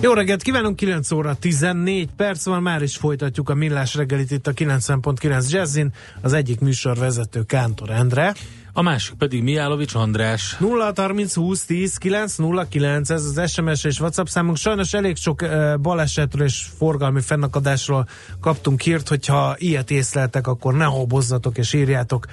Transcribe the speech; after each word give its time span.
Jó 0.00 0.12
reggelt 0.12 0.42
kívánunk, 0.42 0.76
9 0.76 1.10
óra 1.10 1.34
14 1.34 2.08
perc 2.16 2.44
van, 2.44 2.62
már 2.62 2.82
is 2.82 2.96
folytatjuk 2.96 3.48
a 3.48 3.54
millás 3.54 3.94
reggelit 3.94 4.30
itt 4.30 4.46
a 4.46 4.52
90.9 4.52 5.50
Jazzin, 5.50 5.92
az 6.22 6.32
egyik 6.32 6.60
műsorvezető 6.60 7.42
Kántor 7.42 7.90
Endre. 7.90 8.34
A 8.72 8.82
másik 8.82 9.14
pedig 9.14 9.42
Miálovics 9.42 9.94
András. 9.94 10.56
0 10.58 10.92
30 10.96 11.34
20 11.34 11.64
10 11.64 11.96
9 11.96 12.36
0 12.36 12.68
9, 12.68 13.10
ez 13.10 13.24
az 13.24 13.50
SMS 13.50 13.84
és 13.84 14.00
WhatsApp 14.00 14.26
számunk. 14.26 14.56
Sajnos 14.56 14.92
elég 14.92 15.16
sok 15.16 15.42
uh, 15.42 15.76
balesetről 15.76 16.46
és 16.46 16.66
forgalmi 16.78 17.20
fennakadásról 17.20 18.08
kaptunk 18.40 18.80
hírt, 18.80 19.08
hogyha 19.08 19.54
ilyet 19.58 19.90
észleltek, 19.90 20.46
akkor 20.46 20.74
ne 20.74 20.84
hobozzatok 20.84 21.58
és 21.58 21.72
írjátok 21.72 22.26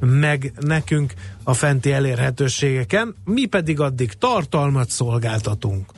meg 0.00 0.52
nekünk 0.60 1.12
a 1.42 1.52
fenti 1.52 1.92
elérhetőségeken, 1.92 3.14
mi 3.24 3.46
pedig 3.46 3.80
addig 3.80 4.12
tartalmat 4.12 4.90
szolgáltatunk. 4.90 5.97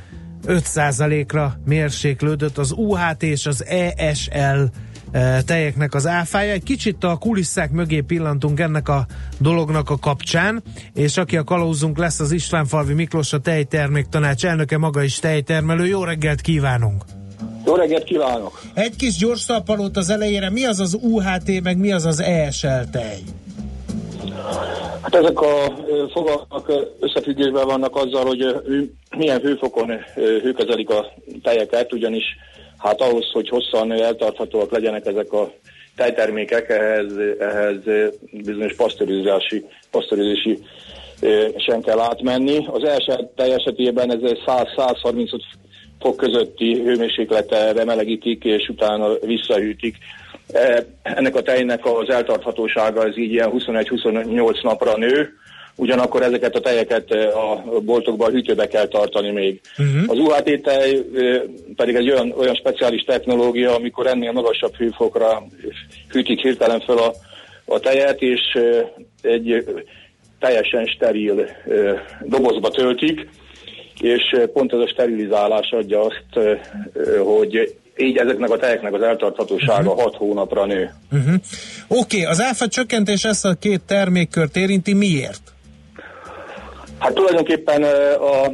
5%-ra 0.47 1.53
mérséklődött 1.65 2.57
az 2.57 2.71
UHT 2.71 3.23
és 3.23 3.45
az 3.45 3.65
ESL 3.65 4.63
e, 5.11 5.41
tejeknek 5.41 5.93
az 5.93 6.07
áfája. 6.07 6.51
Egy 6.51 6.63
kicsit 6.63 7.03
a 7.03 7.15
kulisszák 7.15 7.71
mögé 7.71 8.01
pillantunk 8.01 8.59
ennek 8.59 8.89
a 8.89 9.05
dolognak 9.39 9.89
a 9.89 9.97
kapcsán, 9.97 10.63
és 10.93 11.17
aki 11.17 11.37
a 11.37 11.43
kalózunk 11.43 11.97
lesz 11.97 12.19
az 12.19 12.31
Istvánfalvi 12.31 12.93
Miklós, 12.93 13.33
a 13.33 13.39
tejterméktanács 13.39 14.45
elnöke, 14.45 14.77
maga 14.77 15.03
is 15.03 15.19
tejtermelő. 15.19 15.85
Jó 15.85 16.03
reggelt 16.03 16.41
kívánunk! 16.41 17.03
Jó 17.65 17.75
reggelt 17.75 18.03
kívánok! 18.03 18.61
Egy 18.73 18.95
kis 18.95 19.15
gyors 19.17 19.45
talpalót 19.45 19.97
az 19.97 20.09
elejére, 20.09 20.49
mi 20.49 20.65
az 20.65 20.79
az 20.79 20.97
UHT, 21.01 21.61
meg 21.63 21.77
mi 21.77 21.91
az 21.91 22.05
az 22.05 22.19
ESL 22.19 22.81
tej? 22.91 23.19
Hát 25.01 25.15
ezek 25.15 25.41
a 25.41 25.73
fogalmak 26.11 26.71
összefüggésben 26.99 27.65
vannak 27.65 27.95
azzal, 27.95 28.25
hogy 28.25 28.61
milyen 29.17 29.39
hőfokon 29.39 29.91
hőkezelik 30.15 30.89
a 30.89 31.13
tejeket, 31.43 31.93
ugyanis 31.93 32.23
hát 32.77 33.01
ahhoz, 33.01 33.31
hogy 33.31 33.49
hosszan 33.49 33.91
eltarthatóak 33.91 34.71
legyenek 34.71 35.05
ezek 35.05 35.33
a 35.33 35.51
tejtermékek, 35.95 36.69
ehhez, 36.69 37.13
ehhez 37.39 37.77
bizonyos 38.31 38.75
pasztorizási, 38.75 39.65
pasztorizási 39.91 40.59
sem 41.57 41.81
kell 41.81 41.99
átmenni. 41.99 42.65
Az 42.71 42.83
első 42.83 43.29
tej 43.35 43.53
esetében 43.53 44.11
ez 44.11 44.19
100-135 44.45 45.41
fok 45.99 46.17
közötti 46.17 46.81
hőmérsékletre 46.83 47.83
melegítik, 47.83 48.43
és 48.43 48.69
utána 48.69 49.13
visszahűtik. 49.19 49.97
E, 50.53 50.85
ennek 51.01 51.35
a 51.35 51.41
tejnek 51.41 51.85
az 51.85 52.09
eltarthatósága 52.09 53.01
az 53.01 53.17
így 53.17 53.31
ilyen 53.31 53.51
21-28 53.53 54.63
napra 54.63 54.97
nő, 54.97 55.33
ugyanakkor 55.75 56.21
ezeket 56.21 56.55
a 56.55 56.59
tejeket 56.59 57.11
e, 57.11 57.27
a 57.27 57.63
boltokban 57.81 58.31
hűtőbe 58.31 58.67
kell 58.67 58.87
tartani 58.87 59.31
még. 59.31 59.61
Uh-huh. 59.77 60.03
Az 60.07 60.17
UHT 60.17 60.61
tej 60.61 61.05
e, 61.15 61.41
pedig 61.75 61.95
egy 61.95 62.09
olyan, 62.09 62.31
olyan 62.37 62.55
speciális 62.55 63.01
technológia, 63.01 63.75
amikor 63.75 64.07
ennél 64.07 64.31
magasabb 64.31 64.75
hőfokra 64.75 65.43
hűtik 66.09 66.39
hirtelen 66.39 66.79
fel 66.79 66.97
a, 66.97 67.13
a 67.65 67.79
tejet, 67.79 68.21
és 68.21 68.57
egy 69.21 69.65
teljesen 70.39 70.85
steril 70.85 71.45
dobozba 72.21 72.69
töltik, 72.69 73.27
és 73.99 74.37
pont 74.53 74.73
ez 74.73 74.79
a 74.79 74.87
sterilizálás 74.87 75.71
adja 75.71 76.01
azt, 76.01 76.57
hogy 77.23 77.80
így 78.01 78.17
ezeknek 78.17 78.49
a 78.49 78.57
tejeknek 78.57 78.93
az 78.93 79.01
eltarthatósága 79.01 79.89
uh-huh. 79.89 80.03
6 80.03 80.15
hónapra 80.15 80.65
nő. 80.65 80.93
Uh-huh. 81.11 81.33
Oké, 81.87 82.21
okay, 82.21 82.23
az 82.31 82.41
áfa 82.41 82.67
csökkentés 82.67 83.23
ezt 83.23 83.45
a 83.45 83.53
két 83.53 83.81
termékkört 83.81 84.55
érinti, 84.55 84.93
miért? 84.93 85.41
Hát 86.97 87.13
tulajdonképpen 87.13 87.83
a, 87.83 88.45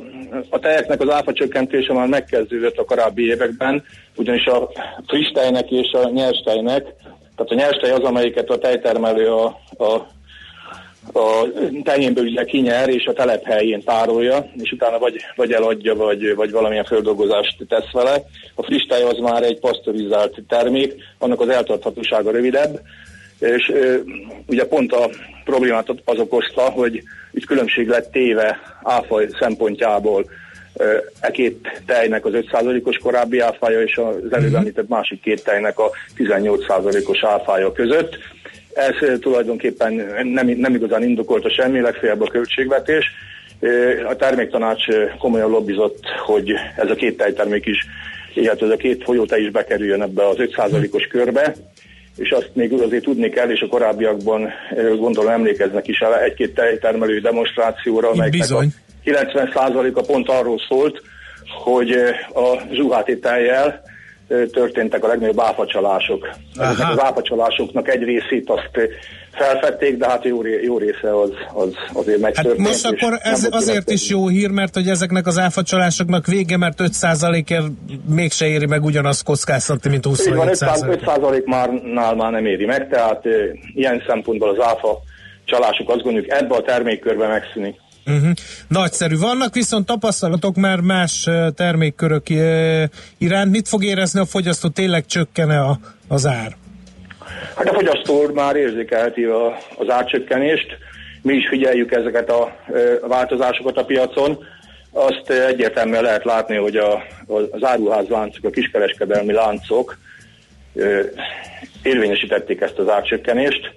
a 0.49 0.59
tejeknek 0.59 1.01
az 1.01 1.09
áfa 1.09 1.33
csökkentése 1.33 1.93
már 1.93 2.07
megkezdődött 2.07 2.77
a 2.77 2.85
korábbi 2.85 3.25
években, 3.27 3.83
ugyanis 4.15 4.45
a 4.45 4.69
friss 5.07 5.31
tejnek 5.31 5.71
és 5.71 5.91
a 5.91 6.09
nyers 6.09 6.41
tejnek, 6.45 6.83
tehát 7.35 7.51
a 7.51 7.55
nyers 7.55 7.77
tej 7.77 7.91
az, 7.91 8.03
amelyiket 8.03 8.49
a 8.49 8.57
tejtermelő 8.57 9.27
a, 9.31 9.45
a 9.83 10.07
a 11.13 11.47
tenyénből 11.83 12.25
ugye 12.25 12.43
kinyer, 12.43 12.89
és 12.89 13.05
a 13.05 13.13
telephelyén 13.13 13.83
tárolja, 13.83 14.51
és 14.61 14.71
utána 14.71 14.99
vagy, 14.99 15.15
vagy 15.35 15.51
eladja, 15.51 15.95
vagy, 15.95 16.35
vagy 16.35 16.51
valamilyen 16.51 16.85
földolgozást 16.85 17.57
tesz 17.67 17.91
vele. 17.91 18.23
A 18.55 18.63
friss 18.63 18.87
az 18.89 19.17
már 19.17 19.43
egy 19.43 19.59
pasztorizált 19.59 20.43
termék, 20.47 20.93
annak 21.17 21.41
az 21.41 21.49
eltarthatósága 21.49 22.31
rövidebb, 22.31 22.79
és 23.39 23.71
ugye 24.47 24.65
pont 24.65 24.93
a 24.93 25.09
problémát 25.43 25.89
az 26.05 26.19
okozta, 26.19 26.61
hogy 26.61 27.03
itt 27.31 27.45
különbség 27.45 27.87
lett 27.87 28.11
téve 28.11 28.59
áfaj 28.83 29.27
szempontjából 29.39 30.25
e 31.19 31.31
két 31.31 31.81
tejnek 31.85 32.25
az 32.25 32.31
5%-os 32.35 32.97
korábbi 32.97 33.39
áfája 33.39 33.81
és 33.81 33.97
az 33.97 34.31
előbb 34.31 34.47
mhm. 34.47 34.55
említett 34.55 34.87
másik 34.87 35.21
két 35.21 35.43
tejnek 35.43 35.79
a 35.79 35.91
18%-os 36.17 37.23
áfája 37.23 37.71
között 37.71 38.17
ez 38.77 39.09
eh, 39.09 39.17
tulajdonképpen 39.19 39.93
nem, 40.23 40.47
nem 40.47 40.75
igazán 40.75 41.03
indokolta 41.03 41.49
semmi, 41.49 41.79
legfeljebb 41.79 42.21
a 42.21 42.27
költségvetés. 42.27 43.05
Eh, 43.59 44.09
a 44.09 44.15
terméktanács 44.15 44.87
eh, 44.87 45.11
komolyan 45.19 45.49
lobbizott, 45.49 45.99
hogy 46.25 46.51
ez 46.75 46.89
a 46.89 46.95
két 46.95 47.17
tejtermék 47.17 47.65
is, 47.65 47.85
illetve 48.33 48.65
ez 48.65 48.71
a 48.71 48.77
két 48.77 49.03
folyótej 49.03 49.41
is 49.41 49.51
bekerüljön 49.51 50.01
ebbe 50.01 50.27
az 50.27 50.35
5%-os 50.39 51.07
körbe, 51.07 51.55
és 52.17 52.29
azt 52.29 52.49
még 52.53 52.73
azért 52.73 53.03
tudni 53.03 53.29
kell, 53.29 53.49
és 53.49 53.61
a 53.61 53.67
korábbiakban 53.67 54.49
gondolom 54.97 55.31
emlékeznek 55.31 55.87
is 55.87 55.99
el 55.99 56.19
egy-két 56.19 56.53
tejtermelő 56.53 57.19
demonstrációra, 57.19 58.09
amelyeknek 58.09 58.49
a 58.49 58.63
90%-a 59.05 60.01
pont 60.01 60.29
arról 60.29 60.59
szólt, 60.69 61.01
hogy 61.63 61.91
a 62.33 62.61
zsuháti 62.71 63.19
tejjel 63.19 63.81
történtek 64.51 65.03
a 65.03 65.07
legnagyobb 65.07 65.39
áfacsalások. 65.39 66.29
Az 66.55 66.99
áfacsalásoknak 66.99 67.89
egy 67.89 68.03
részét 68.03 68.49
azt 68.49 68.91
felfedték, 69.31 69.97
de 69.97 70.07
hát 70.07 70.23
jó, 70.23 70.45
jó 70.45 70.77
része 70.77 71.19
az, 71.19 71.29
az 71.53 71.73
azért 71.93 72.19
megtörtént. 72.19 72.57
Hát 72.57 72.67
most 72.67 72.85
akkor 72.85 73.19
ez 73.21 73.47
azért 73.51 73.89
is 73.89 74.09
jó 74.09 74.27
hír, 74.27 74.49
mert 74.49 74.73
hogy 74.73 74.87
ezeknek 74.87 75.27
az 75.27 75.39
áfacsalásoknak 75.39 76.25
vége, 76.25 76.57
mert 76.57 76.79
5%-ért 76.83 77.65
mégse 78.09 78.47
éri 78.47 78.65
meg 78.65 78.83
ugyanazt 78.83 79.23
kockáztatni, 79.23 79.89
mint 79.89 80.05
25%. 80.07 80.99
5% 81.05 81.45
már, 81.45 81.69
nál 81.69 82.15
már 82.15 82.31
nem 82.31 82.45
éri 82.45 82.65
meg, 82.65 82.89
tehát 82.89 83.23
ilyen 83.73 84.03
szempontból 84.07 84.49
az 84.49 84.65
áfa 84.65 84.99
csalások 85.45 85.89
azt 85.89 86.01
gondoljuk 86.01 86.31
ebbe 86.31 86.55
a 86.55 86.61
termékkörbe 86.61 87.27
megszűnik. 87.27 87.75
Uh-huh. 88.07 88.31
Nagyszerű. 88.67 89.17
Vannak 89.17 89.53
viszont 89.53 89.85
tapasztalatok 89.85 90.55
már 90.55 90.79
más 90.79 91.29
termékkörök 91.55 92.29
iránt. 93.17 93.51
Mit 93.51 93.67
fog 93.67 93.83
érezni 93.83 94.19
a 94.19 94.25
fogyasztó? 94.25 94.69
Tényleg 94.69 95.05
csökkene 95.05 95.59
a, 95.59 95.79
az 96.07 96.25
ár? 96.25 96.55
Hát 97.55 97.69
a 97.69 97.73
fogyasztó 97.73 98.29
már 98.33 98.55
érzékelheti 98.55 99.23
a, 99.23 99.57
az 99.77 99.89
árcsökkenést. 99.89 100.77
Mi 101.21 101.33
is 101.33 101.47
figyeljük 101.47 101.91
ezeket 101.91 102.29
a, 102.29 102.55
a 103.01 103.07
változásokat 103.07 103.77
a 103.77 103.85
piacon. 103.85 104.37
Azt 104.91 105.29
egyértelműen 105.29 106.03
lehet 106.03 106.23
látni, 106.25 106.55
hogy 106.55 106.75
a, 106.75 107.03
az 107.51 107.63
áruház 107.63 108.07
láncok, 108.07 108.45
a 108.45 108.49
kiskereskedelmi 108.49 109.33
láncok 109.33 109.97
érvényesítették 111.83 112.61
ezt 112.61 112.77
az 112.77 112.89
árcsökkenést 112.89 113.75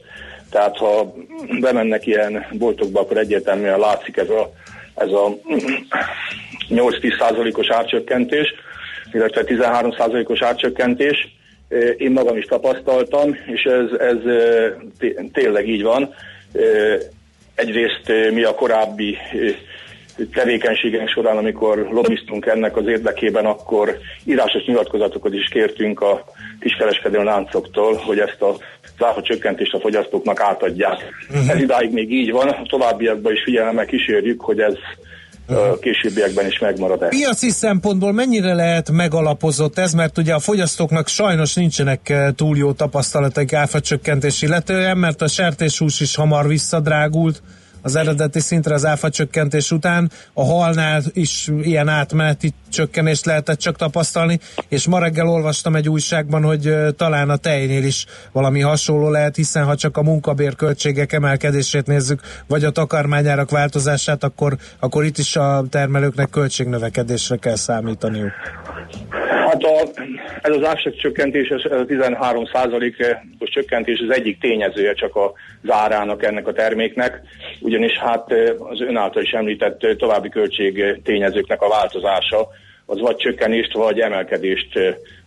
tehát 0.51 0.77
ha 0.77 1.15
bemennek 1.61 2.07
ilyen 2.07 2.47
boltokba, 2.53 3.01
akkor 3.01 3.17
egyértelműen 3.17 3.79
látszik 3.79 4.17
ez 4.17 4.29
a, 4.29 4.53
ez 4.95 5.09
a 5.09 5.37
8-10 6.71 7.19
százalékos 7.19 7.71
árcsökkentés. 7.71 8.55
illetve 9.13 9.43
13%-os 9.47 10.43
árcsökkentés. 10.43 11.39
Én 11.97 12.11
magam 12.11 12.37
is 12.37 12.45
tapasztaltam, 12.45 13.37
és 13.47 13.63
ez, 13.63 14.01
ez 14.01 14.17
tényleg 15.33 15.69
így 15.69 15.83
van. 15.83 16.15
Egyrészt 17.55 18.13
mi 18.33 18.43
a 18.43 18.55
korábbi 18.55 19.17
tevékenységeink 20.33 21.09
során, 21.09 21.37
amikor 21.37 21.89
lobbiztunk 21.91 22.47
ennek 22.47 22.77
az 22.77 22.87
érdekében, 22.87 23.47
akkor 23.47 23.99
írásos 24.25 24.65
nyilatkozatokat 24.65 25.35
is 25.35 25.49
kértünk 25.49 26.01
a 26.01 26.25
kiskereskedő 26.61 27.23
láncoktól, 27.23 27.95
hogy 27.95 28.19
ezt 28.19 28.43
a 28.43 28.57
záfa 29.01 29.23
csökkentést 29.23 29.75
a 29.75 29.81
fogyasztóknak 29.81 30.41
átadják. 30.41 30.99
Uh-huh. 31.31 31.51
Ez 31.51 31.61
idáig 31.61 31.93
még 31.93 32.13
így 32.13 32.31
van, 32.31 32.49
a 32.49 32.63
továbbiakban 32.69 33.33
is 33.33 33.43
figyelemmel 33.45 33.87
kísérjük, 33.87 34.41
hogy 34.41 34.61
ez 34.61 34.75
a 35.57 35.79
későbbiekben 35.79 36.47
is 36.47 36.59
megmarad-e. 36.59 37.09
Piaci 37.09 37.51
szempontból 37.51 38.13
mennyire 38.13 38.55
lehet 38.55 38.91
megalapozott 38.91 39.79
ez, 39.79 39.93
mert 39.93 40.19
ugye 40.19 40.35
a 40.35 40.39
fogyasztóknak 40.39 41.09
sajnos 41.09 41.55
nincsenek 41.55 42.15
túl 42.37 42.57
jó 42.57 42.73
tapasztalatok 42.73 43.53
áfacsökkentés 43.53 44.43
illetően, 44.43 44.99
mert 44.99 45.23
a 45.23 45.29
sertéshús 45.29 46.01
is 46.01 46.15
hamar 46.15 46.49
visszadrágult, 46.49 47.43
az 47.83 47.97
eredeti 47.97 48.41
szintre 48.41 48.75
az 48.75 48.87
áfa 48.87 49.11
csökkentés 49.11 49.71
után. 49.71 50.11
A 50.33 50.45
halnál 50.45 51.03
is 51.13 51.49
ilyen 51.63 51.89
átmeneti 51.89 52.53
csökkenést 52.69 53.25
lehetett 53.25 53.59
csak 53.59 53.77
tapasztalni, 53.77 54.41
és 54.69 54.87
ma 54.87 54.99
reggel 54.99 55.29
olvastam 55.29 55.77
egy 55.77 55.89
újságban, 55.89 56.43
hogy 56.43 56.75
talán 56.97 57.31
a 57.31 57.37
tejnél 57.37 57.85
is 57.85 58.07
valami 58.33 58.61
hasonló 58.61 59.11
lehet, 59.11 59.37
hiszen 59.37 59.65
ha 59.65 59.77
csak 59.77 59.97
a 59.97 60.03
munkabérköltségek 60.03 61.13
emelkedését 61.13 61.87
nézzük, 61.87 62.21
vagy 62.47 62.65
a 62.65 62.71
takarmányárak 62.71 63.51
változását, 63.51 64.25
akkor, 64.25 64.57
akkor 64.79 65.05
itt 65.05 65.19
is 65.19 65.37
a 65.37 65.65
termelőknek 65.71 66.31
költségnövekedésre 66.31 67.37
kell 67.37 67.57
számítaniuk. 67.57 68.33
Hát 69.51 69.63
a, 69.63 70.03
ez 70.43 70.57
az 70.57 70.65
ársak 70.65 70.97
csökkentés, 70.97 71.49
ez 71.49 71.73
a 71.73 71.85
13 71.85 72.43
os 73.39 73.51
csökkentés 73.51 73.99
az 74.09 74.17
egyik 74.17 74.41
tényezője 74.41 74.93
csak 74.93 75.17
a 75.17 75.33
zárának 75.65 76.25
ennek 76.25 76.47
a 76.47 76.53
terméknek, 76.53 77.21
ugyanis 77.61 77.99
hát 77.99 78.33
az 78.59 78.81
ön 78.81 78.97
által 78.97 79.23
is 79.23 79.31
említett 79.31 79.87
további 79.99 80.29
költség 80.29 81.01
tényezőknek 81.05 81.63
a 81.63 81.69
változása 81.69 82.49
az 82.87 83.01
vagy 83.01 83.17
csökkenést, 83.17 83.73
vagy 83.73 84.01
emelkedést 84.01 84.79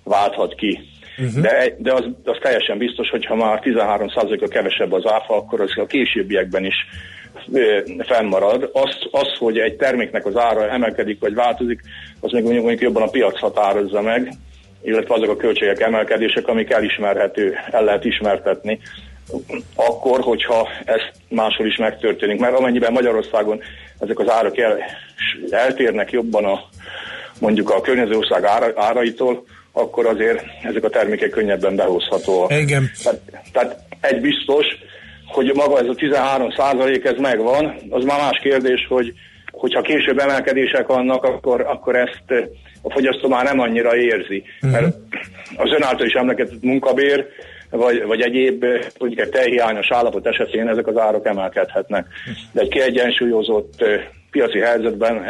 válthat 0.04 0.56
ki. 0.56 0.80
Uh-huh. 1.18 1.42
De, 1.42 1.76
de 1.78 1.94
az, 1.94 2.06
az 2.24 2.38
teljesen 2.42 2.78
biztos, 2.78 3.10
hogy 3.10 3.26
ha 3.26 3.36
már 3.36 3.62
13%-a 3.64 4.48
kevesebb 4.48 4.92
az 4.92 5.06
áfa, 5.06 5.36
akkor 5.36 5.62
az 5.62 5.72
a 5.76 5.86
későbbiekben 5.86 6.66
is 6.66 6.76
fennmarad. 8.00 8.70
Az, 8.74 8.96
az, 9.12 9.38
hogy 9.40 9.58
egy 9.58 9.76
terméknek 9.76 10.26
az 10.26 10.38
ára 10.38 10.70
emelkedik 10.70 11.20
vagy 11.20 11.34
változik, 11.34 11.82
az 12.20 12.32
még 12.32 12.44
mondjuk, 12.44 12.64
mondjuk 12.64 12.84
jobban 12.84 13.08
a 13.08 13.12
piac 13.12 13.40
határozza 13.40 14.02
meg, 14.02 14.34
illetve 14.82 15.14
azok 15.14 15.30
a 15.30 15.36
költségek 15.36 15.80
emelkedések, 15.80 16.48
amik 16.48 16.70
elismerhető, 16.70 17.56
el 17.72 17.84
lehet 17.84 18.06
ismertetni, 18.06 18.80
akkor, 19.76 20.20
hogyha 20.20 20.70
ez 20.86 21.02
máshol 21.30 21.68
is 21.68 21.78
megtörténik. 21.78 22.40
Mert 22.40 22.58
amennyiben 22.58 22.92
Magyarországon 22.92 23.62
ezek 24.00 24.20
az 24.20 24.30
árak 24.30 24.58
el, 24.58 24.78
eltérnek 25.50 26.12
jobban 26.12 26.46
a 26.46 26.60
mondjuk 27.40 27.70
a 27.70 27.82
környező 27.82 28.18
ország 28.18 28.44
ára, 28.44 28.72
áraitól, 28.76 29.44
akkor 29.72 30.06
azért 30.06 30.44
ezek 30.64 30.84
a 30.84 30.90
termékek 30.90 31.30
könnyebben 31.30 31.76
behozhatóak. 31.76 32.52
Igen. 32.52 32.92
Tehát, 33.04 33.20
tehát 33.52 33.80
egy 34.00 34.22
biztos, 34.22 34.66
hogy 35.34 35.52
maga 35.54 35.80
ez 35.80 35.88
a 35.88 35.96
13 35.96 36.52
százalék 36.52 37.06
ez 37.06 37.18
megvan, 37.18 37.76
az 37.90 38.04
már 38.04 38.20
más 38.20 38.40
kérdés, 38.42 38.86
hogy 38.90 39.14
hogyha 39.52 39.82
később 39.82 40.20
emelkedések 40.20 40.88
vannak, 40.88 41.24
akkor, 41.24 41.62
akkor 41.62 41.96
ezt 41.96 42.48
a 42.82 42.92
fogyasztó 42.92 43.28
már 43.30 43.44
nem 43.44 43.60
annyira 43.60 43.96
érzi. 43.96 44.44
Uh-huh. 44.62 44.72
Mert 44.72 44.96
az 45.56 45.72
ön 45.72 45.84
által 45.84 46.06
is 46.06 46.14
emlegetett 46.14 46.62
munkabér, 46.62 47.26
vagy, 47.70 48.04
vagy 48.06 48.22
egyéb 48.22 48.66
mondjuk 49.00 49.22
egy 49.22 49.30
tejhiányos 49.30 49.92
állapot 49.92 50.28
esetén 50.28 50.68
ezek 50.68 50.88
az 50.88 50.98
árak 50.98 51.26
emelkedhetnek. 51.26 52.08
De 52.52 52.62
egy 52.62 52.68
kiegyensúlyozott 52.68 53.84
piaci 54.32 54.60
helyzetben 54.60 55.24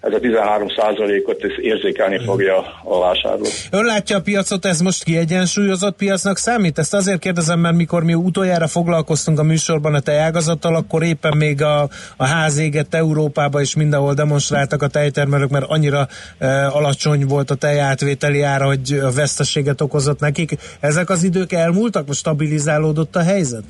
ez 0.00 0.12
a 0.12 0.18
13 0.18 0.68
százalékot 0.76 1.42
érzékelni 1.62 2.16
mhm. 2.16 2.24
fogja 2.24 2.56
a 2.84 2.98
vásárló. 2.98 3.46
Ön 3.70 3.84
látja 3.84 4.16
a 4.16 4.20
piacot, 4.20 4.64
ez 4.64 4.80
most 4.80 5.04
kiegyensúlyozott 5.04 5.96
piacnak 5.96 6.36
számít? 6.36 6.78
Ezt 6.78 6.94
azért 6.94 7.18
kérdezem, 7.18 7.60
mert 7.60 7.74
mikor 7.76 8.04
mi 8.04 8.14
utoljára 8.14 8.66
foglalkoztunk 8.66 9.38
a 9.38 9.42
műsorban 9.42 9.94
a 9.94 10.00
tejágazattal, 10.00 10.74
akkor 10.74 11.02
éppen 11.02 11.36
még 11.36 11.62
a, 11.62 11.88
a 12.16 12.26
ház 12.26 12.58
égett 12.58 12.94
Európába 12.94 13.60
is 13.60 13.74
mindenhol 13.74 14.14
demonstráltak 14.14 14.82
a 14.82 14.88
tejtermelők, 14.88 15.50
mert 15.50 15.64
annyira 15.68 16.08
e, 16.38 16.66
alacsony 16.66 17.26
volt 17.26 17.50
a 17.50 17.54
tejátvételi 17.54 18.42
ára, 18.42 18.66
hogy 18.66 19.00
a 19.02 19.10
veszteséget 19.10 19.80
okozott 19.80 20.20
nekik. 20.20 20.56
Ezek 20.80 21.10
az 21.10 21.22
idők 21.22 21.52
elmúltak? 21.52 22.06
Most 22.06 22.18
stabilizálódott 22.18 23.16
a 23.16 23.22
helyzet? 23.22 23.62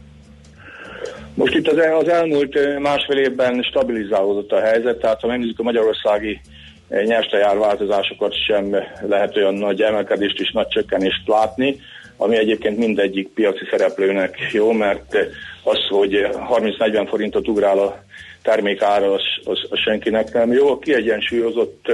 Most 1.39 1.55
itt 1.55 1.69
az, 1.69 1.77
az 2.01 2.09
elmúlt 2.09 2.79
másfél 2.79 3.19
évben 3.19 3.63
stabilizálódott 3.63 4.53
a 4.53 4.61
helyzet, 4.61 4.99
tehát 4.99 5.21
ha 5.21 5.27
megnézzük 5.27 5.59
a 5.59 5.63
magyarországi 5.63 6.41
nyerstejár 6.89 7.59
változásokat 7.59 8.35
sem 8.47 8.77
lehet 9.09 9.37
olyan 9.37 9.55
nagy 9.55 9.81
emelkedést 9.83 10.41
és 10.41 10.51
nagy 10.51 10.69
csökkenést 10.69 11.23
látni, 11.27 11.81
ami 12.17 12.37
egyébként 12.37 12.79
mindegyik 12.79 13.29
piaci 13.29 13.67
szereplőnek 13.71 14.39
jó, 14.53 14.73
mert 14.73 15.17
az, 15.63 15.79
hogy 15.89 16.29
30-40 16.33 17.07
forintot 17.09 17.49
ugrál 17.49 17.79
a 17.79 18.03
termékára, 18.43 19.13
az, 19.13 19.23
az, 19.45 19.59
az 19.71 19.79
senkinek 19.79 20.33
nem 20.33 20.53
jó. 20.53 20.71
A 20.71 20.79
kiegyensúlyozott 20.79 21.93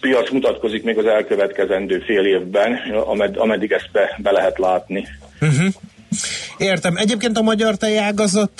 piac 0.00 0.30
mutatkozik 0.30 0.82
még 0.82 0.98
az 0.98 1.06
elkövetkezendő 1.06 1.98
fél 1.98 2.24
évben, 2.24 2.72
amed, 3.04 3.36
ameddig 3.36 3.72
ezt 3.72 3.88
be, 3.92 4.18
be 4.22 4.30
lehet 4.30 4.58
látni. 4.58 5.06
Uh-huh. 5.40 5.74
Értem. 6.58 6.96
Egyébként 6.96 7.38
a 7.38 7.42
magyar 7.42 7.76
tejágazat 7.76 8.52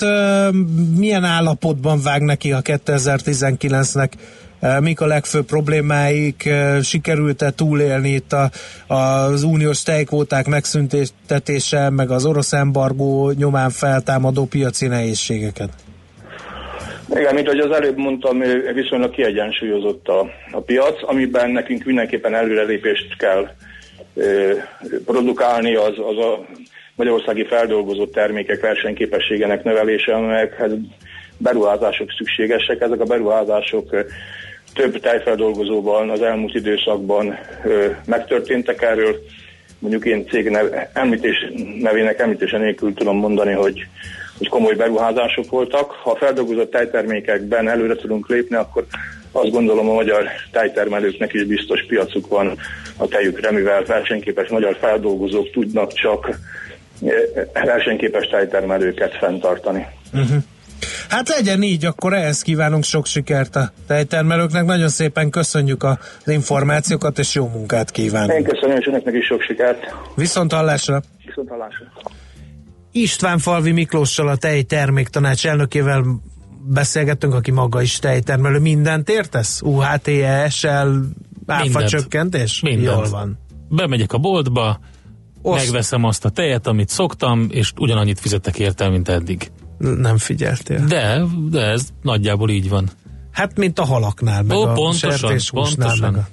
milyen 0.97 1.23
állapotban 1.23 2.01
vág 2.01 2.21
neki 2.21 2.51
a 2.51 2.61
2019-nek? 2.61 4.09
Uh, 4.61 4.79
mik 4.81 5.01
a 5.01 5.05
legfőbb 5.05 5.45
problémáik? 5.45 6.49
Sikerült-e 6.81 7.51
túlélni 7.51 8.09
itt 8.09 8.33
a, 8.33 8.49
az 8.93 9.43
uniós 9.43 9.83
tejkvóták 9.83 10.45
megszüntetése, 10.47 11.89
meg 11.89 12.11
az 12.11 12.25
orosz 12.25 12.53
embargó 12.53 13.31
nyomán 13.31 13.69
feltámadó 13.69 14.45
piaci 14.45 14.87
nehézségeket? 14.87 15.69
Igen, 17.09 17.33
mint 17.33 17.47
ahogy 17.47 17.59
az 17.59 17.75
előbb 17.75 17.97
mondtam, 17.97 18.39
viszonylag 18.73 19.11
kiegyensúlyozott 19.11 20.07
a, 20.07 20.29
a 20.51 20.59
piac, 20.59 21.09
amiben 21.09 21.49
nekünk 21.49 21.83
mindenképpen 21.83 22.35
előrelépést 22.35 23.17
kell 23.17 23.49
produkálni, 25.05 25.75
az, 25.75 25.93
az 25.97 26.17
a 26.17 26.45
magyarországi 26.95 27.45
feldolgozott 27.45 28.11
termékek 28.11 28.61
versenyképességének 28.61 29.63
növelése, 29.63 30.15
amelyekhez 30.15 30.71
beruházások 31.37 32.11
szükségesek. 32.17 32.81
Ezek 32.81 32.99
a 32.99 33.05
beruházások 33.05 34.05
több 34.73 34.99
tejfeldolgozóban 34.99 36.09
az 36.09 36.21
elmúlt 36.21 36.55
időszakban 36.55 37.37
megtörténtek 38.05 38.81
erről. 38.81 39.15
Mondjuk 39.79 40.05
én 40.05 40.27
cég 40.27 40.49
nev, 40.49 40.65
említés, 40.93 41.45
nevének 41.79 42.19
említése 42.19 42.57
nélkül 42.57 42.93
tudom 42.93 43.17
mondani, 43.17 43.51
hogy, 43.51 43.87
hogy 44.37 44.49
komoly 44.49 44.75
beruházások 44.75 45.49
voltak. 45.49 45.91
Ha 45.91 46.11
a 46.11 46.15
feldolgozott 46.15 46.71
tejtermékekben 46.71 47.67
előre 47.67 47.95
tudunk 47.95 48.29
lépni, 48.29 48.55
akkor 48.55 48.85
azt 49.31 49.51
gondolom 49.51 49.89
a 49.89 49.93
magyar 49.93 50.27
tejtermelőknek 50.51 51.33
is 51.33 51.43
biztos 51.43 51.85
piacuk 51.87 52.27
van 52.27 52.57
a 52.97 53.07
tejükre, 53.07 53.51
mivel 53.51 53.83
versenyképes 53.83 54.49
magyar 54.49 54.77
feldolgozók 54.79 55.51
tudnak 55.51 55.93
csak 55.93 56.29
versenyképes 57.53 58.27
tejtermelőket 58.27 59.17
fenntartani. 59.17 59.85
Uh-huh. 60.13 60.43
Hát 61.09 61.29
legyen 61.29 61.61
így, 61.61 61.85
akkor 61.85 62.13
ehhez 62.13 62.41
kívánunk 62.41 62.83
sok 62.83 63.05
sikert 63.05 63.55
a 63.55 63.71
tejtermelőknek. 63.87 64.65
Nagyon 64.65 64.89
szépen 64.89 65.29
köszönjük 65.29 65.83
az 65.83 65.97
információkat, 66.25 67.19
és 67.19 67.35
jó 67.35 67.47
munkát 67.47 67.91
kívánunk. 67.91 68.39
Én 68.39 68.43
köszönöm, 68.43 68.77
és 68.77 68.87
önöknek 68.87 69.13
is 69.15 69.25
sok 69.25 69.41
sikert. 69.41 69.95
Viszont 70.15 70.53
hallásra. 70.53 71.01
Viszont 71.25 71.49
hallásra. 71.49 71.85
István 72.91 73.37
Falvi 73.37 73.71
Miklóssal 73.71 74.27
a 74.27 74.35
tejterméktanács 74.35 75.47
elnökével 75.47 76.03
beszélgettünk, 76.65 77.33
aki 77.33 77.51
maga 77.51 77.81
is 77.81 77.99
tejtermelő. 77.99 78.59
Mindent 78.59 79.09
értesz? 79.09 79.61
UHT, 79.61 80.07
ESL, 80.07 80.87
áfa 81.45 81.83
csökkentés? 81.87 82.61
Mindent. 82.61 82.85
Jól 82.85 83.09
van. 83.09 83.39
Bemegyek 83.69 84.13
a 84.13 84.17
boltba, 84.17 84.79
Oszt. 85.43 85.63
megveszem 85.63 86.03
azt 86.03 86.25
a 86.25 86.29
tejet, 86.29 86.67
amit 86.67 86.89
szoktam, 86.89 87.47
és 87.49 87.71
ugyanannyit 87.77 88.19
fizetek 88.19 88.59
érte, 88.59 88.89
mint 88.89 89.09
eddig. 89.09 89.51
Nem 89.77 90.17
figyeltél. 90.17 90.85
De, 90.85 91.21
de 91.49 91.61
ez 91.61 91.87
nagyjából 92.01 92.49
így 92.49 92.69
van. 92.69 92.89
Hát, 93.31 93.57
mint 93.57 93.79
a 93.79 93.85
halaknál, 93.85 94.43
meg 94.43 94.57
Ó, 94.57 94.61
a 94.61 94.73
pontosan, 94.73 95.37
pontosan. 95.53 96.11
Meg 96.11 96.15
a... 96.15 96.27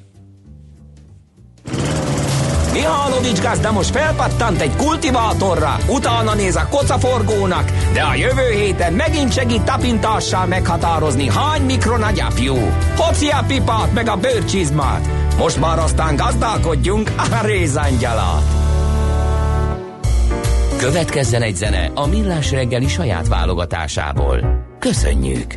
Mihálovics 2.72 3.40
gazda 3.40 3.72
most 3.72 3.90
felpattant 3.90 4.60
egy 4.60 4.76
kultivátorra, 4.76 5.76
utána 5.88 6.34
néz 6.34 6.56
a 6.56 6.66
kocaforgónak, 6.70 7.72
de 7.92 8.02
a 8.02 8.14
jövő 8.14 8.50
héten 8.50 8.92
megint 8.92 9.32
segít 9.32 9.62
tapintással 9.62 10.46
meghatározni, 10.46 11.28
hány 11.28 11.62
mikron 11.62 12.02
a 12.02 12.10
gyapjú. 12.10 12.54
Hoci 12.96 13.28
a 13.28 13.44
pipát 13.46 13.92
meg 13.92 14.08
a 14.08 14.16
bőrcsizmát, 14.16 15.08
Most 15.38 15.60
már 15.60 15.78
aztán 15.78 16.16
gazdálkodjunk 16.16 17.12
a 17.16 17.46
rézangyalat! 17.46 18.59
Következzen 20.80 21.42
egy 21.42 21.56
zene 21.56 21.90
a 21.94 22.06
Millás 22.06 22.50
reggeli 22.50 22.88
saját 22.88 23.28
válogatásából. 23.28 24.66
Köszönjük! 24.78 25.54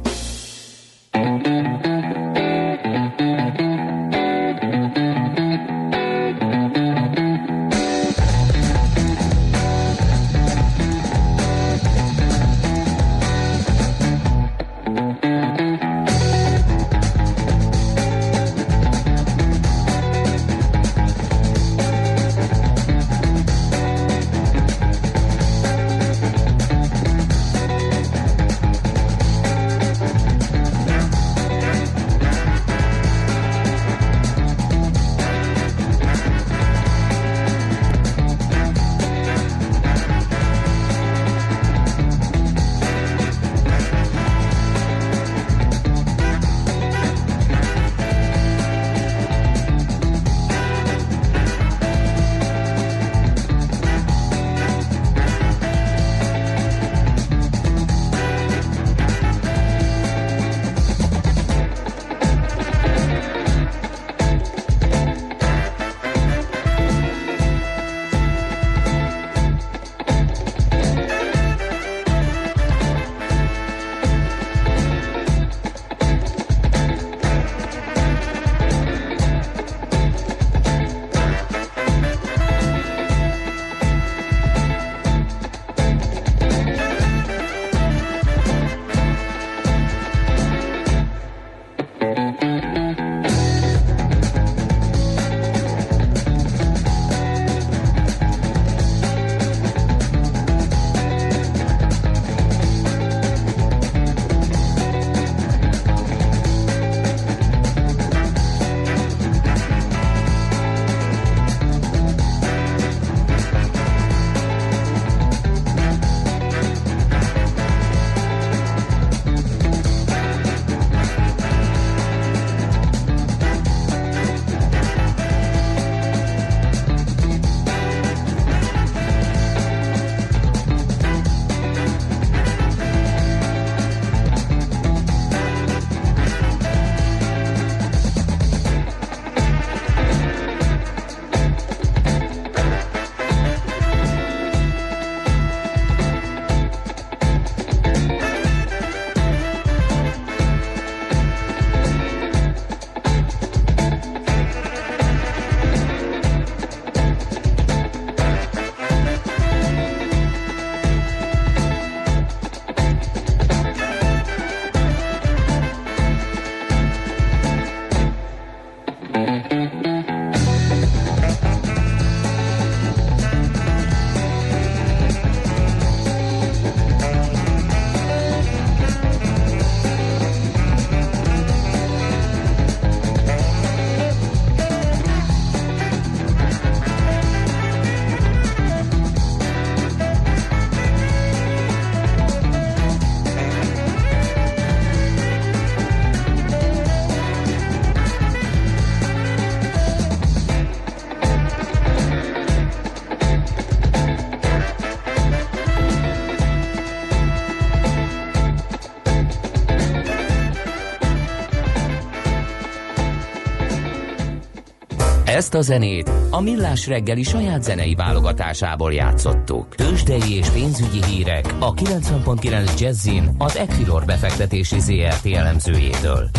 Ezt 215.44 215.54
a 215.54 215.62
zenét 215.62 216.12
a 216.30 216.42
Millás 216.42 216.88
reggeli 216.88 217.24
saját 217.24 217.64
zenei 217.64 217.96
válogatásából 217.96 218.94
játszottuk. 218.94 219.76
Tősdei 219.76 220.36
és 220.36 220.50
pénzügyi 220.50 221.06
hírek 221.06 221.54
a 221.60 221.74
90.9 221.74 222.80
Jazzin 222.80 223.36
az 223.38 223.58
Equilor 223.58 224.06
befektetési 224.06 224.80
ZRT 224.80 225.26
elemzőjétől. 225.26 226.30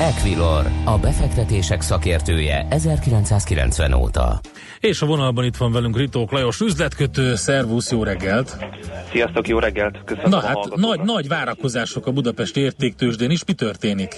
Equilor, 0.00 0.66
a 0.84 0.98
befektetések 0.98 1.80
szakértője 1.80 2.66
1990 2.70 3.92
óta. 3.92 4.40
És 4.80 5.02
a 5.02 5.06
vonalban 5.06 5.44
itt 5.44 5.56
van 5.56 5.72
velünk 5.72 5.96
Ritók 5.96 6.32
Lajos 6.32 6.60
üzletkötő, 6.60 7.34
szervusz, 7.34 7.90
jó 7.90 8.02
reggelt! 8.02 8.56
Sziasztok, 9.10 9.48
jó 9.48 9.58
reggelt! 9.58 10.04
Köszönöm 10.04 10.30
Na 10.30 10.40
hát, 10.40 10.74
nagy, 10.74 11.00
nagy 11.00 11.28
várakozások 11.28 12.06
a 12.06 12.12
Budapesti 12.12 12.60
értéktősdén 12.60 13.30
is, 13.30 13.44
mi 13.44 13.52
történik? 13.52 14.14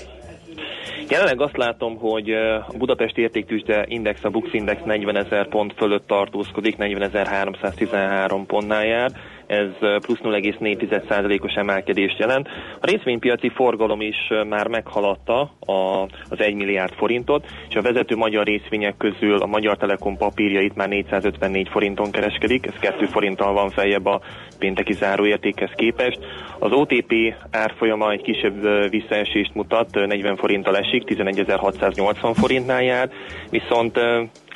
Jelenleg 1.09 1.41
azt 1.41 1.57
látom, 1.57 1.97
hogy 1.97 2.31
a 2.31 2.67
Budapesti 2.79 3.21
értéktűzde 3.21 3.85
index, 3.89 4.25
a 4.25 4.31
Bux 4.31 4.53
Index 4.53 4.81
40 4.85 5.17
ezer 5.17 5.49
pont 5.49 5.73
fölött 5.77 6.07
tartózkodik, 6.07 6.77
40.313 6.79 8.43
pontnál 8.47 8.85
jár 8.85 9.11
ez 9.47 9.69
plusz 9.79 10.19
0,4%-os 10.23 11.55
emelkedést 11.55 12.19
jelent. 12.19 12.49
A 12.81 12.87
részvénypiaci 12.87 13.49
forgalom 13.49 14.00
is 14.00 14.17
már 14.49 14.69
meghaladta 14.69 15.41
a, 15.61 16.03
az 16.29 16.41
1 16.41 16.55
milliárd 16.55 16.93
forintot, 16.93 17.47
és 17.69 17.75
a 17.75 17.83
vezető 17.83 18.17
magyar 18.17 18.45
részvények 18.45 18.97
közül 18.97 19.37
a 19.37 19.47
Magyar 19.47 19.76
Telekom 19.76 20.17
papírjait 20.17 20.75
már 20.75 20.88
454 20.88 21.69
forinton 21.69 22.11
kereskedik, 22.11 22.67
ez 22.67 22.75
2 22.81 23.07
forinttal 23.07 23.53
van 23.53 23.71
feljebb 23.71 24.07
a 24.07 24.21
pénteki 24.59 24.93
záróértékhez 24.93 25.71
képest. 25.75 26.19
Az 26.59 26.73
OTP 26.73 27.12
árfolyama 27.50 28.11
egy 28.11 28.23
kisebb 28.23 28.88
visszaesést 28.91 29.55
mutat, 29.55 29.95
40 29.95 30.37
forinttal 30.37 30.76
esik, 30.76 31.03
11.680 31.07 32.33
forintnál 32.35 32.83
jár, 32.83 33.11
viszont 33.50 33.99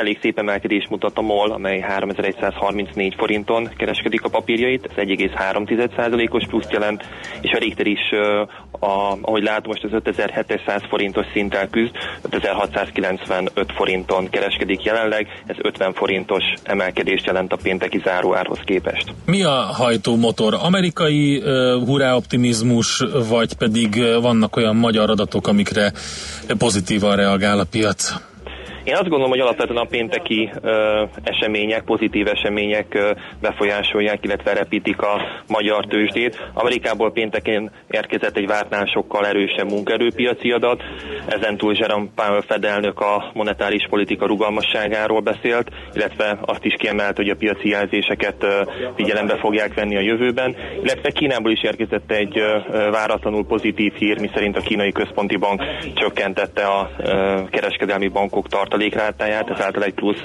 elég 0.00 0.18
szép 0.20 0.38
emelkedés 0.38 0.86
mutat 0.90 1.18
a 1.18 1.20
MOL, 1.20 1.50
amely 1.50 1.80
3134 1.80 3.14
forinton 3.14 3.68
kereskedik 3.76 4.24
a 4.24 4.28
papírjait, 4.28 4.79
ez 4.82 4.90
1,3%-os 4.96 6.46
plusz 6.48 6.70
jelent, 6.70 7.04
és 7.40 7.52
a 7.52 7.58
Richter 7.58 7.86
is, 7.86 8.10
a, 8.72 9.18
ahogy 9.20 9.42
látom, 9.42 9.72
most 9.72 9.84
az 9.84 9.90
5700 9.92 10.82
forintos 10.88 11.26
szinttel 11.32 11.68
küzd, 11.68 11.94
5695 12.30 13.72
forinton 13.72 14.28
kereskedik 14.30 14.82
jelenleg, 14.82 15.26
ez 15.46 15.56
50 15.58 15.92
forintos 15.92 16.42
emelkedést 16.62 17.26
jelent 17.26 17.52
a 17.52 17.56
pénteki 17.62 18.00
záróárhoz 18.04 18.58
képest. 18.64 19.14
Mi 19.26 19.42
a 19.42 19.50
hajtómotor? 19.50 20.54
Amerikai 20.62 21.36
uh, 21.36 21.44
hurrá 21.86 22.14
optimizmus, 22.14 23.04
vagy 23.28 23.54
pedig 23.54 24.02
vannak 24.20 24.56
olyan 24.56 24.76
magyar 24.76 25.10
adatok, 25.10 25.46
amikre 25.48 25.92
pozitívan 26.58 27.16
reagál 27.16 27.58
a 27.58 27.64
piac? 27.70 28.28
Én 28.84 28.94
azt 28.94 29.08
gondolom, 29.08 29.30
hogy 29.30 29.40
alapvetően 29.40 29.78
a 29.78 29.84
pénteki 29.84 30.50
ö, 30.62 31.04
események, 31.22 31.84
pozitív 31.84 32.26
események 32.26 32.94
ö, 32.94 33.10
befolyásolják, 33.40 34.24
illetve 34.24 34.52
repítik 34.52 35.02
a 35.02 35.20
magyar 35.48 35.86
tőzsdét. 35.86 36.50
Amerikából 36.54 37.12
pénteken 37.12 37.70
érkezett 37.90 38.36
egy 38.36 38.46
vártnál 38.46 38.86
sokkal 38.86 39.26
erősebb 39.26 39.70
munkaerőpiaci 39.70 40.50
adat. 40.50 40.82
Ezen 41.26 41.56
túl 41.56 41.74
Jerome 41.76 42.08
Powell 42.14 42.42
fedelnök 42.46 43.00
a 43.00 43.30
monetáris 43.34 43.86
politika 43.90 44.26
rugalmasságáról 44.26 45.20
beszélt, 45.20 45.70
illetve 45.94 46.38
azt 46.44 46.64
is 46.64 46.74
kiemelt, 46.78 47.16
hogy 47.16 47.28
a 47.28 47.36
piaci 47.36 47.68
jelzéseket 47.68 48.42
ö, 48.42 48.62
figyelembe 48.96 49.36
fogják 49.36 49.74
venni 49.74 49.96
a 49.96 50.00
jövőben. 50.00 50.56
Illetve 50.82 51.10
Kínából 51.10 51.52
is 51.52 51.62
érkezett 51.62 52.10
egy 52.10 52.38
ö, 52.38 52.58
váratlanul 52.90 53.46
pozitív 53.46 53.92
hír, 53.92 54.20
miszerint 54.20 54.56
a 54.56 54.60
kínai 54.60 54.92
központi 54.92 55.36
bank 55.36 55.62
csökkentette 55.94 56.66
a 56.66 56.90
ö, 56.98 57.40
kereskedelmi 57.50 58.08
bankok 58.08 58.48
tartalmát 58.48 58.68
tartalékrátáját, 58.70 59.50
ezáltal 59.50 59.82
egy 59.82 59.94
plusz 59.94 60.24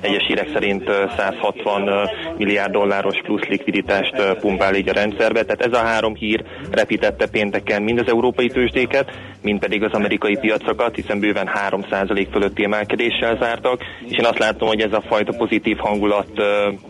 egyes 0.00 0.26
hírek 0.26 0.48
szerint 0.52 0.90
160 1.16 2.10
milliárd 2.36 2.72
dolláros 2.72 3.20
plusz 3.22 3.46
likviditást 3.48 4.36
pumpál 4.40 4.74
így 4.74 4.88
a 4.88 4.92
rendszerbe. 4.92 5.42
Tehát 5.42 5.66
ez 5.66 5.80
a 5.80 5.86
három 5.86 6.14
hír 6.14 6.44
repítette 6.70 7.28
pénteken 7.28 7.82
mind 7.82 7.98
az 7.98 8.08
európai 8.08 8.48
tőzsdéket, 8.48 9.10
mind 9.42 9.58
pedig 9.58 9.82
az 9.82 9.92
amerikai 9.92 10.38
piacokat, 10.38 10.94
hiszen 10.94 11.20
bőven 11.20 11.50
3% 11.70 12.26
fölötti 12.32 12.64
emelkedéssel 12.64 13.36
zártak, 13.40 13.80
és 14.08 14.16
én 14.18 14.24
azt 14.24 14.38
látom, 14.38 14.68
hogy 14.68 14.80
ez 14.80 14.92
a 14.92 15.04
fajta 15.08 15.32
pozitív 15.36 15.76
hangulat 15.76 16.28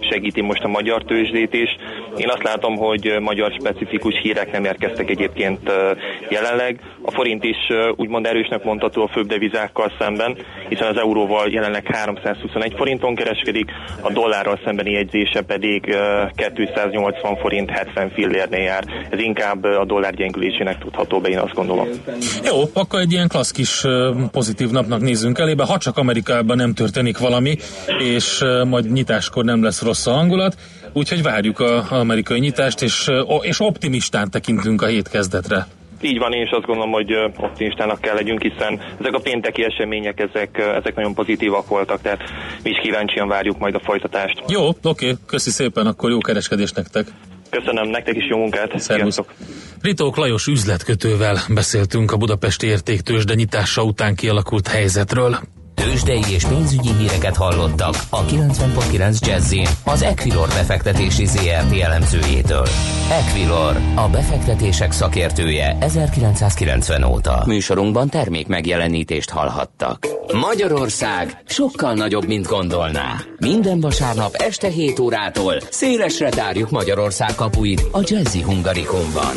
segíti 0.01 0.41
most 0.41 0.63
a 0.63 0.69
magyar 0.69 1.05
tőzsdét 1.05 1.55
is. 1.55 1.77
Én 2.17 2.29
azt 2.29 2.43
látom, 2.43 2.77
hogy 2.77 3.17
magyar 3.21 3.53
specifikus 3.53 4.15
hírek 4.23 4.53
nem 4.53 4.65
érkeztek 4.65 5.11
egyébként 5.11 5.71
jelenleg. 6.29 6.81
A 7.03 7.11
forint 7.11 7.45
is 7.45 7.57
úgymond 7.97 8.27
erősnek 8.27 8.65
mondható 8.65 9.03
a 9.03 9.09
főbb 9.09 9.27
devizákkal 9.27 9.93
szemben, 9.99 10.37
hiszen 10.79 10.95
az 10.95 11.01
euróval 11.01 11.49
jelenleg 11.51 11.87
321 11.87 12.75
forinton 12.77 13.15
kereskedik, 13.15 13.71
a 14.01 14.13
dollárral 14.13 14.61
szembeni 14.65 14.91
jegyzése 14.91 15.41
pedig 15.43 15.97
280 16.55 17.37
forint 17.37 17.71
70 17.71 18.11
fillérnél 18.11 18.63
jár. 18.63 18.85
Ez 19.11 19.19
inkább 19.19 19.65
a 19.65 19.85
dollár 19.85 20.15
gyengülésének 20.15 20.79
tudható 20.79 21.21
be, 21.21 21.29
én 21.29 21.39
azt 21.39 21.55
gondolom. 21.55 21.89
Jó, 22.45 22.63
akkor 22.73 23.01
egy 23.01 23.13
ilyen 23.13 23.29
klassz 23.29 23.51
kis 23.51 23.85
pozitív 24.31 24.71
napnak 24.71 25.01
nézzünk 25.01 25.39
elébe, 25.39 25.65
ha 25.65 25.79
csak 25.79 25.97
Amerikában 25.97 26.57
nem 26.57 26.75
történik 26.75 27.19
valami, 27.19 27.57
és 27.99 28.41
majd 28.67 28.93
nyitáskor 28.93 29.45
nem 29.45 29.63
lesz 29.63 29.83
rossz 29.83 30.07
a 30.07 30.13
hangulat, 30.13 30.57
úgyhogy 30.93 31.23
várjuk 31.23 31.61
az 31.61 31.91
amerikai 31.91 32.39
nyitást, 32.39 32.83
és, 32.83 33.11
és 33.41 33.61
optimistán 33.61 34.31
tekintünk 34.31 34.83
a 34.83 34.87
hét 34.87 35.09
kezdetre. 35.09 35.67
Így 36.01 36.19
van, 36.19 36.33
én 36.33 36.43
is 36.43 36.51
azt 36.51 36.67
gondolom, 36.67 36.91
hogy 36.91 37.15
optimistának 37.37 38.01
kell 38.01 38.15
legyünk, 38.15 38.43
hiszen 38.43 38.81
ezek 39.01 39.15
a 39.15 39.19
pénteki 39.19 39.65
események, 39.65 40.21
ezek, 40.21 40.59
ezek 40.59 40.95
nagyon 40.95 41.15
pozitívak 41.15 41.69
voltak, 41.69 42.01
tehát 42.03 42.21
mi 42.63 42.71
is 42.71 42.79
kíváncsian 42.83 43.29
várjuk 43.29 43.59
majd 43.59 43.75
a 43.75 43.81
folytatást. 43.81 44.43
Jó, 44.49 44.69
oké, 44.83 45.15
köszi 45.27 45.51
szépen, 45.51 45.87
akkor 45.87 46.11
jó 46.11 46.19
kereskedés 46.19 46.73
nektek. 46.73 47.07
Köszönöm, 47.51 47.89
nektek 47.89 48.17
is 48.17 48.29
jó 48.29 48.39
munkát. 48.39 48.81
Szervusz. 48.81 49.21
Ritók 49.83 50.17
Lajos 50.17 50.47
üzletkötővel 50.47 51.37
beszéltünk 51.55 52.13
a 52.13 52.17
Budapesti 52.17 52.67
Értéktős, 52.67 53.25
de 53.25 53.35
nyitása 53.35 53.83
után 53.83 54.15
kialakult 54.15 54.69
helyzetről. 54.69 55.39
Tőzsdei 55.79 56.23
és 56.29 56.45
pénzügyi 56.45 56.93
híreket 56.99 57.37
hallottak 57.37 57.95
a 58.11 58.25
90.9 58.25 59.27
jazz 59.27 59.55
az 59.85 60.03
Equilor 60.03 60.49
befektetési 60.49 61.27
ZRT 61.27 61.81
elemzőjétől. 61.81 62.67
Equilor, 63.11 63.77
a 63.95 64.09
befektetések 64.09 64.93
szakértője 64.93 65.77
1990 65.81 67.03
óta. 67.03 67.43
Műsorunkban 67.47 68.09
termék 68.09 68.47
megjelenítést 68.47 69.31
hallhattak. 69.31 70.07
Magyarország 70.33 71.43
sokkal 71.47 71.95
nagyobb, 71.95 72.27
mint 72.27 72.47
gondolná. 72.47 73.15
Minden 73.39 73.81
vasárnap 73.81 74.35
este 74.35 74.69
7 74.69 74.99
órától 74.99 75.61
szélesre 75.71 76.29
tárjuk 76.29 76.71
Magyarország 76.71 77.35
kapuit 77.35 77.83
a 77.93 77.99
Jazzy 78.03 78.43
Hungarikumban. 78.43 79.37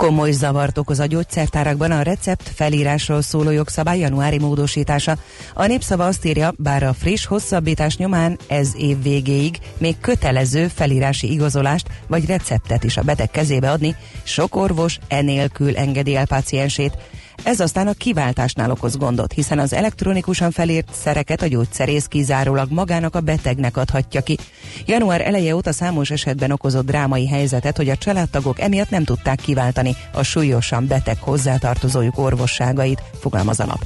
Komoly 0.00 0.30
zavart 0.32 0.78
okoz 0.78 0.98
a 0.98 1.06
gyógyszertárakban 1.06 1.90
a 1.90 2.02
recept 2.02 2.50
felírásról 2.54 3.22
szóló 3.22 3.50
jogszabály 3.50 3.98
januári 3.98 4.38
módosítása. 4.38 5.16
A 5.54 5.66
népszava 5.66 6.06
azt 6.06 6.24
írja, 6.24 6.52
bár 6.56 6.82
a 6.82 6.92
friss 6.92 7.24
hosszabbítás 7.24 7.96
nyomán 7.96 8.38
ez 8.46 8.72
év 8.76 9.02
végéig 9.02 9.58
még 9.78 10.00
kötelező 10.00 10.68
felírási 10.68 11.32
igazolást 11.32 11.88
vagy 12.06 12.26
receptet 12.26 12.84
is 12.84 12.96
a 12.96 13.02
beteg 13.02 13.30
kezébe 13.30 13.70
adni, 13.70 13.96
sok 14.22 14.56
orvos 14.56 14.98
enélkül 15.08 15.76
engedi 15.76 16.16
el 16.16 16.26
páciensét. 16.26 16.96
Ez 17.42 17.60
aztán 17.60 17.86
a 17.86 17.92
kiváltásnál 17.92 18.70
okoz 18.70 18.96
gondot, 18.96 19.32
hiszen 19.32 19.58
az 19.58 19.72
elektronikusan 19.72 20.50
felírt 20.50 20.88
szereket 20.92 21.42
a 21.42 21.46
gyógyszerész 21.46 22.04
kizárólag 22.04 22.70
magának 22.70 23.14
a 23.14 23.20
betegnek 23.20 23.76
adhatja 23.76 24.20
ki. 24.20 24.38
Január 24.86 25.20
eleje 25.20 25.54
óta 25.54 25.72
számos 25.72 26.10
esetben 26.10 26.50
okozott 26.50 26.86
drámai 26.86 27.28
helyzetet, 27.28 27.76
hogy 27.76 27.88
a 27.88 27.96
családtagok 27.96 28.60
emiatt 28.60 28.90
nem 28.90 29.04
tudták 29.04 29.40
kiváltani 29.40 29.96
a 30.12 30.22
súlyosan 30.22 30.86
beteg 30.86 31.18
hozzátartozójuk 31.20 32.18
orvosságait, 32.18 33.02
fogalmaz 33.20 33.60
a 33.60 33.64
nap. 33.64 33.84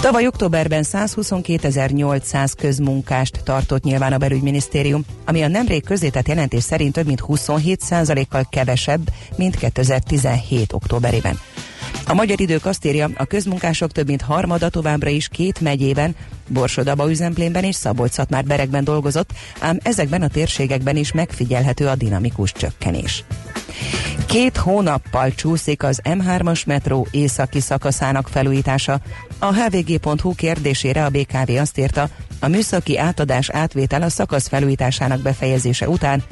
Tavaly 0.00 0.26
októberben 0.26 0.84
122.800 0.92 2.52
közmunkást 2.56 3.40
tartott 3.44 3.82
nyilván 3.82 4.12
a 4.12 4.18
belügyminisztérium, 4.18 5.04
ami 5.24 5.42
a 5.42 5.48
nemrég 5.48 5.84
közzétett 5.84 6.28
jelentés 6.28 6.62
szerint 6.62 6.92
több 6.92 7.06
mint 7.06 7.22
27%-kal 7.28 8.46
kevesebb, 8.50 9.00
mint 9.36 9.56
2017 9.56 10.72
októberében. 10.72 11.38
A 12.06 12.14
magyar 12.14 12.40
idők 12.40 12.66
azt 12.66 12.84
írja, 12.84 13.10
a 13.16 13.24
közmunkások 13.24 13.92
több 13.92 14.06
mint 14.06 14.22
harmada 14.22 14.68
továbbra 14.68 15.08
is 15.08 15.28
két 15.28 15.60
megyében, 15.60 16.14
Borsodaba 16.48 17.10
üzemplénben 17.10 17.64
és 17.64 17.74
szabolcs 17.74 18.16
már 18.28 18.44
berekben 18.44 18.84
dolgozott, 18.84 19.30
ám 19.58 19.78
ezekben 19.82 20.22
a 20.22 20.28
térségekben 20.28 20.96
is 20.96 21.12
megfigyelhető 21.12 21.86
a 21.86 21.94
dinamikus 21.94 22.52
csökkenés. 22.52 23.24
Két 24.26 24.56
hónappal 24.56 25.34
csúszik 25.34 25.82
az 25.82 26.00
M3-as 26.04 26.66
metró 26.66 27.06
északi 27.10 27.60
szakaszának 27.60 28.28
felújítása. 28.28 29.00
A 29.38 29.54
hvg.hu 29.54 30.34
kérdésére 30.34 31.04
a 31.04 31.08
BKV 31.08 31.50
azt 31.58 31.78
írta, 31.78 32.08
a 32.40 32.48
műszaki 32.48 32.98
átadás 32.98 33.50
átvétel 33.50 34.02
a 34.02 34.08
szakasz 34.08 34.48
felújításának 34.48 35.20
befejezése 35.20 35.88
után 35.88 36.22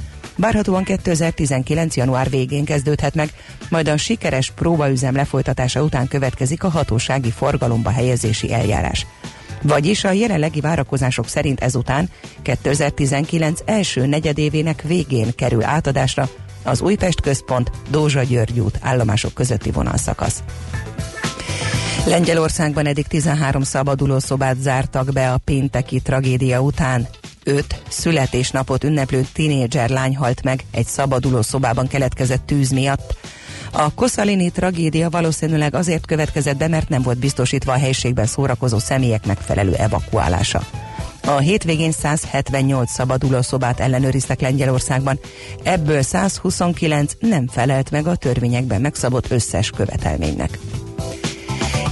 Várhatóan 0.41 0.85
2019. 0.85 1.97
január 1.97 2.31
végén 2.31 2.65
kezdődhet 2.65 3.15
meg, 3.15 3.31
majd 3.71 3.89
a 3.89 3.97
sikeres 3.97 4.51
próbaüzem 4.51 5.15
lefolytatása 5.15 5.83
után 5.83 6.09
következik 6.09 6.65
a 6.65 6.69
hatósági 6.69 7.31
forgalomba 7.31 7.91
helyezési 7.91 8.53
eljárás. 8.53 9.07
Vagyis 9.63 10.05
a 10.05 10.13
jelenlegi 10.13 10.61
várakozások 10.61 11.29
szerint 11.29 11.61
ezután 11.61 12.11
2019 12.43 13.61
első 13.65 14.07
negyedévének 14.07 14.83
végén 14.83 15.35
kerül 15.35 15.65
átadásra 15.65 16.29
az 16.63 16.81
Újpest 16.81 17.21
központ 17.21 17.71
Dózsa 17.91 18.23
György 18.23 18.61
út 18.61 18.79
állomások 18.81 19.35
közötti 19.35 19.71
vonalszakasz. 19.71 20.43
Lengyelországban 22.07 22.87
eddig 22.87 23.07
13 23.07 23.63
szabaduló 23.63 24.19
szobát 24.19 24.61
zártak 24.61 25.13
be 25.13 25.33
a 25.33 25.39
pénteki 25.39 26.01
tragédia 26.01 26.61
után. 26.61 27.09
Öt 27.49 27.83
születésnapot 27.89 28.85
ünneplő 28.85 29.27
tinédzser 29.33 29.89
lány 29.89 30.17
halt 30.17 30.43
meg 30.43 30.65
egy 30.71 30.87
szabaduló 30.87 31.43
szobában 31.43 31.87
keletkezett 31.87 32.47
tűz 32.47 32.71
miatt. 32.71 33.17
A 33.73 33.95
koszalini 33.95 34.51
tragédia 34.51 35.11
valószínűleg 35.11 35.75
azért 35.75 36.07
következett 36.07 36.57
be, 36.57 36.69
mert 36.69 36.89
nem 36.89 37.03
volt 37.03 37.19
biztosítva 37.19 37.73
a 37.73 37.79
helységben 37.79 38.27
szórakozó 38.27 38.79
személyek 38.79 39.27
megfelelő 39.27 39.75
evakuálása. 39.75 40.67
A 41.25 41.39
hétvégén 41.39 41.93
178 41.93 42.91
szabadulószobát 42.91 43.81
ellenőriztek 43.81 44.41
Lengyelországban, 44.41 45.19
ebből 45.63 46.03
129 46.03 47.13
nem 47.21 47.47
felelt 47.47 47.91
meg 47.91 48.07
a 48.07 48.17
törvényekben 48.17 48.81
megszabott 48.81 49.31
összes 49.31 49.71
követelménynek. 49.71 50.59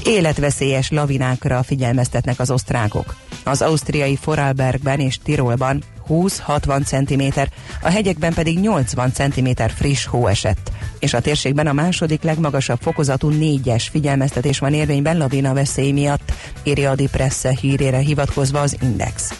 Életveszélyes 0.05 0.91
lavinákra 0.91 1.63
figyelmeztetnek 1.63 2.39
az 2.39 2.51
osztrákok. 2.51 3.26
Az 3.47 3.63
ausztriai 3.63 4.17
Foralbergben 4.17 5.01
és 5.01 5.19
Tirolban 5.19 5.83
20-60 6.09 6.85
cm, 6.85 7.41
a 7.83 7.91
hegyekben 7.91 8.35
pedig 8.35 8.59
80 8.59 9.13
cm 9.13 9.49
friss 9.77 10.07
hó 10.07 10.27
esett. 10.27 10.71
És 10.99 11.15
a 11.15 11.21
térségben 11.21 11.67
a 11.67 11.73
második 11.73 12.23
legmagasabb 12.23 12.81
fokozatú 12.81 13.29
négyes 13.29 13.89
figyelmeztetés 13.89 14.59
van 14.59 14.75
érvényben 14.75 15.19
lavina 15.19 15.55
veszély 15.55 15.93
miatt, 15.93 16.33
írja 16.63 16.91
a 16.91 16.95
Dipresse 16.95 17.57
hírére 17.61 17.99
hivatkozva 17.99 18.61
az 18.61 18.77
Index. 18.83 19.35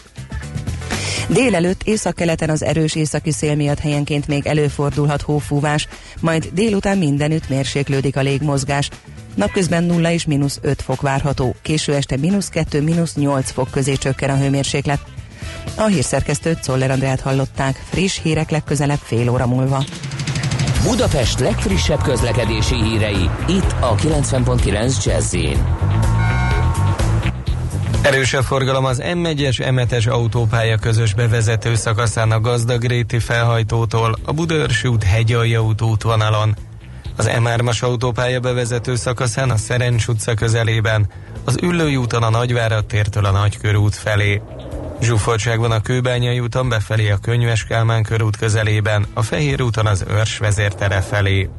Délelőtt 1.29 1.83
északkeleten 1.83 2.49
az 2.49 2.63
erős 2.63 2.95
északi 2.95 3.31
szél 3.31 3.55
miatt 3.55 3.79
helyenként 3.79 4.27
még 4.27 4.45
előfordulhat 4.45 5.21
hófúvás, 5.21 5.87
majd 6.19 6.49
délután 6.53 6.97
mindenütt 6.97 7.49
mérséklődik 7.49 8.15
a 8.15 8.21
légmozgás. 8.21 8.89
Napközben 9.37 9.83
0 9.83 10.11
és 10.11 10.25
mínusz 10.25 10.59
5 10.61 10.81
fok 10.81 11.01
várható, 11.01 11.55
késő 11.61 11.93
este 11.93 12.17
mínusz 12.17 12.49
2, 12.49 12.81
mínusz 12.81 13.15
8 13.15 13.51
fok 13.51 13.71
közé 13.71 13.95
csökken 13.95 14.29
a 14.29 14.37
hőmérséklet. 14.37 14.99
A 15.75 15.85
hírszerkesztőt 15.85 16.61
Czoller 16.61 16.91
Andrát 16.91 17.21
hallották, 17.21 17.83
friss 17.89 18.19
hírek 18.21 18.49
legközelebb 18.49 18.99
fél 19.03 19.29
óra 19.29 19.47
múlva. 19.47 19.83
Budapest 20.83 21.39
legfrissebb 21.39 22.01
közlekedési 22.01 22.75
hírei, 22.83 23.29
itt 23.47 23.75
a 23.79 23.95
90.9 23.95 25.05
jazz 25.05 25.35
Erősebb 28.01 28.43
forgalom 28.43 28.85
az 28.85 29.01
M1-es 29.03 29.57
M7-es 29.59 30.09
autópálya 30.09 30.77
közös 30.77 31.13
bevezető 31.13 31.75
szakaszán 31.75 32.31
a 32.31 32.39
Gazdagréti 32.39 33.19
felhajtótól 33.19 34.17
a 34.25 34.33
Budörsi 34.33 34.87
út 34.87 35.03
hegyalja 35.03 35.63
út 35.63 35.81
útvonalon. 35.81 36.66
Az 37.17 37.29
M3-as 37.29 37.83
autópálya 37.83 38.39
bevezető 38.39 38.95
szakaszán 38.95 39.49
a 39.49 39.57
Szerencs 39.57 40.07
utca 40.07 40.33
közelében, 40.33 41.09
az 41.43 41.57
Üllői 41.61 41.95
úton 41.95 42.23
a 42.23 42.29
Nagyvárad 42.29 42.85
tértől 42.85 43.25
a 43.25 43.31
Nagykörút 43.31 43.95
felé. 43.95 44.41
Zsúfoltság 45.01 45.59
van 45.59 45.71
a 45.71 45.81
Kőbányai 45.81 46.39
úton 46.39 46.69
befelé 46.69 47.09
a 47.09 47.17
Könyves 47.17 47.63
Kálmán 47.63 48.03
körút 48.03 48.37
közelében, 48.37 49.05
a 49.13 49.21
Fehér 49.21 49.61
úton 49.61 49.85
az 49.85 50.03
Örs 50.07 50.37
vezértere 50.37 51.01
felé. 51.01 51.49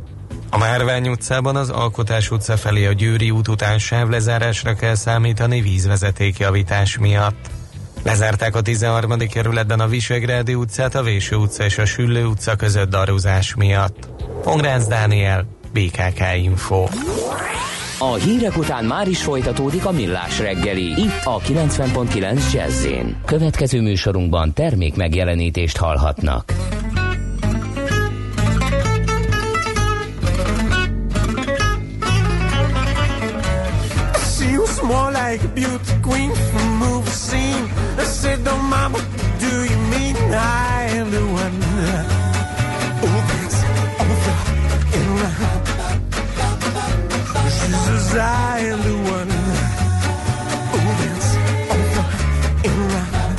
A 0.50 0.58
Márvány 0.58 1.08
utcában 1.08 1.56
az 1.56 1.70
Alkotás 1.70 2.30
utca 2.30 2.56
felé 2.56 2.86
a 2.86 2.92
Győri 2.92 3.30
út 3.30 3.48
után 3.48 3.78
sávlezárásra 3.78 4.74
kell 4.74 4.94
számítani 4.94 5.60
vízvezetékjavítás 5.60 6.98
miatt. 6.98 7.57
Lezárták 8.02 8.56
a 8.56 8.60
13. 8.60 9.18
kerületben 9.18 9.80
a 9.80 9.86
Visegrádi 9.86 10.54
utcát, 10.54 10.94
a 10.94 11.02
Véső 11.02 11.36
utca 11.36 11.64
és 11.64 11.78
a 11.78 11.84
Süllő 11.84 12.24
utca 12.24 12.56
között 12.56 12.90
daruzás 12.90 13.54
miatt. 13.54 14.08
Pongrácz 14.42 14.86
Dániel, 14.86 15.46
BKK 15.72 16.20
Info. 16.42 16.86
A 17.98 18.14
hírek 18.14 18.56
után 18.56 18.84
már 18.84 19.08
is 19.08 19.22
folytatódik 19.22 19.86
a 19.86 19.90
millás 19.90 20.38
reggeli. 20.38 21.00
Itt 21.00 21.24
a 21.24 21.38
90.9 21.38 22.52
jazz 22.52 22.86
Következő 23.24 23.80
műsorunkban 23.80 24.52
termék 24.52 24.96
megjelenítést 24.96 25.76
hallhatnak. 25.76 26.52
more 34.88 35.10
like 35.10 35.44
a 35.44 35.48
beauty 35.48 36.00
queen 36.02 36.34
from 36.50 36.78
movie 36.78 37.07
scene. 37.28 37.66
I 38.02 38.04
said, 38.04 38.38
don't 38.44 38.66
mama, 38.74 38.98
do 39.44 39.52
you 39.70 39.78
mean 39.92 40.16
I 40.32 41.04
the 41.14 41.22
one? 41.42 41.56
Oh, 43.04 43.20
that's 43.30 43.58
over 44.04 44.36
and 44.96 45.08
around. 45.14 45.62
She 47.56 47.68
says, 47.84 48.08
I 48.16 48.60
the 48.86 48.96
one. 49.16 49.32
Oh, 50.74 50.90
that's 51.00 51.30
over 51.76 52.04
and 52.68 52.78
around. 52.86 53.38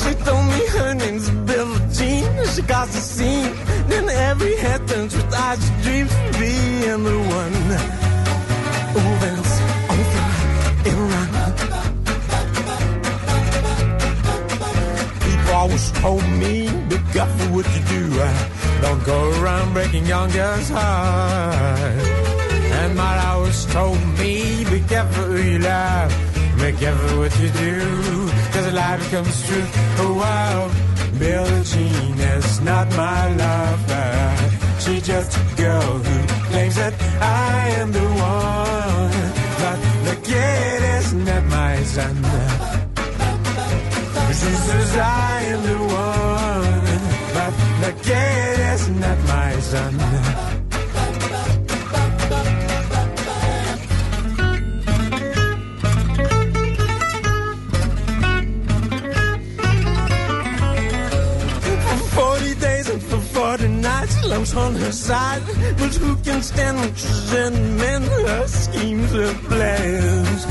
She 0.00 0.10
told 0.26 0.44
me 0.52 0.60
her 0.76 0.90
name's 1.02 1.28
Billie 1.48 1.82
Jean. 1.96 2.28
She 2.52 2.62
got 2.74 2.86
the 2.94 3.02
scene. 3.12 3.52
Then 3.90 4.06
every 4.30 4.54
head 4.64 4.80
turns 4.88 5.12
with 5.16 5.32
eyes 5.46 5.64
dreams 5.82 6.14
being 6.38 7.02
the 7.08 7.18
one. 7.28 7.33
Told 16.04 16.28
me, 16.36 16.68
be 16.90 16.98
careful 17.14 17.48
what 17.54 17.66
you 17.74 17.82
do. 17.96 18.02
Don't 18.82 19.02
go 19.06 19.18
around 19.40 19.72
breaking 19.72 20.04
young 20.04 20.30
girls' 20.32 20.68
hearts. 20.68 22.08
And 22.78 22.94
my 22.94 23.14
always 23.28 23.64
told 23.72 23.98
me, 24.18 24.64
be 24.64 24.80
careful 24.80 25.24
who 25.24 25.42
you 25.52 25.58
love. 25.60 26.10
Be 26.60 26.72
careful 26.72 27.20
what 27.20 27.34
you 27.40 27.48
do, 27.48 28.28
cause 28.52 28.74
life 28.74 29.00
becomes 29.04 29.46
true. 29.48 29.66
Oh, 30.02 30.14
wow. 30.20 30.70
Billie 31.18 31.64
Jean 31.64 32.20
is 32.20 32.60
not 32.60 32.86
my 32.94 33.34
lover. 33.42 34.50
She's 34.80 35.06
just 35.06 35.38
a 35.38 35.56
girl 35.56 35.80
who 35.80 36.16
claims 36.50 36.76
that 36.76 36.92
I 37.22 37.80
am 37.80 37.92
the 37.92 38.06
one. 38.34 39.22
But 39.62 39.78
the 40.08 40.16
kid 40.22 40.82
is 40.98 41.14
not 41.14 41.44
my 41.44 41.82
son. 41.84 42.73
Says 44.34 44.96
I 44.96 45.42
am 45.52 45.62
the 45.62 45.78
one. 45.78 47.02
But 47.36 47.54
the 47.84 47.92
kid 48.02 48.58
is 48.74 48.88
not 48.90 49.18
my 49.28 49.60
son. 49.60 50.54
love's 64.34 64.54
on 64.56 64.74
her 64.74 64.92
side, 64.92 65.42
but 65.78 65.94
who 65.94 66.16
can 66.16 66.42
stand 66.42 66.78
when 66.78 66.94
she's 66.94 67.32
in 67.32 67.76
men 67.76 68.02
her 68.02 68.46
schemes 68.46 69.12
and 69.12 69.38
plans? 69.48 70.46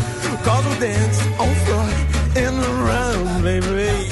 Cause 0.46 0.66
we 0.68 0.80
dance 0.80 1.20
on 1.40 1.54
floor 1.66 2.13
in 2.36 2.60
the 2.60 2.74
round, 2.90 3.44
baby. 3.44 4.10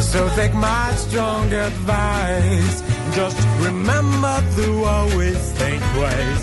So 0.00 0.28
take 0.34 0.54
my 0.54 0.92
strong 0.94 1.52
advice. 1.52 2.82
Just 3.14 3.38
remember 3.60 4.42
to 4.56 4.84
always 4.84 5.52
think 5.52 5.82
twice. 5.94 6.42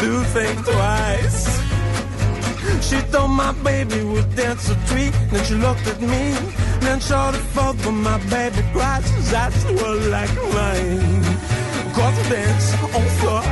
Do 0.00 0.22
think 0.36 0.64
twice. 0.64 1.38
She 2.88 2.96
thought 3.10 3.28
my 3.28 3.52
baby 3.62 4.02
would 4.04 4.34
dance 4.34 4.70
a 4.70 4.76
tweet. 4.88 5.12
Then 5.30 5.44
she 5.44 5.54
looked 5.54 5.86
at 5.86 6.00
me. 6.00 6.32
Then 6.80 7.00
saw 7.00 7.30
the 7.30 7.38
fault 7.38 7.76
but 7.82 7.92
my 7.92 8.18
baby 8.28 8.62
cries. 8.72 9.30
That's 9.30 9.64
what 9.64 10.00
like 10.16 10.34
mine. 10.56 11.24
Cause 11.94 12.28
dance 12.28 12.66
on 12.96 13.06
floor 13.18 13.42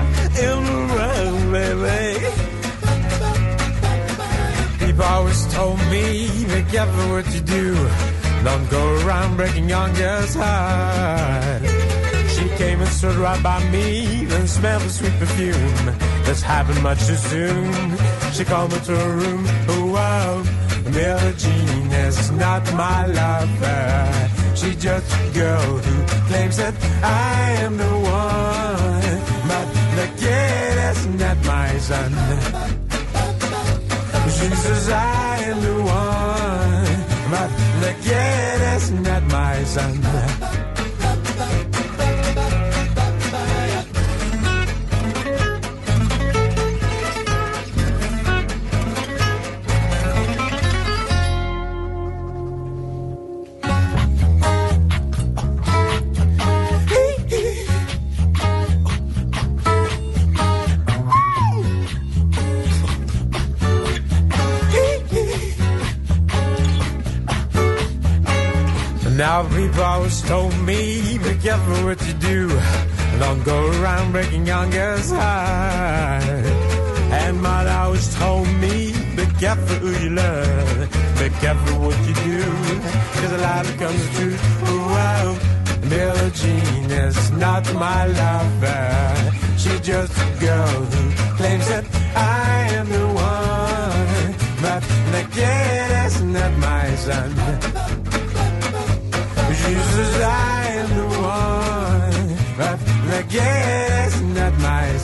in 0.47 0.59
the 0.69 0.79
room, 0.97 1.53
baby. 1.53 2.42
Always 5.03 5.53
told 5.53 5.79
me, 5.91 6.29
be 6.47 6.63
careful 6.71 7.11
what 7.11 7.27
you 7.35 7.41
do. 7.41 7.75
Don't 8.45 8.71
go 8.71 8.83
around 9.05 9.37
breaking 9.37 9.69
young 9.69 9.93
girls' 9.95 10.35
heart. 10.35 11.63
She 12.31 12.49
came 12.57 12.81
and 12.81 12.89
stood 12.89 13.17
right 13.17 13.43
by 13.43 13.63
me, 13.71 14.25
then 14.25 14.47
smelled 14.49 14.83
the 14.83 14.91
sweet 14.91 15.13
perfume. 15.19 15.87
This 16.25 16.43
happened 16.43 16.83
much 16.83 17.07
too 17.07 17.17
soon. 17.17 17.97
She 18.33 18.45
called 18.45 18.73
me 18.73 18.79
to 18.81 18.97
her 18.97 19.17
room. 19.17 19.45
Oh 19.69 19.87
wow, 19.93 20.43
Billie 20.91 21.35
Jean 21.37 21.93
is 21.93 22.31
not 22.33 22.63
my 22.75 23.07
lover. 23.07 24.57
She's 24.57 24.77
just 24.83 25.07
a 25.13 25.31
girl 25.35 25.79
who 25.79 25.95
claims 26.29 26.57
that 26.57 26.75
I 27.03 27.53
am 27.65 27.77
the 27.77 27.85
one. 27.85 29.21
But 29.51 29.67
the 29.99 30.07
kid 30.21 30.75
is 30.91 31.07
not 31.07 31.37
my 31.45 31.79
son. 31.79 32.82
Says 34.51 34.91
I 34.91 35.39
am 35.51 35.61
the 35.61 35.75
one. 35.83 37.31
But 37.31 37.51
the 37.81 37.95
kid 38.03 38.61
is 38.77 38.91
not 38.91 39.23
my 39.31 39.63
son. 39.65 40.72
Now 69.33 69.49
people 69.49 69.83
always 69.83 70.21
told 70.21 70.55
me, 70.59 71.17
be 71.17 71.35
careful 71.39 71.87
what 71.87 72.07
you 72.07 72.13
do. 72.13 72.49
Don't 73.19 73.43
go 73.45 73.59
around 73.81 74.13
breaking 74.13 74.47
young 74.47 74.69
girls' 74.69 75.11
heart. 75.11 76.45
And 77.21 77.41
mother 77.41 77.71
always 77.71 78.15
told 78.15 78.47
me, 78.61 78.93
be 79.17 79.25
careful 79.41 79.77
who 79.77 79.91
you 80.05 80.11
love. 80.11 80.81
Be 81.19 81.31
careful 81.41 81.79
what 81.81 81.99
you 82.07 82.15
do. 82.29 82.43
Cause 83.21 83.33
a 83.33 83.39
lie 83.39 83.63
becomes 83.73 84.01
the 84.05 84.11
truth. 84.19 84.43
Wow. 84.93 85.39
Billie 85.89 86.31
Jean 86.33 86.91
is 86.91 87.31
not 87.31 87.65
my 87.73 88.05
lover. 88.21 89.33
She's 89.57 89.81
just 89.81 90.13
a 90.13 90.29
girl 90.45 90.81
who 90.93 91.03
claims 91.39 91.67
that 91.73 91.87
I 92.15 92.75
am 92.81 92.87
the 92.87 93.07
one. 93.33 94.35
But 94.61 94.83
the 95.15 95.23
kid 95.35 95.91
is 96.05 96.21
not 96.21 96.53
my 96.59 96.95
son. 96.97 97.92
I 99.95 100.67
am 100.81 100.89
the 100.97 101.07
one. 101.21 102.37
But 102.57 102.79
kid 103.29 104.07
is 104.07 104.21
not 104.23 104.53
my 104.61 104.97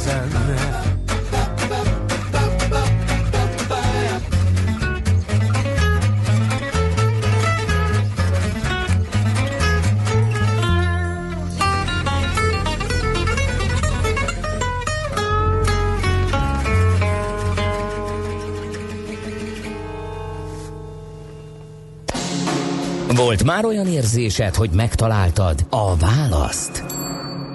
Volt 23.18 23.44
már 23.44 23.64
olyan 23.64 23.86
érzésed, 23.86 24.54
hogy 24.54 24.70
megtaláltad 24.70 25.66
a 25.70 25.96
választ? 25.96 26.84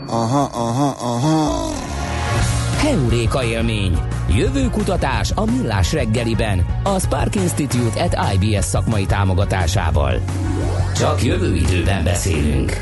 Aha, 0.08 0.42
aha, 0.42 0.88
aha. 0.88 1.72
Heuréka 2.78 3.44
élmény. 3.44 3.98
Jövő 4.30 4.70
kutatás 4.70 5.32
a 5.36 5.46
Millás 5.46 5.94
reggeliben. 5.94 6.66
A 6.84 7.00
Spark 7.00 7.36
Institute 7.36 8.04
at 8.04 8.34
IBS 8.34 8.66
szakmai 8.66 9.06
támogatásával. 9.06 10.22
Csak 10.96 11.24
jövő 11.24 11.56
időben 11.56 12.04
beszélünk. 12.04 12.80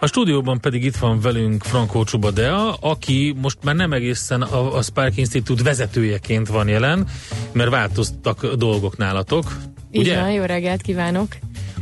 A 0.00 0.06
stúdióban 0.06 0.60
pedig 0.60 0.84
itt 0.84 0.96
van 0.96 1.20
velünk 1.20 1.62
Frankó 1.62 2.04
Csuba 2.04 2.30
Dea, 2.30 2.74
aki 2.74 3.34
most 3.40 3.58
már 3.62 3.74
nem 3.74 3.92
egészen 3.92 4.42
a, 4.42 4.76
a 4.76 4.82
Spark 4.82 5.16
Institute 5.16 5.62
vezetőjeként 5.62 6.48
van 6.48 6.68
jelen, 6.68 7.06
mert 7.52 7.70
változtak 7.70 8.54
dolgok 8.54 8.96
nálatok. 8.96 9.52
Így 9.94 10.14
van, 10.14 10.30
jó 10.30 10.42
reggelt 10.44 10.82
kívánok! 10.82 11.28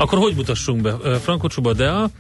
Akkor 0.03 0.19
hogy 0.19 0.35
mutassunk 0.35 0.81
be? 0.81 1.19
Frankó 1.19 1.49
Csuba 1.49 1.73
Dea, 1.73 2.11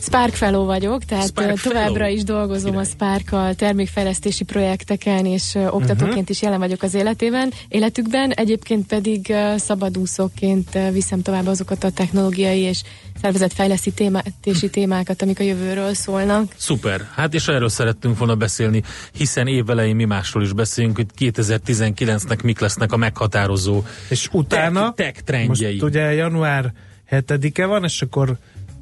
Spark 0.00 0.34
Fellow 0.34 0.64
vagyok, 0.64 1.04
tehát 1.04 1.26
Spark 1.26 1.60
továbbra 1.60 1.92
Fellow. 1.92 2.14
is 2.14 2.22
dolgozom 2.24 2.70
Király. 2.70 2.84
a 2.84 2.88
Spark-kal 2.88 3.54
termékfejlesztési 3.54 4.44
projekteken, 4.44 5.26
és 5.26 5.54
oktatóként 5.54 6.14
Mhm. 6.14 6.24
is 6.30 6.42
jelen 6.42 6.58
vagyok 6.58 6.82
az 6.82 6.94
életében, 6.94 7.52
életükben, 7.68 8.30
egyébként 8.30 8.86
pedig 8.86 9.34
szabadúszóként 9.56 10.78
viszem 10.92 11.22
tovább 11.22 11.46
azokat 11.46 11.84
a 11.84 11.90
technológiai 11.90 12.58
és 12.60 12.82
szervezetfejlesztési 13.20 13.94
témátési 13.96 14.70
témákat, 14.70 15.22
amik 15.22 15.40
a 15.40 15.42
jövőről 15.42 15.94
szólnak. 15.94 16.52
Szuper. 16.56 17.08
Hát 17.14 17.34
és 17.34 17.48
erről 17.48 17.68
szerettünk 17.68 18.18
volna 18.18 18.34
beszélni, 18.34 18.82
hiszen 19.12 19.46
évelején 19.46 19.96
mi 19.96 20.04
másról 20.04 20.42
is 20.42 20.52
beszélünk, 20.52 20.96
hogy 20.96 21.06
2019-nek 21.18 22.42
mik 22.42 22.58
lesznek 22.60 22.92
a 22.92 22.96
meghatározó 22.96 23.82
És 24.08 24.28
utána, 24.32 24.92
tech, 24.92 25.12
tech 25.12 25.24
trendjei. 25.24 25.70
most 25.72 25.82
ugye 25.82 26.12
január 26.12 26.72
7-e 27.12 27.66
van, 27.66 27.84
és 27.84 28.02
akkor 28.02 28.36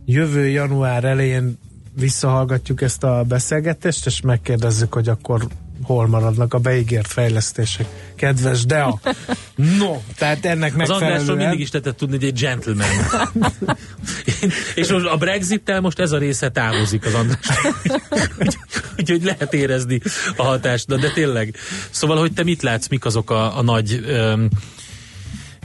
jövő 0.05 0.49
január 0.49 1.05
elején 1.05 1.59
visszahallgatjuk 1.99 2.83
ezt 2.83 3.05
a 3.05 3.25
beszélgetést, 3.29 4.07
és 4.07 4.21
megkérdezzük, 4.21 4.93
hogy 4.93 5.09
akkor 5.09 5.47
hol 5.83 6.07
maradnak 6.07 6.55
a 6.55 6.59
beígért 6.59 7.07
fejlesztések. 7.07 7.87
Kedves 8.15 8.65
Dea! 8.65 9.01
No, 9.55 9.97
tehát 10.17 10.45
ennek 10.45 10.73
Az 10.73 10.79
Andrásról 10.79 11.11
megfelelően... 11.11 11.39
mindig 11.39 11.61
is 11.61 11.71
tetett 11.71 11.97
tudni, 11.97 12.17
hogy 12.17 12.25
egy 12.25 12.39
gentleman. 12.41 12.89
és 14.75 14.89
most 14.89 15.07
a 15.07 15.17
Brexit-tel 15.17 15.81
most 15.81 15.99
ez 15.99 16.13
a 16.13 16.19
része 16.19 16.51
távozik 16.51 17.07
az 17.07 17.15
András. 17.15 17.47
Úgyhogy 18.99 19.13
úgy, 19.13 19.25
lehet 19.25 19.55
érezni 19.55 20.01
a 20.37 20.43
hatást. 20.43 20.87
De, 20.87 20.97
de 20.97 21.11
tényleg. 21.11 21.55
Szóval, 21.91 22.19
hogy 22.19 22.33
te 22.33 22.43
mit 22.43 22.63
látsz, 22.63 22.89
mik 22.89 23.05
azok 23.05 23.31
a, 23.31 23.59
a 23.59 23.63
nagy... 23.63 24.05
Öm, 24.07 24.49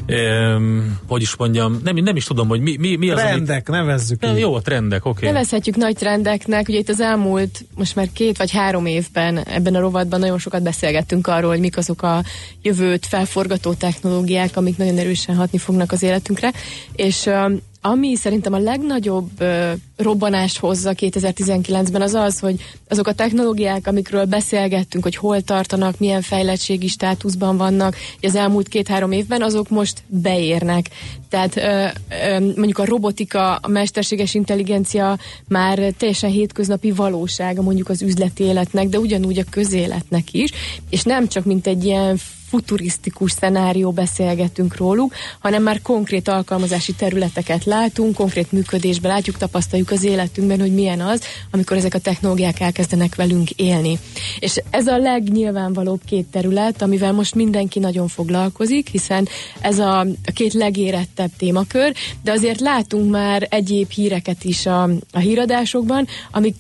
öm, 0.06 1.00
hogy 1.08 1.22
is 1.22 1.36
mondjam, 1.36 1.80
nem, 1.84 1.96
nem 1.96 2.16
is 2.16 2.26
tudom, 2.26 2.48
hogy 2.48 2.62
mi, 2.62 2.76
mi, 2.80 2.96
mi 2.96 3.10
az, 3.10 3.20
amit... 3.20 3.32
Trendek, 3.32 3.68
nevezzük 3.68 4.22
Nem, 4.22 4.34
így. 4.34 4.40
jó, 4.40 4.54
a 4.54 4.62
trendek, 4.62 5.06
oké. 5.06 5.18
Okay. 5.18 5.32
Nevezhetjük 5.32 5.76
nagy 5.76 5.96
trendeknek, 5.96 6.68
ugye 6.68 6.78
itt 6.78 6.90
az 6.90 7.02
elmúlt 7.02 7.66
most 7.76 7.96
már 7.96 8.08
két 8.14 8.38
vagy 8.38 8.52
három 8.52 8.86
évben 8.86 9.38
ebben 9.38 9.76
a 9.76 9.80
rovatban 9.80 10.20
nagyon 10.20 10.40
sokat 10.40 10.64
beszélgettünk 10.64 11.28
arról, 11.28 11.50
hogy 11.50 11.60
mik 11.60 11.78
azok 11.78 12.02
a 12.02 12.24
jövőt 12.62 13.06
felforgató 13.06 13.74
technológiák, 13.74 14.58
amik 14.58 14.78
nagyon 14.78 14.98
erősen 14.98 15.36
hatni 15.36 15.58
fognak 15.58 15.92
az 15.92 16.04
életünkre, 16.04 16.52
és 16.96 17.26
um, 17.26 17.62
ami 17.86 18.16
szerintem 18.16 18.54
a 18.54 18.58
legnagyobb 18.58 19.30
uh, 19.40 19.72
robbanást 19.98 20.60
hozza 20.60 20.94
2019-ben 20.96 22.02
az 22.02 22.14
az, 22.14 22.40
hogy 22.40 22.56
azok 22.90 23.08
a 23.08 23.14
technológiák, 23.14 23.88
amikről 23.88 24.26
beszélgettünk, 24.26 25.04
hogy 25.04 25.16
hol 25.16 25.42
tartanak, 25.42 26.00
milyen 26.00 26.22
fejlettségi 26.22 26.88
státuszban 26.88 27.58
vannak 27.58 27.96
az 28.22 28.36
elmúlt 28.36 28.68
két-három 28.68 29.12
évben, 29.12 29.42
azok 29.42 29.70
most 29.70 30.04
beérnek. 30.08 30.90
Tehát 31.30 31.58
ö, 31.58 31.88
ö, 32.10 32.40
mondjuk 32.40 32.78
a 32.78 32.86
robotika, 32.86 33.56
a 33.56 33.68
mesterséges 33.68 34.34
intelligencia 34.34 35.18
már 35.48 35.94
teljesen 35.98 36.30
hétköznapi 36.30 36.92
valósága 36.92 37.62
mondjuk 37.62 37.90
az 37.90 38.02
üzleti 38.02 38.44
életnek, 38.44 38.88
de 38.88 39.00
ugyanúgy 39.00 39.40
a 39.40 39.50
közéletnek 39.50 40.34
is, 40.34 40.52
és 40.90 41.04
nem 41.04 41.28
csak 41.28 41.46
mint 41.46 41.68
egy 41.68 41.86
ilyen 41.86 42.20
futurisztikus 42.56 43.32
szenárió 43.32 43.92
beszélgetünk 43.92 44.78
róluk, 44.78 45.14
hanem 45.40 45.64
már 45.64 45.82
konkrét 45.82 46.28
alkalmazási 46.28 46.94
területeket 46.94 47.66
látunk, 47.66 48.16
konkrét 48.16 48.52
működésben 48.52 49.12
látjuk, 49.12 49.38
tapasztaljuk 49.38 49.92
az 49.92 50.04
életünkben, 50.04 50.60
hogy 50.60 50.74
milyen 50.74 51.02
az, 51.02 51.22
amikor 51.52 51.78
ezek 51.78 51.94
a 51.94 52.00
technológiák 52.00 52.60
elkezdenek 52.60 53.16
velünk 53.16 53.50
élni. 53.50 54.00
És 54.40 54.62
ez 54.70 54.88
a 54.88 54.98
legnyilvánvalóbb 54.98 56.02
két 56.06 56.26
terület, 56.26 56.82
amivel 56.82 57.14
most 57.14 57.36
mindenki 57.36 57.80
nagyon 57.80 58.08
foglalkozik, 58.08 58.88
hiszen 58.88 59.28
ez 59.62 59.80
a, 59.80 60.06
két 60.34 60.54
legérettebb 60.54 61.32
témakör, 61.38 61.94
de 62.24 62.32
azért 62.32 62.60
látunk 62.60 63.12
már 63.12 63.48
egyéb 63.50 63.92
híreket 63.92 64.44
is 64.44 64.66
a, 64.66 64.84
a 65.12 65.20
híradásokban, 65.20 66.08
amik 66.32 66.56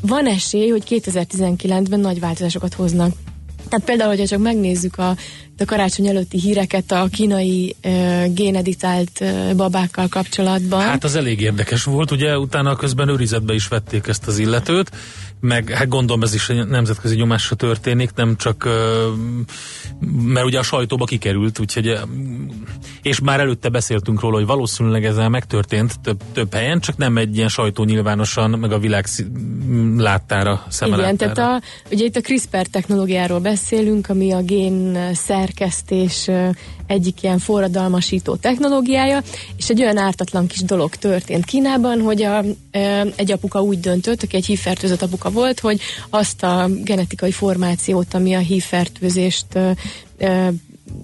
van 0.00 0.26
esély, 0.26 0.68
hogy 0.68 0.82
2019-ben 0.88 2.00
nagy 2.00 2.20
változásokat 2.20 2.74
hoznak 2.74 3.12
tehát 3.70 3.86
például, 3.86 4.10
hogyha 4.10 4.26
csak 4.26 4.40
megnézzük 4.40 4.98
a, 4.98 5.16
a 5.60 5.64
karácsony 5.64 6.06
előtti 6.06 6.38
híreket 6.38 6.92
a 6.92 7.08
kínai 7.12 7.76
uh, 7.84 8.34
géneditált 8.34 9.18
uh, 9.20 9.54
babákkal 9.54 10.08
kapcsolatban. 10.08 10.80
Hát 10.80 11.04
az 11.04 11.16
elég 11.16 11.40
érdekes 11.40 11.84
volt, 11.84 12.10
ugye 12.10 12.38
utána 12.38 12.76
közben 12.76 13.08
őrizetbe 13.08 13.54
is 13.54 13.68
vették 13.68 14.06
ezt 14.06 14.26
az 14.26 14.38
illetőt, 14.38 14.90
meg 15.40 15.70
hát 15.70 15.88
gondolom 15.88 16.22
ez 16.22 16.34
is 16.34 16.48
egy 16.48 16.66
nemzetközi 16.66 17.16
nyomásra 17.16 17.56
történik, 17.56 18.10
nem 18.14 18.36
csak 18.36 18.68
mert 20.24 20.46
ugye 20.46 20.58
a 20.58 20.62
sajtóba 20.62 21.04
kikerült, 21.04 21.58
úgyhogy 21.58 21.98
és 23.02 23.20
már 23.20 23.40
előtte 23.40 23.68
beszéltünk 23.68 24.20
róla, 24.20 24.36
hogy 24.36 24.46
valószínűleg 24.46 25.04
ezzel 25.04 25.28
megtörtént 25.28 26.00
több, 26.00 26.20
több 26.32 26.54
helyen, 26.54 26.80
csak 26.80 26.96
nem 26.96 27.16
egy 27.16 27.36
ilyen 27.36 27.48
sajtó 27.48 27.84
nyilvánosan, 27.84 28.50
meg 28.50 28.72
a 28.72 28.78
világ 28.78 29.06
láttára, 29.96 30.64
szeme 30.68 30.96
Igen, 30.96 31.06
láttára. 31.08 31.32
tehát 31.32 31.62
a, 31.62 31.92
ugye 31.94 32.04
itt 32.04 32.16
a 32.16 32.20
CRISPR 32.20 32.66
technológiáról 32.66 33.40
beszélünk, 33.40 34.08
ami 34.08 34.32
a 34.32 34.42
gén 34.42 35.14
szerkesztés 35.50 36.30
egyik 36.86 37.22
ilyen 37.22 37.38
forradalmasító 37.38 38.36
technológiája, 38.36 39.22
és 39.56 39.68
egy 39.68 39.80
olyan 39.80 39.96
ártatlan 39.96 40.46
kis 40.46 40.60
dolog 40.60 40.94
történt 40.94 41.44
Kínában, 41.44 42.00
hogy 42.00 42.22
a, 42.22 42.44
egy 43.16 43.32
apuka 43.32 43.62
úgy 43.62 43.80
döntött, 43.80 44.22
aki 44.22 44.36
egy 44.36 44.46
hívfertőzött 44.46 45.02
apuka 45.02 45.30
volt, 45.30 45.60
hogy 45.60 45.80
azt 46.10 46.42
a 46.42 46.68
genetikai 46.84 47.30
formációt, 47.30 48.14
ami 48.14 48.34
a 48.34 48.38
hívfertőzést 48.38 49.46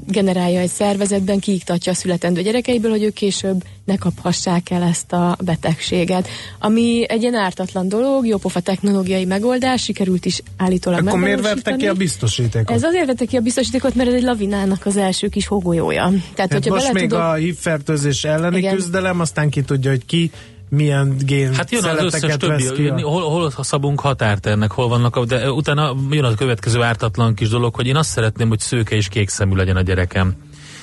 generálja 0.07 0.61
egy 0.61 0.71
szervezetben, 0.71 1.39
kiiktatja 1.39 1.93
a 1.93 1.95
születendő 1.95 2.43
gyerekeiből, 2.43 2.91
hogy 2.91 3.03
ők 3.03 3.13
később 3.13 3.63
ne 3.85 3.97
kaphassák 3.97 4.71
el 4.71 4.83
ezt 4.83 5.13
a 5.13 5.37
betegséget. 5.45 6.29
Ami 6.59 7.05
egy 7.09 7.21
ilyen 7.23 7.35
ártatlan 7.35 7.89
dolog, 7.89 8.27
jópofa 8.27 8.61
technológiai 8.61 9.25
megoldás, 9.25 9.83
sikerült 9.83 10.25
is 10.25 10.43
állítólag 10.57 11.07
Akkor 11.07 11.21
miért 11.21 11.43
verte 11.43 11.77
ki 11.77 11.87
a 11.87 11.95
biztosítékot? 11.95 12.77
Ez 12.77 12.83
azért 12.83 13.07
vette 13.07 13.25
ki 13.25 13.37
a 13.37 13.41
biztosítékot, 13.41 13.95
mert 13.95 14.09
ez 14.09 14.15
egy 14.15 14.23
lavinának 14.23 14.87
az 14.87 14.97
első 14.97 15.29
kis 15.29 15.47
hogójója. 15.47 16.03
Tehát, 16.05 16.35
Tehát 16.35 16.53
hogyha 16.53 16.75
most 16.75 16.93
még 16.93 17.09
tudok... 17.09 17.25
a 17.25 17.35
hívfertőzés 17.35 18.25
elleni 18.25 18.57
Igen. 18.57 18.75
küzdelem, 18.75 19.21
aztán 19.21 19.51
ki 19.51 19.63
tudja, 19.63 19.91
hogy 19.91 20.05
ki 20.07 20.31
milyen 20.69 21.17
gén 21.19 21.55
Hát 21.55 21.71
jön 21.71 21.85
az 21.85 22.03
összes 22.03 22.37
többi, 22.37 22.67
a- 22.87 23.09
hol, 23.09 23.31
hol 23.31 23.53
szabunk 23.65 24.01
határt 24.01 24.47
ennek, 24.47 24.71
hol 24.71 24.89
vannak, 24.89 25.17
a- 25.17 25.25
de 25.25 25.51
utána 25.51 25.95
jön 26.11 26.25
a 26.25 26.35
következő 26.35 26.83
ártatlan 26.83 27.35
kis 27.35 27.49
dolog, 27.49 27.75
hogy 27.75 27.87
én 27.87 27.97
azt 27.97 28.11
szeretném, 28.11 28.49
hogy 28.49 28.59
szőke 28.59 28.97
és 28.97 29.09
kék 29.09 29.29
szemű 29.29 29.55
legyen 29.55 29.77
a 29.77 29.83
gyerekem. 29.83 30.35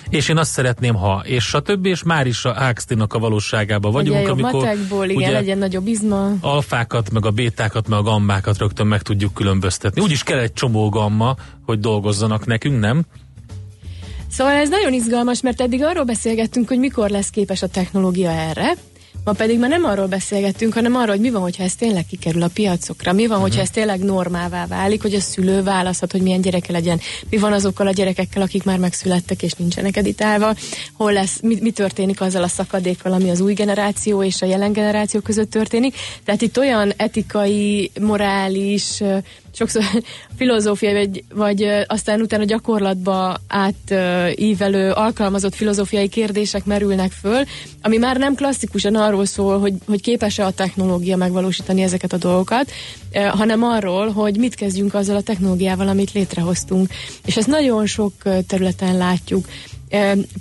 és 0.10 0.30
én 0.30 0.38
azt 0.38 0.52
szeretném, 0.52 0.96
ha, 0.96 1.22
és 1.26 1.44
stb. 1.44 1.86
és 1.86 2.04
már 2.04 2.28
is 2.28 2.46
a 2.46 2.66
Huxley-nak 2.66 3.14
a 3.14 3.20
valóságában 3.20 3.92
vagyunk, 3.92 4.22
jobb 4.28 4.32
amikor 4.32 4.54
matekból, 4.54 5.10
igen, 5.10 5.32
legyen 5.32 5.58
nagyobb 5.58 5.88
izma. 5.88 6.32
alfákat, 6.42 7.12
meg 7.12 7.26
a 7.26 7.32
bétákat, 7.32 7.88
meg 7.88 8.00
a 8.00 8.02
gammákat 8.02 8.58
rögtön 8.58 8.88
meg 8.88 9.02
tudjuk 9.02 9.34
különböztetni. 9.34 10.02
Úgyis 10.02 10.24
kell 10.24 10.38
egy 10.40 10.54
csomó 10.54 10.90
gamma, 10.90 11.36
hogy 11.66 11.80
dolgozzanak 11.80 12.46
nekünk, 12.46 12.80
nem? 12.80 13.02
Szóval 14.30 14.54
ez 14.54 14.70
nagyon 14.70 14.94
izgalmas, 14.94 15.42
mert 15.42 15.62
eddig 15.62 15.84
arról 15.84 16.04
beszélgettünk, 16.04 16.68
hogy 16.68 16.80
mikor 16.80 17.10
lesz 17.10 17.30
képes 17.30 17.62
a 17.62 17.68
technológia 17.68 18.30
erre, 18.30 18.74
Ma 19.26 19.32
pedig 19.32 19.60
már 19.60 19.70
nem 19.70 19.84
arról 19.84 20.08
beszélgettünk, 20.08 20.74
hanem 20.74 20.96
arról, 20.96 21.08
hogy 21.08 21.20
mi 21.20 21.30
van, 21.30 21.42
hogyha 21.42 21.64
ez 21.64 21.76
tényleg 21.76 22.06
kikerül 22.06 22.42
a 22.42 22.50
piacokra, 22.54 23.14
mi 23.14 23.28
van, 23.28 23.40
hogyha 23.40 23.62
ez 23.62 23.70
tényleg 23.70 24.00
normává 24.00 24.68
válik, 24.68 25.02
hogy 25.02 25.14
a 25.14 25.20
szülő 25.20 25.64
választhat, 25.64 26.12
hogy 26.12 26.22
milyen 26.22 26.42
gyereke 26.42 26.72
legyen, 26.72 27.00
mi 27.30 27.38
van 27.38 27.54
azokkal 27.54 27.88
a 27.88 27.92
gyerekekkel, 27.92 28.42
akik 28.42 28.64
már 28.64 28.78
megszülettek 28.78 29.44
és 29.44 29.52
nincsenek 29.52 29.98
editálva, 29.98 30.56
hol 30.94 31.14
lesz, 31.14 31.40
mi, 31.42 31.58
mi 31.62 31.72
történik 31.72 32.22
azzal 32.22 32.44
a 32.44 32.48
szakadékkal, 32.48 33.12
ami 33.12 33.30
az 33.30 33.40
új 33.40 33.54
generáció 33.54 34.24
és 34.24 34.42
a 34.42 34.46
jelen 34.46 34.74
generáció 34.74 35.20
között 35.20 35.50
történik. 35.50 35.96
Tehát 36.26 36.42
itt 36.42 36.58
olyan 36.58 36.94
etikai, 36.98 37.92
morális, 38.02 39.02
sokszor 39.54 39.84
filozófiai, 40.38 40.94
vagy, 40.94 41.24
vagy 41.34 41.64
aztán 41.88 42.22
utána 42.22 42.44
gyakorlatba 42.44 43.38
átívelő, 43.48 44.92
alkalmazott 44.92 45.56
filozófiai 45.56 46.10
kérdések 46.10 46.66
merülnek 46.66 47.12
föl, 47.12 47.44
ami 47.82 47.98
már 47.98 48.18
nem 48.18 48.36
klasszikusan 48.36 48.96
arról 48.96 49.26
szól, 49.26 49.60
hogy, 49.60 49.74
hogy 49.86 50.02
képes-e 50.02 50.46
a 50.46 50.52
technológia 50.52 51.18
megvalósítani 51.18 51.82
ezeket 51.82 52.14
a 52.14 52.18
dolgokat, 52.18 52.72
hanem 53.14 53.64
arról, 53.64 54.12
hogy 54.12 54.38
mit 54.38 54.56
kezdjünk 54.56 54.94
azzal 54.94 55.16
a 55.16 55.22
technológiával, 55.22 55.88
amit 55.88 56.12
létrehoztunk. 56.12 56.88
És 57.26 57.38
ezt 57.38 57.48
nagyon 57.48 57.86
sok 57.86 58.14
területen 58.48 58.98
látjuk. 58.98 59.46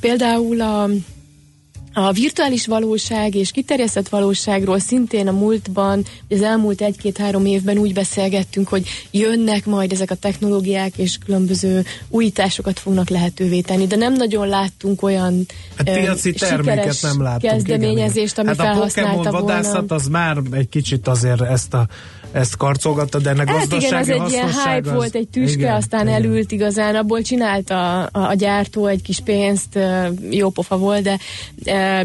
Például 0.00 0.60
a 0.60 0.88
a 1.92 2.12
virtuális 2.12 2.66
valóság 2.66 3.34
és 3.34 3.50
kiterjesztett 3.50 4.08
valóságról 4.08 4.78
szintén 4.78 5.28
a 5.28 5.32
múltban, 5.32 6.04
az 6.30 6.42
elmúlt 6.42 6.80
egy-két-három 6.80 7.46
évben 7.46 7.78
úgy 7.78 7.92
beszélgettünk, 7.92 8.68
hogy 8.68 8.88
jönnek 9.10 9.66
majd 9.66 9.92
ezek 9.92 10.10
a 10.10 10.14
technológiák, 10.14 10.96
és 10.96 11.18
különböző 11.24 11.84
újításokat 12.08 12.78
fognak 12.78 13.08
lehetővé 13.08 13.60
tenni, 13.60 13.86
de 13.86 13.96
nem 13.96 14.12
nagyon 14.12 14.48
láttunk 14.48 15.02
olyan 15.02 15.46
Hát 15.76 15.88
ö, 15.88 15.92
piaci 15.92 16.32
terméket 16.32 16.74
sikeres 16.74 17.00
nem 17.00 17.22
láttunk. 17.22 17.52
kezdeményezést, 17.52 18.38
ami 18.38 18.50
igen, 18.50 18.64
igen. 18.64 18.66
Hát 18.66 18.74
a 18.74 18.94
felhasználta 18.94 19.16
Pokémon 19.16 19.40
volna. 19.40 19.46
vadászat 19.46 19.90
az 19.90 20.06
már 20.06 20.36
egy 20.50 20.68
kicsit 20.68 21.08
azért 21.08 21.40
ezt 21.40 21.74
a 21.74 21.86
ezt 22.32 22.56
karcolgatta, 22.56 23.18
de 23.18 23.30
ennek 23.30 23.48
Hát 23.48 23.64
igen, 23.64 23.78
gazdasági 23.78 24.10
ez 24.10 24.20
egy 24.20 24.30
ilyen 24.32 24.46
hype 24.48 24.90
az- 24.90 24.96
volt, 24.96 25.14
egy 25.14 25.28
tüske, 25.28 25.58
igen, 25.58 25.74
aztán 25.74 26.06
igen. 26.06 26.14
elült 26.14 26.52
igazán, 26.52 26.94
abból 26.94 27.22
csinálta 27.22 28.02
a, 28.04 28.28
a, 28.28 28.34
gyártó 28.34 28.86
egy 28.86 29.02
kis 29.02 29.20
pénzt, 29.20 29.78
jó 30.30 30.50
pofa 30.50 30.76
volt, 30.78 31.02
de, 31.02 31.18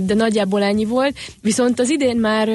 de 0.02 0.14
nagyjából 0.14 0.64
ennyi 0.64 0.86
volt. 0.86 1.18
Viszont 1.42 1.80
az 1.80 1.90
idén 1.90 2.18
már, 2.18 2.48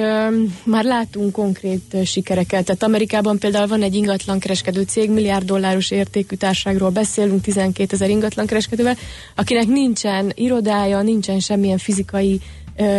már 0.64 0.84
látunk 0.84 1.32
konkrét 1.32 1.96
sikereket. 2.04 2.64
Tehát 2.64 2.82
Amerikában 2.82 3.38
például 3.38 3.66
van 3.66 3.82
egy 3.82 3.94
ingatlan 3.94 4.38
kereskedő 4.38 4.82
cég, 4.82 5.10
milliárd 5.10 5.44
dolláros 5.44 5.90
értékű 5.90 6.36
társágról 6.36 6.90
beszélünk, 6.90 7.40
12 7.42 7.94
ezer 7.94 8.10
ingatlan 8.10 8.46
kereskedővel, 8.46 8.96
akinek 9.36 9.66
nincsen 9.66 10.32
irodája, 10.34 11.02
nincsen 11.02 11.40
semmilyen 11.40 11.78
fizikai 11.78 12.40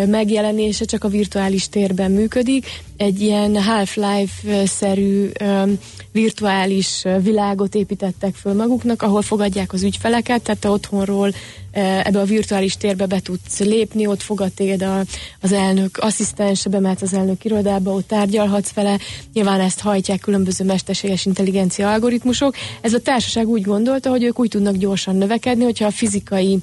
megjelenése, 0.08 0.86
csak 0.86 1.04
a 1.04 1.08
virtuális 1.08 1.70
térben 1.70 2.12
működik. 2.12 2.66
Egy 2.98 3.22
ilyen 3.22 3.62
Half-Life-szerű 3.62 5.30
virtuális 6.12 7.04
világot 7.22 7.76
építettek 7.76 8.36
föl 8.36 8.54
maguknak, 8.54 9.02
ahol 9.02 9.22
fogadják 9.22 9.74
az 9.74 9.84
ügyfeleket, 9.84 10.42
tehát 10.42 10.62
te 10.62 10.70
otthonról 10.70 11.34
ebbe 11.74 12.20
a 12.20 12.24
virtuális 12.26 12.78
térbe 12.78 13.06
be 13.06 13.20
tudsz 13.20 13.60
lépni, 13.60 14.08
ott 14.08 14.22
fogad 14.22 14.52
téged 14.52 14.82
a, 14.82 15.02
az 15.42 15.52
elnök 15.52 15.98
asszisztense, 15.98 16.70
bemehetsz 16.70 17.02
az 17.02 17.14
elnök 17.14 17.46
irodába, 17.46 17.92
ott 17.92 18.08
tárgyalhatsz 18.08 18.74
vele. 18.74 18.98
Nyilván 19.34 19.60
ezt 19.60 19.80
hajtják 19.80 20.20
különböző 20.20 20.66
mesterséges 20.66 21.26
intelligencia 21.26 21.92
algoritmusok. 21.92 22.56
Ez 22.82 22.94
a 22.94 23.00
társaság 23.00 23.48
úgy 23.48 23.62
gondolta, 23.62 24.10
hogy 24.10 24.24
ők 24.24 24.40
úgy 24.40 24.50
tudnak 24.50 24.76
gyorsan 24.76 25.16
növekedni, 25.16 25.64
hogyha 25.64 25.86
a 25.86 25.92
fizikai 25.92 26.60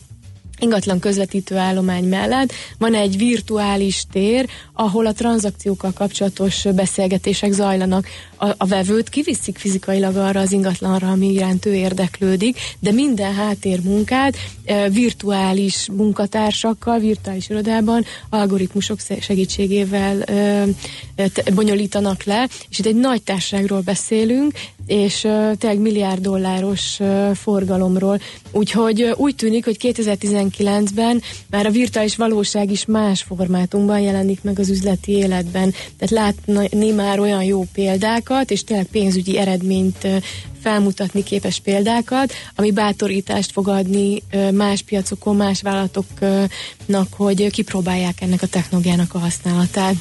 ingatlan 0.60 0.98
közvetítő 0.98 1.56
állomány 1.56 2.04
mellett 2.04 2.52
van 2.78 2.94
egy 2.94 3.16
virtuális 3.16 4.04
tér, 4.12 4.48
ahol 4.72 5.06
a 5.06 5.12
tranzakciókkal 5.12 5.92
kapcsolatos 5.92 6.64
beszélgetések 6.74 7.52
zajlanak. 7.52 8.06
A, 8.42 8.54
a 8.56 8.66
vevőt 8.66 9.08
kiviszik 9.08 9.58
fizikailag 9.58 10.16
arra 10.16 10.40
az 10.40 10.52
ingatlanra, 10.52 11.10
ami 11.10 11.32
iránt 11.32 11.66
ő 11.66 11.74
érdeklődik, 11.74 12.58
de 12.78 12.92
minden 12.92 13.34
háttérmunkát 13.34 14.36
e, 14.64 14.88
virtuális 14.88 15.88
munkatársakkal, 15.92 16.98
virtuális 16.98 17.48
irodában, 17.48 18.04
algoritmusok 18.30 18.98
segítségével 19.20 20.22
e, 20.22 20.34
e, 20.34 21.30
bonyolítanak 21.54 22.22
le, 22.22 22.48
és 22.70 22.78
itt 22.78 22.86
egy 22.86 22.96
nagy 22.96 23.22
társaságról 23.22 23.80
beszélünk, 23.80 24.52
és 24.86 25.20
tényleg 25.58 25.78
milliárd 25.78 26.20
dolláros 26.20 26.98
forgalomról. 27.34 28.20
Úgyhogy 28.52 29.12
úgy 29.16 29.34
tűnik, 29.34 29.64
hogy 29.64 29.76
2019-ben 29.80 31.22
már 31.50 31.66
a 31.66 31.70
virtuális 31.70 32.16
valóság 32.16 32.70
is 32.70 32.84
más 32.84 33.22
formátumban 33.22 34.00
jelenik 34.00 34.42
meg 34.42 34.58
az 34.58 34.68
üzleti 34.68 35.12
életben. 35.12 35.74
Tehát 35.98 36.10
látni 36.10 36.90
már 36.90 37.20
olyan 37.20 37.42
jó 37.42 37.64
példákat, 38.30 38.50
és 38.50 38.64
tényleg 38.64 38.86
pénzügyi 38.86 39.38
eredményt 39.38 40.08
felmutatni 40.62 41.22
képes 41.22 41.60
példákat, 41.60 42.32
ami 42.54 42.72
bátorítást 42.72 43.52
fog 43.52 43.68
adni 43.68 44.22
más 44.52 44.82
piacokon, 44.82 45.36
más 45.36 45.62
vállalatoknak, 45.62 47.08
hogy 47.10 47.50
kipróbálják 47.50 48.20
ennek 48.20 48.42
a 48.42 48.46
technológiának 48.46 49.14
a 49.14 49.18
használatát. 49.18 49.94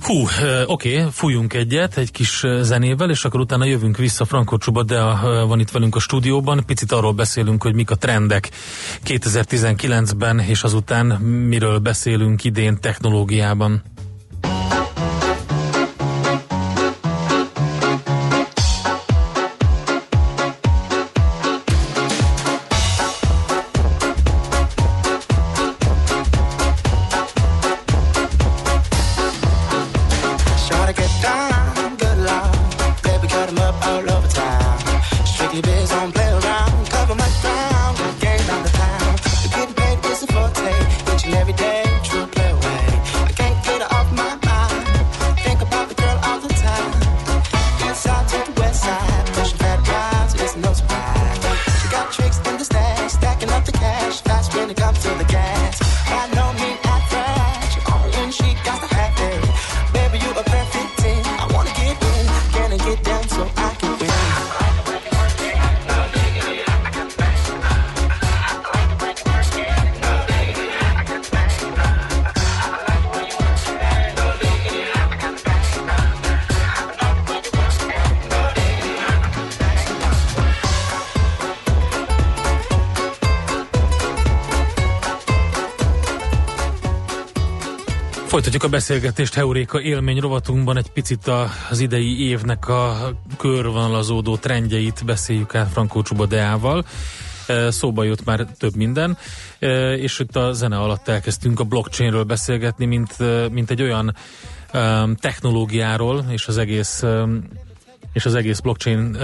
Hú, 0.00 0.26
oké, 0.66 1.04
fújjunk 1.12 1.54
egyet, 1.54 1.96
egy 1.96 2.10
kis 2.10 2.44
zenével, 2.60 3.10
és 3.10 3.24
akkor 3.24 3.40
utána 3.40 3.64
jövünk 3.64 3.96
vissza. 3.96 4.24
Franco 4.24 4.56
Csuba, 4.56 4.82
de 4.82 5.00
van 5.46 5.60
itt 5.60 5.70
velünk 5.70 5.96
a 5.96 5.98
stúdióban. 5.98 6.62
Picit 6.66 6.92
arról 6.92 7.12
beszélünk, 7.12 7.62
hogy 7.62 7.74
mik 7.74 7.90
a 7.90 7.94
trendek 7.94 8.50
2019-ben, 9.06 10.38
és 10.38 10.62
azután 10.62 11.06
miről 11.22 11.78
beszélünk 11.78 12.44
idén 12.44 12.80
technológiában. 12.80 13.82
Folytatjuk 88.44 88.72
a 88.72 88.76
beszélgetést 88.76 89.34
Heuréka 89.34 89.80
élmény 89.80 90.20
rovatunkban 90.20 90.76
egy 90.76 90.90
picit 90.90 91.30
az 91.70 91.80
idei 91.80 92.28
évnek 92.28 92.68
a 92.68 93.12
körvonalazódó 93.38 94.36
trendjeit 94.36 95.04
beszéljük 95.04 95.54
át 95.54 95.70
Frankó 95.72 96.02
Csuba 96.02 96.26
Deával. 96.26 96.84
E, 97.46 97.70
Szóba 97.70 98.04
jött 98.04 98.24
már 98.24 98.46
több 98.58 98.76
minden, 98.76 99.18
e, 99.58 99.92
és 99.92 100.18
itt 100.18 100.36
a 100.36 100.52
zene 100.52 100.78
alatt 100.78 101.08
elkezdtünk 101.08 101.60
a 101.60 101.64
blockchainről 101.64 102.24
beszélgetni, 102.24 102.84
mint, 102.84 103.20
e, 103.20 103.48
mint 103.48 103.70
egy 103.70 103.82
olyan 103.82 104.14
technológiáról, 105.20 106.24
és 106.28 106.46
az 106.46 106.58
egész, 106.58 107.02
és 108.12 108.26
az 108.26 108.34
egész 108.34 108.58
blockchain 108.58 109.16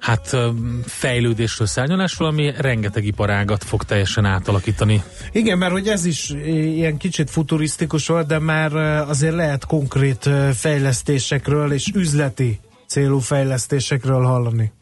hát 0.00 0.36
fejlődésről, 0.84 1.66
szárnyalásról, 1.66 2.28
ami 2.28 2.52
rengeteg 2.56 3.04
iparágat 3.04 3.64
fog 3.64 3.84
teljesen 3.84 4.24
átalakítani. 4.24 5.02
Igen, 5.32 5.58
mert 5.58 5.72
hogy 5.72 5.88
ez 5.88 6.04
is 6.04 6.30
ilyen 6.30 6.96
kicsit 6.96 7.30
futurisztikus 7.30 8.06
volt, 8.06 8.26
de 8.26 8.38
már 8.38 8.76
azért 9.08 9.34
lehet 9.34 9.66
konkrét 9.66 10.30
fejlesztésekről 10.54 11.72
és 11.72 11.90
üzleti 11.94 12.60
célú 12.86 13.18
fejlesztésekről 13.18 14.22
hallani. 14.22 14.72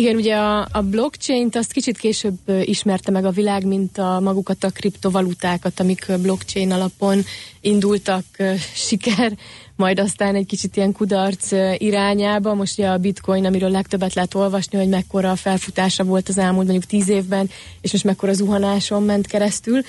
Igen, 0.00 0.16
ugye 0.16 0.36
a, 0.36 0.68
a 0.72 0.82
blockchain-t 0.82 1.56
azt 1.56 1.72
kicsit 1.72 1.98
később 1.98 2.38
ismerte 2.64 3.10
meg 3.10 3.24
a 3.24 3.30
világ, 3.30 3.66
mint 3.66 3.98
a 3.98 4.20
magukat 4.20 4.64
a 4.64 4.70
kriptovalutákat, 4.70 5.80
amik 5.80 6.06
blockchain 6.22 6.72
alapon 6.72 7.22
indultak 7.60 8.24
siker, 8.86 9.32
majd 9.76 9.98
aztán 9.98 10.34
egy 10.34 10.46
kicsit 10.46 10.76
ilyen 10.76 10.92
kudarc 10.92 11.52
irányába. 11.78 12.54
Most 12.54 12.78
ugye 12.78 12.88
a 12.88 12.98
bitcoin, 12.98 13.46
amiről 13.46 13.70
legtöbbet 13.70 14.14
lehet 14.14 14.34
olvasni, 14.34 14.78
hogy 14.78 14.88
mekkora 14.88 15.30
a 15.30 15.36
felfutása 15.36 16.04
volt 16.04 16.28
az 16.28 16.38
elmúlt 16.38 16.66
mondjuk 16.66 16.90
tíz 16.90 17.08
évben, 17.08 17.50
és 17.80 17.92
most 17.92 18.04
mekkora 18.04 18.32
zuhanáson 18.32 19.02
ment 19.02 19.26
keresztül. 19.26 19.82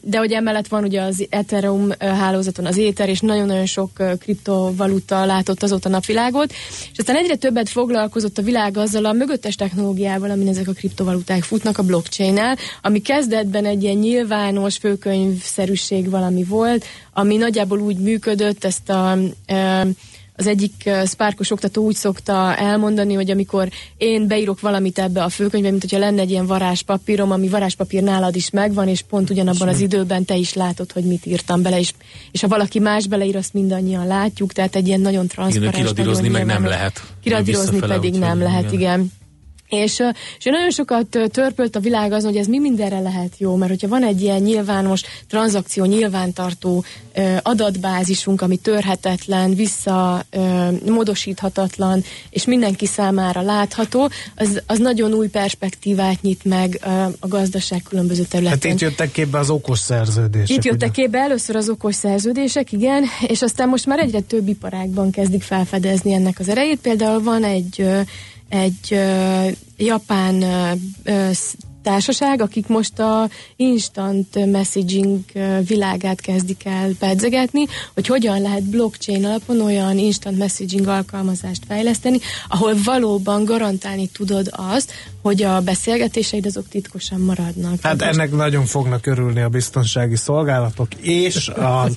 De 0.00 0.18
hogy 0.18 0.32
emellett 0.32 0.66
van 0.68 0.84
ugye 0.84 1.00
az 1.00 1.26
Ethereum 1.30 1.90
hálózaton 1.98 2.66
az 2.66 2.78
Ether, 2.78 3.08
és 3.08 3.20
nagyon-nagyon 3.20 3.66
sok 3.66 3.90
kriptovaluta 4.18 5.24
látott 5.24 5.62
azóta 5.62 5.88
napvilágot, 5.88 6.52
és 6.92 6.98
aztán 6.98 7.16
egyre 7.16 7.36
többet 7.36 7.68
foglalkozott 7.68 8.38
a 8.38 8.42
világ 8.42 8.76
azzal 8.76 9.04
a 9.04 9.12
mögöttes 9.12 9.54
technológiával, 9.54 10.30
amin 10.30 10.48
ezek 10.48 10.68
a 10.68 10.72
kriptovaluták 10.72 11.42
futnak 11.42 11.78
a 11.78 11.82
blockchain-nel, 11.82 12.56
ami 12.82 13.00
kezdetben 13.00 13.64
egy 13.64 13.82
ilyen 13.82 13.96
nyilvános 13.96 14.76
főkönyvszerűség 14.76 16.10
valami 16.10 16.44
volt, 16.44 16.84
ami 17.12 17.36
nagyjából 17.36 17.80
úgy 17.80 17.96
működött, 17.96 18.64
ezt 18.64 18.88
a 18.88 19.18
az 20.36 20.46
egyik 20.46 20.90
Sparkos 21.06 21.50
oktató 21.50 21.84
úgy 21.84 21.94
szokta 21.94 22.56
elmondani, 22.56 23.14
hogy 23.14 23.30
amikor 23.30 23.68
én 23.96 24.26
beírok 24.26 24.60
valamit 24.60 24.98
ebbe 24.98 25.22
a 25.22 25.28
főkönyvbe, 25.28 25.70
mint 25.70 25.82
hogyha 25.82 25.98
lenne 25.98 26.20
egy 26.20 26.30
ilyen 26.30 26.46
varázspapírom, 26.46 27.30
ami 27.30 27.48
varázspapír 27.48 28.02
nálad 28.02 28.36
is 28.36 28.50
megvan, 28.50 28.88
és 28.88 29.02
pont 29.02 29.30
ugyanabban 29.30 29.68
az 29.68 29.80
időben 29.80 30.24
te 30.24 30.36
is 30.36 30.54
látod, 30.54 30.92
hogy 30.92 31.04
mit 31.04 31.26
írtam 31.26 31.62
bele, 31.62 31.78
és, 31.78 31.92
és 32.30 32.40
ha 32.40 32.48
valaki 32.48 32.78
más 32.78 33.06
beleír, 33.06 33.36
azt 33.36 33.52
mindannyian 33.52 34.06
látjuk, 34.06 34.52
tehát 34.52 34.76
egy 34.76 34.86
ilyen 34.86 35.00
nagyon 35.00 35.24
Igen, 35.24 35.34
transzparens, 35.36 35.76
kiradírozni 35.76 36.28
nagyon 36.28 36.46
meg 36.46 36.56
nem 36.56 36.70
lehet. 36.70 37.02
Kiradírozni 37.22 37.78
pedig 37.78 38.14
nem 38.14 38.38
lehet, 38.38 38.72
igen. 38.72 38.80
igen. 38.80 39.12
És, 39.72 40.02
és 40.38 40.44
nagyon 40.44 40.70
sokat 40.70 41.18
törpölt 41.30 41.76
a 41.76 41.80
világ 41.80 42.12
azon, 42.12 42.30
hogy 42.30 42.40
ez 42.40 42.46
mi 42.46 42.58
mindenre 42.58 43.00
lehet 43.00 43.32
jó, 43.38 43.56
mert 43.56 43.70
hogyha 43.70 43.88
van 43.88 44.02
egy 44.04 44.22
ilyen 44.22 44.40
nyilvános 44.40 45.02
tranzakció, 45.28 45.84
nyilvántartó 45.84 46.84
adatbázisunk, 47.42 48.40
ami 48.40 48.56
törhetetlen, 48.56 49.54
vissza 49.54 50.24
módosíthatatlan, 50.86 52.04
és 52.30 52.44
mindenki 52.44 52.86
számára 52.86 53.40
látható, 53.40 54.10
az, 54.36 54.62
az 54.66 54.78
nagyon 54.78 55.12
új 55.12 55.28
perspektívát 55.28 56.22
nyit 56.22 56.44
meg 56.44 56.80
a 57.20 57.28
gazdaság 57.28 57.82
különböző 57.88 58.20
Hát 58.22 58.30
területén. 58.30 58.72
itt 58.72 58.80
jöttek 58.80 59.10
képbe 59.12 59.38
az 59.38 59.50
okos 59.50 59.78
szerződések. 59.78 60.56
Itt 60.56 60.64
jöttek 60.64 60.90
ugye? 60.90 61.02
képbe 61.02 61.18
először 61.18 61.56
az 61.56 61.68
okos 61.68 61.94
szerződések, 61.94 62.72
igen, 62.72 63.04
és 63.26 63.42
aztán 63.42 63.68
most 63.68 63.86
már 63.86 63.98
egyre 63.98 64.20
több 64.20 64.48
iparágban 64.48 65.10
kezdik 65.10 65.42
felfedezni 65.42 66.12
ennek 66.12 66.38
az 66.38 66.48
erejét. 66.48 66.78
Például 66.78 67.22
van 67.22 67.44
egy, 67.44 67.86
egy 68.52 68.88
ö, 68.90 69.48
japán 69.76 70.42
ö, 71.04 71.30
társaság, 71.82 72.40
akik 72.40 72.66
most 72.66 72.98
a 72.98 73.28
instant 73.56 74.50
messaging 74.50 75.20
világát 75.66 76.20
kezdik 76.20 76.64
el 76.64 76.90
pedzegetni, 76.98 77.64
hogy 77.94 78.06
hogyan 78.06 78.40
lehet 78.40 78.62
blockchain 78.62 79.24
alapon 79.24 79.60
olyan 79.60 79.98
instant 79.98 80.38
messaging 80.38 80.86
alkalmazást 80.86 81.62
fejleszteni, 81.68 82.18
ahol 82.48 82.74
valóban 82.84 83.44
garantálni 83.44 84.06
tudod 84.06 84.48
azt, 84.50 84.92
hogy 85.22 85.42
a 85.42 85.60
beszélgetéseid 85.60 86.46
azok 86.46 86.68
titkosan 86.68 87.20
maradnak. 87.20 87.70
Hát 87.70 87.96
Tehát 87.96 88.14
ennek 88.14 88.30
nagyon 88.30 88.64
fognak 88.64 89.06
örülni 89.06 89.40
a 89.40 89.48
biztonsági 89.48 90.16
szolgálatok, 90.16 90.94
és 90.94 91.48
az 91.48 91.96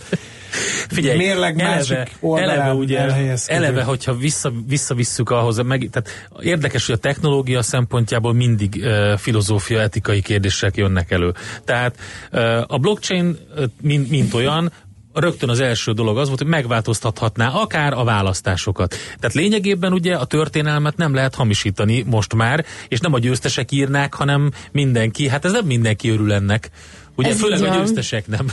Figyelj, 0.89 1.17
mérleg 1.17 1.59
eleve, 1.59 2.07
eleve, 2.21 2.73
ugye, 2.73 2.99
eleve, 3.45 3.83
hogyha 3.83 4.15
vissza, 4.15 4.51
visszavisszük 4.67 5.29
ahhoz, 5.29 5.61
meg, 5.61 5.89
tehát 5.91 6.29
érdekes, 6.39 6.85
hogy 6.85 6.95
a 6.95 6.97
technológia 6.97 7.61
szempontjából 7.61 8.33
mindig 8.33 8.81
uh, 8.81 9.17
filozófia, 9.17 9.81
etikai 9.81 10.21
kérdések 10.21 10.77
jönnek 10.77 11.11
elő. 11.11 11.33
Tehát 11.65 11.95
uh, 12.31 12.61
a 12.67 12.77
blockchain, 12.77 13.37
uh, 13.55 13.63
mint, 13.81 14.09
mint 14.09 14.33
olyan, 14.33 14.71
rögtön 15.15 15.49
az 15.49 15.59
első 15.59 15.91
dolog 15.91 16.17
az 16.17 16.27
volt, 16.27 16.39
hogy 16.39 16.49
megváltoztathatná 16.49 17.49
akár 17.49 17.93
a 17.93 18.03
választásokat. 18.03 18.95
Tehát 19.19 19.35
lényegében 19.35 19.93
ugye 19.93 20.15
a 20.15 20.25
történelmet 20.25 20.97
nem 20.97 21.13
lehet 21.13 21.35
hamisítani 21.35 22.03
most 22.07 22.33
már, 22.33 22.65
és 22.87 22.99
nem 22.99 23.13
a 23.13 23.19
győztesek 23.19 23.71
írnák, 23.71 24.13
hanem 24.13 24.51
mindenki. 24.71 25.27
Hát 25.29 25.45
ez 25.45 25.51
nem 25.51 25.65
mindenki 25.65 26.09
örül 26.09 26.33
ennek. 26.33 26.69
Ugye 27.15 27.29
Ez 27.29 27.39
főleg 27.39 27.63
a 27.63 27.75
győztesek 27.75 28.27
nem. 28.27 28.51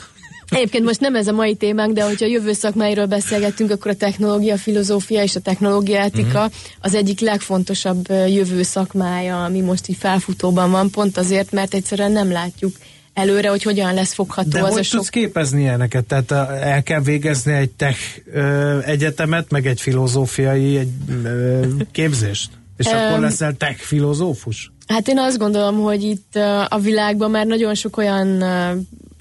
Egyébként 0.52 0.84
most 0.84 1.00
nem 1.00 1.14
ez 1.14 1.26
a 1.26 1.32
mai 1.32 1.54
témánk, 1.54 1.92
de 1.92 2.04
hogyha 2.04 2.24
a 2.24 2.28
jövő 2.28 2.52
szakmáiról 2.52 3.06
beszélgetünk, 3.06 3.70
akkor 3.70 3.90
a 3.90 3.94
technológia, 3.94 4.56
filozófia 4.56 5.22
és 5.22 5.36
a 5.36 5.40
technológia 5.40 5.98
etika 6.00 6.40
Mhm. 6.42 6.52
az 6.80 6.94
egyik 6.94 7.20
legfontosabb 7.20 8.08
jövő 8.10 8.62
szakmája, 8.62 9.44
ami 9.44 9.60
most 9.60 9.88
így 9.88 9.96
felfutóban 9.96 10.70
van, 10.70 10.90
pont 10.90 11.16
azért, 11.18 11.52
mert 11.52 11.74
egyszerűen 11.74 12.12
nem 12.12 12.32
látjuk 12.32 12.72
előre, 13.14 13.48
hogy 13.48 13.62
hogyan 13.62 13.94
lesz 13.94 14.12
fogható 14.12 14.48
De 14.50 14.62
az 14.62 14.70
a 14.70 14.72
hogy 14.72 14.84
sok 14.84 14.94
tudsz 14.96 15.08
képezni 15.08 15.60
ilyeneket? 15.60 16.04
Tehát 16.04 16.30
a- 16.30 16.56
el 16.60 16.82
kell 16.82 17.00
végezni 17.00 17.52
egy 17.52 17.70
tech 17.70 17.98
ö, 18.32 18.78
egyetemet, 18.84 19.50
meg 19.50 19.66
egy 19.66 19.80
filozófiai 19.80 20.76
egy, 20.76 20.88
ö, 21.24 21.60
képzést? 21.92 22.50
És 22.76 22.86
akkor 22.86 23.18
leszel 23.18 23.52
tech 23.56 23.76
filozófus? 23.78 24.72
Hát 24.86 25.08
én 25.08 25.18
azt 25.18 25.38
gondolom, 25.38 25.80
hogy 25.80 26.02
itt 26.02 26.34
a 26.68 26.78
világban 26.78 27.30
már 27.30 27.46
nagyon 27.46 27.74
sok 27.74 27.96
olyan 27.96 28.42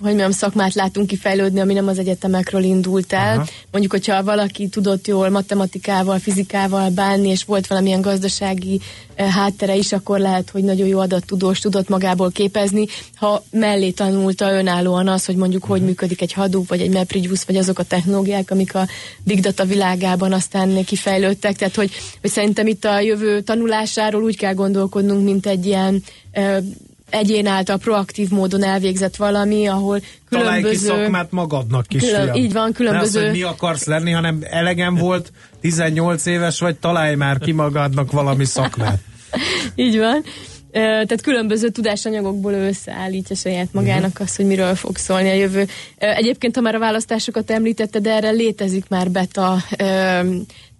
hogy 0.01 0.09
mondjam, 0.09 0.31
szakmát 0.31 0.73
látunk 0.73 1.07
kifejlődni, 1.07 1.59
ami 1.59 1.73
nem 1.73 1.87
az 1.87 1.99
egyetemekről 1.99 2.63
indult 2.63 3.13
el. 3.13 3.35
Aha. 3.35 3.45
Mondjuk, 3.71 3.91
hogyha 3.91 4.23
valaki 4.23 4.67
tudott 4.67 5.07
jól 5.07 5.29
matematikával, 5.29 6.19
fizikával 6.19 6.89
bánni, 6.89 7.29
és 7.29 7.43
volt 7.43 7.67
valamilyen 7.67 8.01
gazdasági 8.01 8.79
eh, 9.15 9.33
háttere 9.33 9.75
is, 9.75 9.91
akkor 9.91 10.19
lehet, 10.19 10.49
hogy 10.49 10.63
nagyon 10.63 10.87
jó 10.87 10.99
adattudós 10.99 11.59
tudott 11.59 11.89
magából 11.89 12.31
képezni, 12.31 12.85
ha 13.15 13.43
mellé 13.51 13.89
tanulta 13.89 14.51
önállóan 14.51 15.07
az, 15.07 15.25
hogy 15.25 15.35
mondjuk 15.35 15.63
hogy 15.63 15.81
működik 15.81 16.21
egy 16.21 16.33
Hadoop, 16.33 16.67
vagy 16.67 16.81
egy 16.81 16.93
MapReduce, 16.93 17.43
vagy 17.47 17.57
azok 17.57 17.79
a 17.79 17.83
technológiák, 17.83 18.51
amik 18.51 18.75
a 18.75 18.87
Big 19.23 19.39
Data 19.39 19.65
világában 19.65 20.33
aztán 20.33 20.83
kifejlődtek. 20.83 21.55
Tehát, 21.55 21.75
hogy, 21.75 21.91
hogy 22.21 22.29
szerintem 22.29 22.67
itt 22.67 22.85
a 22.85 22.99
jövő 22.99 23.41
tanulásáról 23.41 24.23
úgy 24.23 24.37
kell 24.37 24.53
gondolkodnunk, 24.53 25.23
mint 25.23 25.45
egy 25.45 25.65
ilyen 25.65 26.03
eh, 26.31 26.57
egyén 27.11 27.47
által 27.47 27.77
proaktív 27.77 28.29
módon 28.29 28.63
elvégzett 28.63 29.15
valami, 29.15 29.67
ahol 29.67 30.01
Találj 30.29 30.55
ki 30.55 30.61
különböző... 30.61 30.87
szakmát 30.87 31.31
magadnak, 31.31 31.87
kisfiam. 31.87 32.19
Külön- 32.19 32.35
így 32.35 32.53
van, 32.53 32.71
különböző- 32.73 33.19
Ne 33.19 33.25
az, 33.25 33.31
hogy 33.31 33.39
mi 33.39 33.45
akarsz 33.45 33.85
lenni, 33.85 34.11
hanem 34.11 34.39
elegem 34.49 34.95
volt, 34.95 35.31
18 35.61 36.25
éves 36.25 36.59
vagy, 36.59 36.75
találj 36.75 37.15
már 37.15 37.37
ki 37.37 37.51
magadnak 37.51 38.11
valami 38.11 38.45
szakmát. 38.45 38.99
Így 39.75 39.97
van. 39.97 40.23
Tehát 40.71 41.21
különböző 41.21 41.69
tudásanyagokból 41.69 42.53
összeállítja 42.53 43.35
saját 43.35 43.73
magának 43.73 44.19
azt, 44.19 44.35
hogy 44.35 44.45
miről 44.45 44.75
fog 44.75 44.97
szólni 44.97 45.29
a 45.29 45.33
jövő. 45.33 45.67
Egyébként, 45.97 46.55
ha 46.55 46.61
már 46.61 46.75
a 46.75 46.79
választásokat 46.79 47.51
említetted, 47.51 48.07
erre 48.07 48.29
létezik 48.29 48.85
már 48.89 49.11
beta 49.11 49.57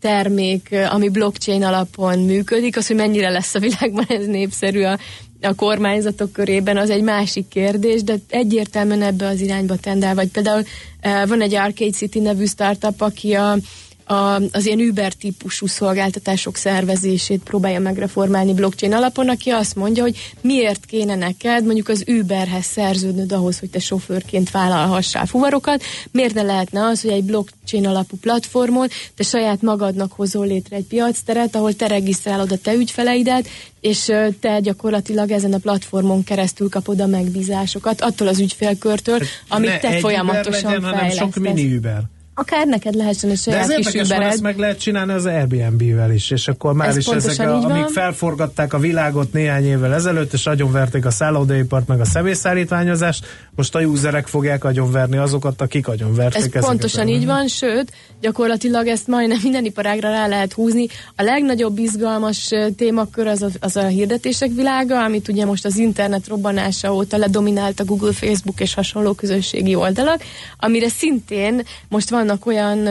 termék, 0.01 0.75
ami 0.89 1.09
blockchain 1.09 1.63
alapon 1.63 2.19
működik. 2.19 2.77
Az, 2.77 2.87
hogy 2.87 2.95
mennyire 2.95 3.29
lesz 3.29 3.55
a 3.55 3.59
világban 3.59 4.05
ez 4.07 4.25
népszerű 4.25 4.81
a, 4.83 4.99
a 5.41 5.55
kormányzatok 5.55 6.31
körében, 6.31 6.77
az 6.77 6.89
egy 6.89 7.01
másik 7.01 7.47
kérdés, 7.47 8.03
de 8.03 8.15
egyértelműen 8.29 9.01
ebbe 9.01 9.27
az 9.27 9.41
irányba 9.41 9.75
tendál. 9.75 10.15
Vagy 10.15 10.27
például 10.27 10.63
ö, 11.01 11.27
van 11.27 11.41
egy 11.41 11.55
Arcade 11.55 11.91
City 11.91 12.19
nevű 12.19 12.45
startup, 12.45 13.01
aki 13.01 13.33
a 13.33 13.57
a, 14.03 14.41
az 14.51 14.65
ilyen 14.65 14.79
Uber 14.79 15.13
típusú 15.13 15.67
szolgáltatások 15.67 16.55
szervezését 16.55 17.43
próbálja 17.43 17.79
megreformálni 17.79 18.53
blockchain 18.53 18.93
alapon, 18.93 19.29
aki 19.29 19.49
azt 19.49 19.75
mondja, 19.75 20.03
hogy 20.03 20.33
miért 20.41 20.85
kéne 20.85 21.15
neked 21.15 21.65
mondjuk 21.65 21.87
az 21.87 22.03
Uberhez 22.07 22.65
szerződnöd 22.65 23.31
ahhoz, 23.31 23.59
hogy 23.59 23.69
te 23.69 23.79
sofőrként 23.79 24.51
vállalhassál 24.51 25.25
fuvarokat, 25.25 25.83
miért 26.11 26.33
ne 26.33 26.41
lehetne 26.41 26.83
az, 26.85 27.01
hogy 27.01 27.11
egy 27.11 27.23
blockchain 27.23 27.87
alapú 27.87 28.17
platformon 28.17 28.87
te 29.15 29.23
saját 29.23 29.61
magadnak 29.61 30.11
hozol 30.11 30.45
létre 30.45 30.75
egy 30.75 30.85
piacteret, 30.85 31.55
ahol 31.55 31.73
te 31.73 31.87
regisztrálod 31.87 32.51
a 32.51 32.57
te 32.57 32.73
ügyfeleidet, 32.73 33.47
és 33.79 34.11
te 34.39 34.59
gyakorlatilag 34.59 35.31
ezen 35.31 35.53
a 35.53 35.57
platformon 35.57 36.23
keresztül 36.23 36.69
kapod 36.69 36.99
a 36.99 37.07
megbízásokat 37.07 38.01
attól 38.01 38.27
az 38.27 38.39
ügyfélkörtől, 38.39 39.19
amit 39.47 39.69
Ne 39.69 39.79
te 39.79 39.87
egy 39.87 39.99
folyamatosan 39.99 40.75
Uber 40.75 40.81
legyen, 40.81 40.97
hanem 40.97 41.09
sok 41.09 41.33
fejlesztesz. 41.33 41.63
mini 41.63 41.75
Uber. 41.75 42.03
Akár 42.33 42.67
neked 42.67 42.95
lehessen 42.95 43.29
egy 43.29 43.39
De 43.45 43.57
ez 43.57 43.65
saját 43.65 43.69
érdekes, 43.69 44.07
mert 44.07 44.23
ezt 44.23 44.41
meg 44.41 44.57
lehet 44.57 44.79
csinálni 44.79 45.11
az 45.11 45.25
Airbnb-vel 45.25 46.11
is, 46.11 46.31
és 46.31 46.47
akkor 46.47 46.73
már 46.73 46.87
Ez 46.87 46.97
is 46.97 47.07
ezek, 47.07 47.47
a, 47.47 47.51
van. 47.51 47.71
amik 47.71 47.87
felforgatták 47.87 48.73
a 48.73 48.79
világot 48.79 49.33
néhány 49.33 49.65
évvel 49.65 49.93
ezelőtt, 49.93 50.33
és 50.33 50.47
agyonverték 50.47 51.05
a 51.05 51.11
szállodaipart, 51.11 51.87
meg 51.87 51.99
a 51.99 52.05
személyszállítmányozást, 52.05 53.25
most 53.55 53.75
a 53.75 53.79
userek 53.79 54.27
fogják 54.27 54.63
agyonverni 54.63 55.17
azokat, 55.17 55.61
akik 55.61 55.87
agyonverték 55.87 56.55
Ez 56.55 56.65
pontosan 56.65 57.07
így 57.07 57.25
van, 57.25 57.47
sőt, 57.47 57.91
gyakorlatilag 58.21 58.87
ezt 58.87 59.07
majdnem 59.07 59.39
minden 59.43 59.65
iparágra 59.65 60.09
rá 60.09 60.27
lehet 60.27 60.53
húzni. 60.53 60.87
A 61.15 61.23
legnagyobb 61.23 61.77
izgalmas 61.77 62.49
témakör 62.77 63.27
az 63.27 63.41
a, 63.41 63.47
az 63.59 63.75
a 63.75 63.85
hirdetések 63.85 64.49
világa, 64.55 65.03
amit 65.03 65.27
ugye 65.27 65.45
most 65.45 65.65
az 65.65 65.77
internet 65.77 66.27
robbanása 66.27 66.93
óta 66.93 67.17
ledominált 67.17 67.79
a 67.79 67.85
Google, 67.85 68.13
Facebook 68.13 68.59
és 68.59 68.73
hasonló 68.73 69.13
közösségi 69.13 69.75
oldalak, 69.75 70.23
amire 70.57 70.89
szintén 70.89 71.61
most 71.87 72.09
vannak 72.25 72.45
olyan 72.45 72.87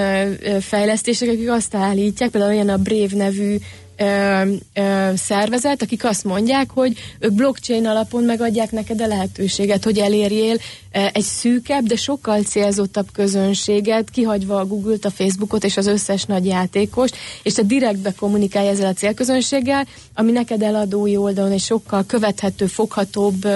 fejlesztések, 0.61 1.29
akik 1.29 1.51
azt 1.51 1.75
állítják, 1.75 2.31
például 2.31 2.53
olyan 2.53 2.69
a 2.69 2.77
Brave 2.77 3.17
nevű 3.17 3.57
ö, 3.97 4.43
ö, 4.75 5.11
szervezet, 5.17 5.83
akik 5.83 6.05
azt 6.05 6.25
mondják, 6.25 6.71
hogy 6.71 6.93
ők 7.19 7.33
blockchain 7.33 7.87
alapon 7.87 8.25
megadják 8.25 8.71
neked 8.71 9.01
a 9.01 9.07
lehetőséget, 9.07 9.85
hogy 9.85 9.99
elérjél 9.99 10.57
egy 10.91 11.23
szűkebb, 11.23 11.87
de 11.87 11.97
sokkal 11.97 12.43
célzottabb 12.43 13.07
közönséget, 13.13 14.11
kihagyva 14.11 14.59
a 14.59 14.67
Google-t, 14.67 15.05
a 15.05 15.11
Facebookot 15.11 15.65
és 15.65 15.77
az 15.77 15.87
összes 15.87 16.25
nagy 16.25 16.47
játékost, 16.47 17.17
és 17.43 17.53
te 17.53 17.63
direktbe 17.63 18.13
kommunikálj 18.19 18.69
ezzel 18.69 18.89
a 18.89 18.93
célközönséggel, 18.93 19.87
ami 20.15 20.33
neked 20.33 20.63
eladói 20.63 21.17
oldalon 21.17 21.53
egy 21.53 21.61
sokkal 21.61 22.05
követhető, 22.07 22.67
foghatóbb 22.67 23.47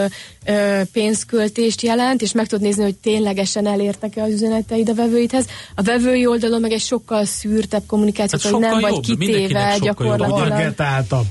ö, 0.45 0.81
pénzköltést 0.93 1.83
jelent, 1.83 2.23
és 2.23 2.33
meg 2.33 2.47
tudod 2.47 2.65
nézni, 2.65 2.83
hogy 2.83 2.95
ténylegesen 2.95 3.67
elértek-e 3.67 4.23
az 4.23 4.33
üzeneteid 4.33 4.89
a 4.89 4.95
vevőidhez. 4.95 5.47
A 5.75 5.83
vevői 5.83 6.27
oldalon 6.27 6.61
meg 6.61 6.73
egy 6.73 6.81
sokkal 6.81 7.25
szűrtebb 7.25 7.83
kommunikációt, 7.87 8.43
Hát 8.43 8.53
hogy 8.53 8.61
nem 8.61 8.81
vagy 8.81 8.93
jobb, 8.93 9.19
mindenkinek 9.19 9.73
kitéve 9.73 9.79
gyakorlatilag. 9.81 10.75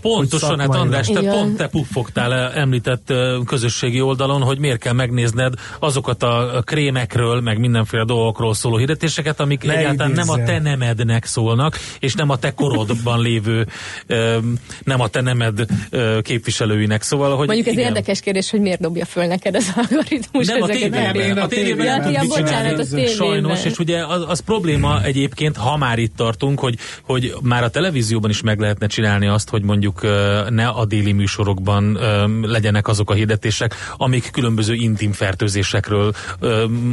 Pontosan, 0.02 0.60
hát. 0.60 0.76
András, 0.76 1.08
te 1.08 1.20
Igen. 1.20 1.34
pont 1.34 1.58
te 1.58 1.68
puffogtál 1.68 2.34
el 2.34 2.52
említett 2.52 3.10
ö, 3.10 3.40
közösségi 3.46 4.02
oldalon, 4.02 4.42
hogy 4.42 4.60
miért 4.60 4.80
kell 4.80 4.94
megnézned 4.94 5.54
azokat 5.80 6.24
a 6.24 6.62
krémekről, 6.66 7.42
meg 7.42 7.60
mindenféle 7.60 8.04
dolgokról 8.04 8.54
szóló 8.54 8.78
hirdetéseket, 8.78 9.40
amik 9.40 9.64
Ne 9.64 9.78
egyáltalán 9.78 10.12
nem 10.12 10.30
a 10.30 10.44
te 10.44 10.60
nemednek 10.60 11.26
szólnak, 11.26 11.78
és 12.00 12.14
nem 12.14 12.30
a 12.30 12.38
te 12.38 12.54
korodban 12.54 13.22
lévő, 13.22 13.68
ö, 14.08 14.38
nem 14.84 15.02
a 15.02 15.08
te 15.08 15.22
nemed 15.22 15.66
képviselőinek. 16.22 17.02
Szóval, 17.02 17.36
hogy 17.36 17.48
Mondjuk 17.48 17.68
ez 17.68 17.74
igen. 17.74 17.86
érdekes 17.86 18.20
kérdés, 18.20 18.50
hogy 18.50 18.62
miért 18.62 18.80
dobja 18.80 19.03
föl 19.06 19.26
neked 19.26 19.56
az 19.56 19.74
algoritmus 19.76 20.48
Nem, 20.48 20.62
a 20.62 20.70
ezeket 20.70 20.92
tévében, 20.92 21.38
a 21.38 21.44
a 21.44 21.48
tévében 21.48 21.86
Ja, 21.86 22.10
ja, 22.10 22.24
bocsánat, 22.28 22.80
a 22.80 22.84
tévében. 22.84 23.14
Sajnos, 23.14 23.66
és 23.66 23.78
ugye 23.80 24.06
az, 24.06 24.24
az 24.28 24.40
probléma 24.40 25.04
egyébként, 25.04 25.58
ha 25.58 25.78
már 25.78 26.00
itt 26.00 26.16
tartunk, 26.16 26.60
hogy, 26.60 26.78
hogy 27.04 27.34
már 27.42 27.64
a 27.64 27.70
televízióban 27.70 28.30
is 28.30 28.42
meg 28.42 28.60
lehetne 28.60 28.88
csinálni 28.88 29.28
azt, 29.28 29.50
hogy 29.50 29.64
mondjuk 29.64 30.02
ne 30.50 30.68
a 30.68 30.86
déli 30.86 31.12
műsorokban 31.12 32.00
legyenek 32.42 32.88
azok 32.88 33.10
a 33.10 33.14
hirdetések, 33.14 33.76
amik 33.98 34.32
különböző 34.32 34.74
intim 34.74 35.12
fertőzésekről, 35.12 36.14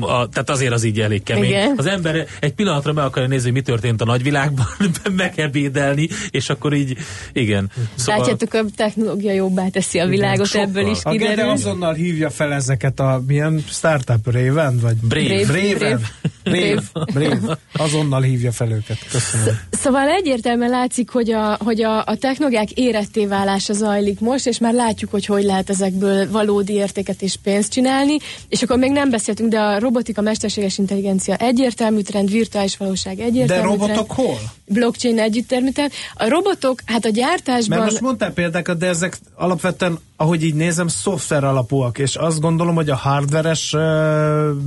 a, 0.01 0.29
tehát 0.29 0.51
azért 0.51 0.73
az 0.73 0.85
így 0.85 1.01
elég 1.01 1.23
kemény. 1.23 1.45
Igen. 1.45 1.75
Az 1.77 1.87
ember 1.87 2.27
egy 2.41 2.53
pillanatra 2.53 2.93
meg 2.93 3.05
akarja 3.05 3.29
nézni, 3.29 3.51
mi 3.51 3.61
történt 3.61 4.01
a 4.01 4.05
nagyvilágban, 4.05 4.67
meg 5.17 5.31
kell 5.31 5.49
védelni, 5.49 6.09
és 6.31 6.51
akkor 6.51 6.73
így, 6.73 6.97
igen. 7.33 7.71
Szóval... 7.95 8.21
Látjátok, 8.21 8.55
a 8.55 8.65
technológia 8.77 9.33
jobbá 9.33 9.69
teszi 9.69 9.99
a 9.99 10.07
világot, 10.07 10.47
sokkal. 10.47 10.69
ebből 10.69 10.87
is 10.87 10.99
A 11.03 11.11
kiderül. 11.11 11.49
azonnal 11.49 11.95
hívja 12.01 12.31
fel 12.31 12.53
ezeket 12.53 13.01
a 13.01 13.23
milyen 13.27 13.65
startup 13.69 14.33
Raven, 14.33 14.79
vagy 14.79 14.97
Brave. 14.97 15.45
Brave. 15.45 15.73
Raven? 15.73 16.07
Brave. 16.45 16.83
Brave. 17.13 17.59
Azonnal 17.73 18.21
hívja 18.21 18.53
fel 18.53 18.71
őket. 18.71 18.99
Köszönöm. 19.11 19.59
Szóval 19.71 20.09
egyértelműen 20.09 20.71
látszik, 20.71 21.11
hogy 21.11 21.31
a, 21.31 21.59
hogy 21.65 21.83
a, 21.83 22.05
a 22.07 22.17
technológiák 22.17 22.71
éretté 22.71 23.27
válása 23.27 23.73
zajlik 23.73 24.21
most, 24.21 24.47
és 24.47 24.59
már 24.59 24.75
látjuk, 24.75 25.11
hogy 25.11 25.27
hogy 25.27 25.45
lehet 25.45 25.71
ezekből 25.71 26.31
valódi 26.31 26.73
értéket 26.73 27.23
és 27.23 27.37
pénzt 27.43 27.73
csinálni, 27.73 28.17
és 28.49 28.63
akkor 28.63 28.79
még 28.79 28.91
nem 28.91 29.11
beszéltünk, 29.11 29.51
de 29.51 29.61
a 29.61 29.79
robotika, 29.79 30.21
mesterséges 30.21 30.79
intelligencia 30.79 31.37
egyértelmű 31.37 32.01
trend, 32.01 32.31
virtuális 32.31 32.77
valóság 32.77 33.17
De 33.17 33.23
egyértelmű 33.23 33.69
robotok 33.69 34.15
trend, 34.15 34.29
hol? 34.29 34.39
blockchain 34.67 35.47
trend. 35.47 35.81
A 36.15 36.29
robotok, 36.29 36.83
hát 36.85 37.05
a 37.05 37.09
gyártásban... 37.09 37.79
Mert 37.79 37.91
most 37.91 38.03
mondtál 38.03 38.33
példákat, 38.33 38.79
de 38.79 38.87
ezek 38.87 39.19
alapvetően, 39.35 39.99
ahogy 40.17 40.45
így 40.45 40.55
nézem, 40.55 40.89
szoftver 40.89 41.45
alapúak, 41.91 41.99
és 41.99 42.17
azt 42.17 42.41
gondolom, 42.41 42.75
hogy 42.75 42.91
a 42.91 42.97
hardveres 42.97 43.77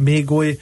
még 0.04 0.32
oly 0.32 0.58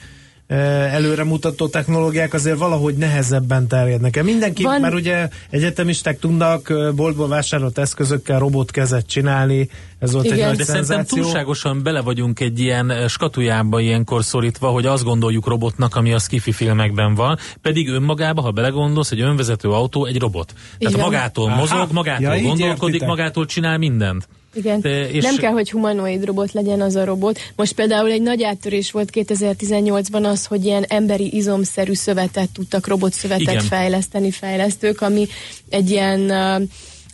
előremutató 0.92 1.68
technológiák 1.68 2.32
azért 2.34 2.58
valahogy 2.58 2.94
nehezebben 2.94 3.66
terjednek 3.68 4.16
el. 4.16 4.22
Mindenki, 4.22 4.62
Van- 4.62 4.80
mert 4.80 4.94
ugye 4.94 5.28
egyetemisták 5.50 6.18
tudnak 6.18 6.72
boltból 6.94 7.28
vásárolt 7.28 7.78
eszközökkel 7.78 8.38
robotkezet 8.38 9.06
csinálni, 9.06 9.68
ez 9.98 10.12
volt 10.12 10.24
Igen. 10.24 10.38
egy 10.38 10.44
nagy 10.44 10.56
De 10.56 10.64
szerintem 10.64 10.96
szenzáció. 10.96 11.22
túlságosan 11.22 11.82
bele 11.82 12.00
vagyunk 12.00 12.40
egy 12.40 12.60
ilyen 12.60 13.08
skatujába 13.08 13.80
ilyenkor 13.80 14.24
szorítva, 14.24 14.68
hogy 14.68 14.86
azt 14.86 15.04
gondoljuk 15.04 15.46
robotnak, 15.46 15.96
ami 15.96 16.12
a 16.12 16.18
skifi 16.18 16.52
filmekben 16.52 17.14
van, 17.14 17.38
pedig 17.62 17.88
önmagába, 17.88 18.42
ha 18.42 18.50
belegondolsz, 18.50 19.10
egy 19.10 19.20
önvezető 19.20 19.68
autó 19.68 20.04
egy 20.06 20.18
robot. 20.18 20.46
Tehát 20.78 20.94
Igen. 20.94 21.04
magától 21.04 21.48
Aha. 21.48 21.56
mozog, 21.56 21.92
magától 21.92 22.34
Ja, 22.36 22.42
gondolkodik, 22.42 22.94
értitek. 22.94 23.08
magától 23.08 23.46
csinál 23.46 23.78
mindent. 23.78 24.28
Igen, 24.54 24.80
De- 24.80 25.10
és- 25.10 25.24
nem 25.24 25.36
kell, 25.36 25.52
hogy 25.52 25.70
humanoid 25.70 26.24
robot 26.24 26.52
legyen 26.52 26.80
az 26.80 26.96
a 26.96 27.04
robot. 27.04 27.38
Most 27.56 27.72
például 27.72 28.10
egy 28.10 28.22
nagy 28.22 28.42
áttörés 28.42 28.90
volt 28.90 29.10
2018-ban 29.12 30.24
az, 30.24 30.46
hogy 30.46 30.64
ilyen 30.64 30.84
emberi 30.88 31.36
izomszerű 31.36 31.92
szövetet 31.92 32.48
tudtak, 32.50 32.86
robotszövetet 32.86 33.40
Igen. 33.40 33.64
fejleszteni 33.64 34.30
fejlesztők, 34.30 35.00
ami 35.00 35.26
egy 35.68 35.90
ilyen 35.90 36.20
uh, 36.20 36.62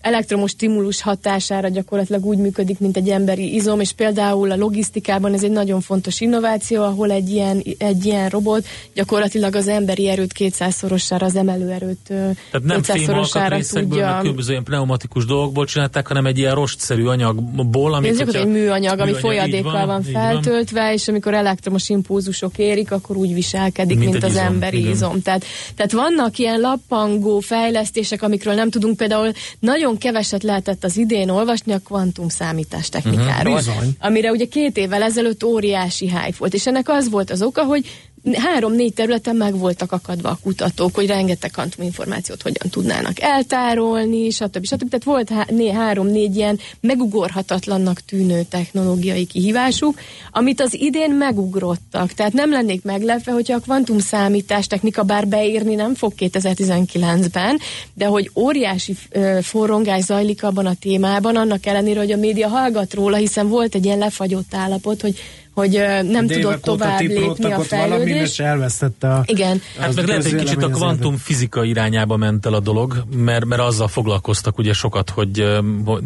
elektromos 0.00 0.50
stimulus 0.50 1.02
hatására 1.02 1.70
ggyakorilag 1.70 2.26
úgy 2.26 2.38
működik, 2.38 2.78
mint 2.78 2.96
egy 2.96 3.08
emberi 3.08 3.54
izom, 3.54 3.80
és 3.80 3.92
például 3.92 4.50
a 4.50 4.56
logisztikában 4.56 5.32
ez 5.32 5.44
egy 5.44 5.50
nagyon 5.50 5.80
fontos 5.80 6.20
innováció, 6.20 6.82
ahol 6.82 7.10
egy 7.10 7.30
ilyen, 7.30 7.62
egy 7.78 8.04
ilyen 8.04 8.28
robot 8.28 8.66
gyakorlatilag 8.94 9.54
az 9.54 9.68
emberi 9.68 10.08
erőt 10.08 10.32
200-szorosára, 10.38 11.22
az 11.22 11.36
emelőerőt 11.36 11.98
Tehát 12.04 12.62
nem 12.62 12.82
fém 12.82 12.96
500-szorosára 12.96 13.34
alkatrészekből, 13.34 13.98
meg 13.98 14.06
tudja. 14.06 14.18
különböző 14.20 14.50
ilyen 14.50 14.64
pneumatikus 14.64 15.24
dolgokból 15.24 15.66
csinálták, 15.66 16.06
hanem 16.06 16.26
egy 16.26 16.38
ilyen 16.38 16.54
rostszerű 16.54 17.04
anyagból, 17.04 17.94
amit... 17.94 18.10
Ez 18.10 18.16
gyakorlatilag 18.16 18.56
egy 18.56 18.62
műanyag, 18.62 18.98
ami 18.98 19.10
Műanyag, 19.10 19.20
folyadékkal 19.20 19.80
így 19.80 19.86
van, 19.86 20.00
így 20.00 20.10
feltöltve, 20.12 20.92
és 20.92 21.08
amikor 21.08 21.34
elektromos 21.34 21.88
impulzusok 21.88 22.58
érik, 22.58 22.92
akkor 22.92 23.16
úgy 23.16 23.34
viselkedik, 23.34 23.98
Mint 23.98 24.10
mint, 24.10 24.24
az 24.24 24.30
izom, 24.30 24.44
emberi 24.44 24.78
igen. 24.78 24.90
izom. 24.90 25.22
Tehát, 25.22 25.44
tehát 25.76 25.92
vannak 25.92 26.38
ilyen 26.38 26.60
lappangó 26.60 27.40
fejlesztések, 27.40 28.22
amikről 28.22 28.54
nem 28.54 28.70
tudunk. 28.70 28.96
Például 28.96 29.32
nagyon 29.58 29.87
keveset 29.96 30.42
lehetett 30.42 30.84
az 30.84 30.96
idén 30.96 31.28
olvasni 31.28 31.72
a 31.72 31.78
kvantum 31.78 32.28
számítás 32.28 32.88
technikáról. 32.88 33.54
Mhm, 33.54 33.66
bizony. 33.66 33.96
amire 34.00 34.30
ugye 34.30 34.44
két 34.44 34.76
évvel 34.76 35.02
ezelőtt 35.02 35.44
óriási 35.44 36.08
hype 36.08 36.36
volt, 36.38 36.54
és 36.54 36.66
ennek 36.66 36.88
az 36.88 37.10
volt 37.10 37.30
az 37.30 37.42
oka, 37.42 37.64
hogy 37.64 37.86
három-négy 38.32 38.92
területen 38.94 39.36
meg 39.36 39.58
voltak 39.58 39.92
akadva 39.92 40.28
a 40.28 40.38
kutatók, 40.42 40.94
hogy 40.94 41.06
rengeteg 41.06 41.50
kvantuminformációt 41.50 42.42
hogyan 42.42 42.70
tudnának 42.70 43.20
eltárolni, 43.20 44.30
stb. 44.30 44.64
stb. 44.64 44.88
Tehát 44.88 45.04
volt 45.04 45.28
há- 45.28 45.50
né- 45.50 45.72
három-négy 45.72 46.36
ilyen 46.36 46.58
megugorhatatlannak 46.80 48.00
tűnő 48.00 48.42
technológiai 48.42 49.26
kihívásuk, 49.26 50.00
amit 50.30 50.60
az 50.60 50.74
idén 50.74 51.10
megugrottak. 51.10 52.12
Tehát 52.12 52.32
nem 52.32 52.50
lennék 52.50 52.82
meglepve, 52.82 53.32
hogyha 53.32 53.54
a 53.54 53.60
kvantum 53.60 53.98
számítás 53.98 54.66
technika 54.66 55.02
bár 55.02 55.28
beírni 55.28 55.74
nem 55.74 55.94
fog 55.94 56.12
2019-ben, 56.18 57.58
de 57.94 58.06
hogy 58.06 58.30
óriási 58.34 58.96
ö, 59.10 59.38
forrongás 59.42 60.02
zajlik 60.02 60.42
abban 60.42 60.66
a 60.66 60.74
témában, 60.80 61.36
annak 61.36 61.66
ellenére, 61.66 61.98
hogy 61.98 62.12
a 62.12 62.16
média 62.16 62.48
hallgat 62.48 62.94
róla, 62.94 63.16
hiszen 63.16 63.48
volt 63.48 63.74
egy 63.74 63.84
ilyen 63.84 63.98
lefagyott 63.98 64.54
állapot, 64.54 65.00
hogy 65.00 65.18
hogy 65.58 65.82
nem 66.02 66.26
De 66.26 66.34
tudott 66.34 66.62
tovább 66.62 67.00
lépni 67.00 67.52
a 67.52 67.60
fejlődés. 67.60 68.30
és 68.30 68.38
elvesztette 68.38 69.08
a... 69.12 69.22
Igen. 69.26 69.62
Hát 69.78 69.94
meg 69.94 70.06
lehet, 70.06 70.22
hogy 70.22 70.34
kicsit 70.34 70.62
a 70.62 70.68
kvantum 70.68 71.16
fizika 71.16 71.64
irányába 71.64 72.16
ment 72.16 72.46
el 72.46 72.54
a 72.54 72.60
dolog, 72.60 73.04
mert, 73.16 73.44
mert 73.44 73.60
azzal 73.60 73.88
foglalkoztak 73.88 74.58
ugye 74.58 74.72
sokat, 74.72 75.10
hogy 75.10 75.36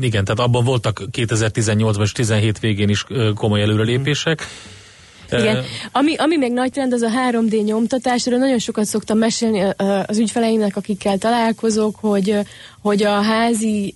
igen, 0.00 0.24
tehát 0.24 0.40
abban 0.40 0.64
voltak 0.64 1.02
2018-ban 1.12 2.02
és 2.02 2.12
17 2.12 2.58
végén 2.58 2.88
is 2.88 3.06
komoly 3.34 3.62
előrelépések. 3.62 4.46
Igen. 5.30 5.56
Ö, 5.56 5.60
Ami, 5.92 6.14
ami 6.16 6.36
még 6.36 6.52
nagy 6.52 6.70
trend, 6.70 6.92
az 6.92 7.02
a 7.02 7.08
3D 7.30 7.64
nyomtatás. 7.64 8.26
Erről 8.26 8.38
nagyon 8.38 8.58
sokat 8.58 8.84
szoktam 8.84 9.18
mesélni 9.18 9.64
az 10.06 10.18
ügyfeleimnek, 10.18 10.76
akikkel 10.76 11.18
találkozok, 11.18 11.96
hogy, 12.00 12.36
hogy 12.80 13.02
a 13.02 13.22
házi 13.22 13.94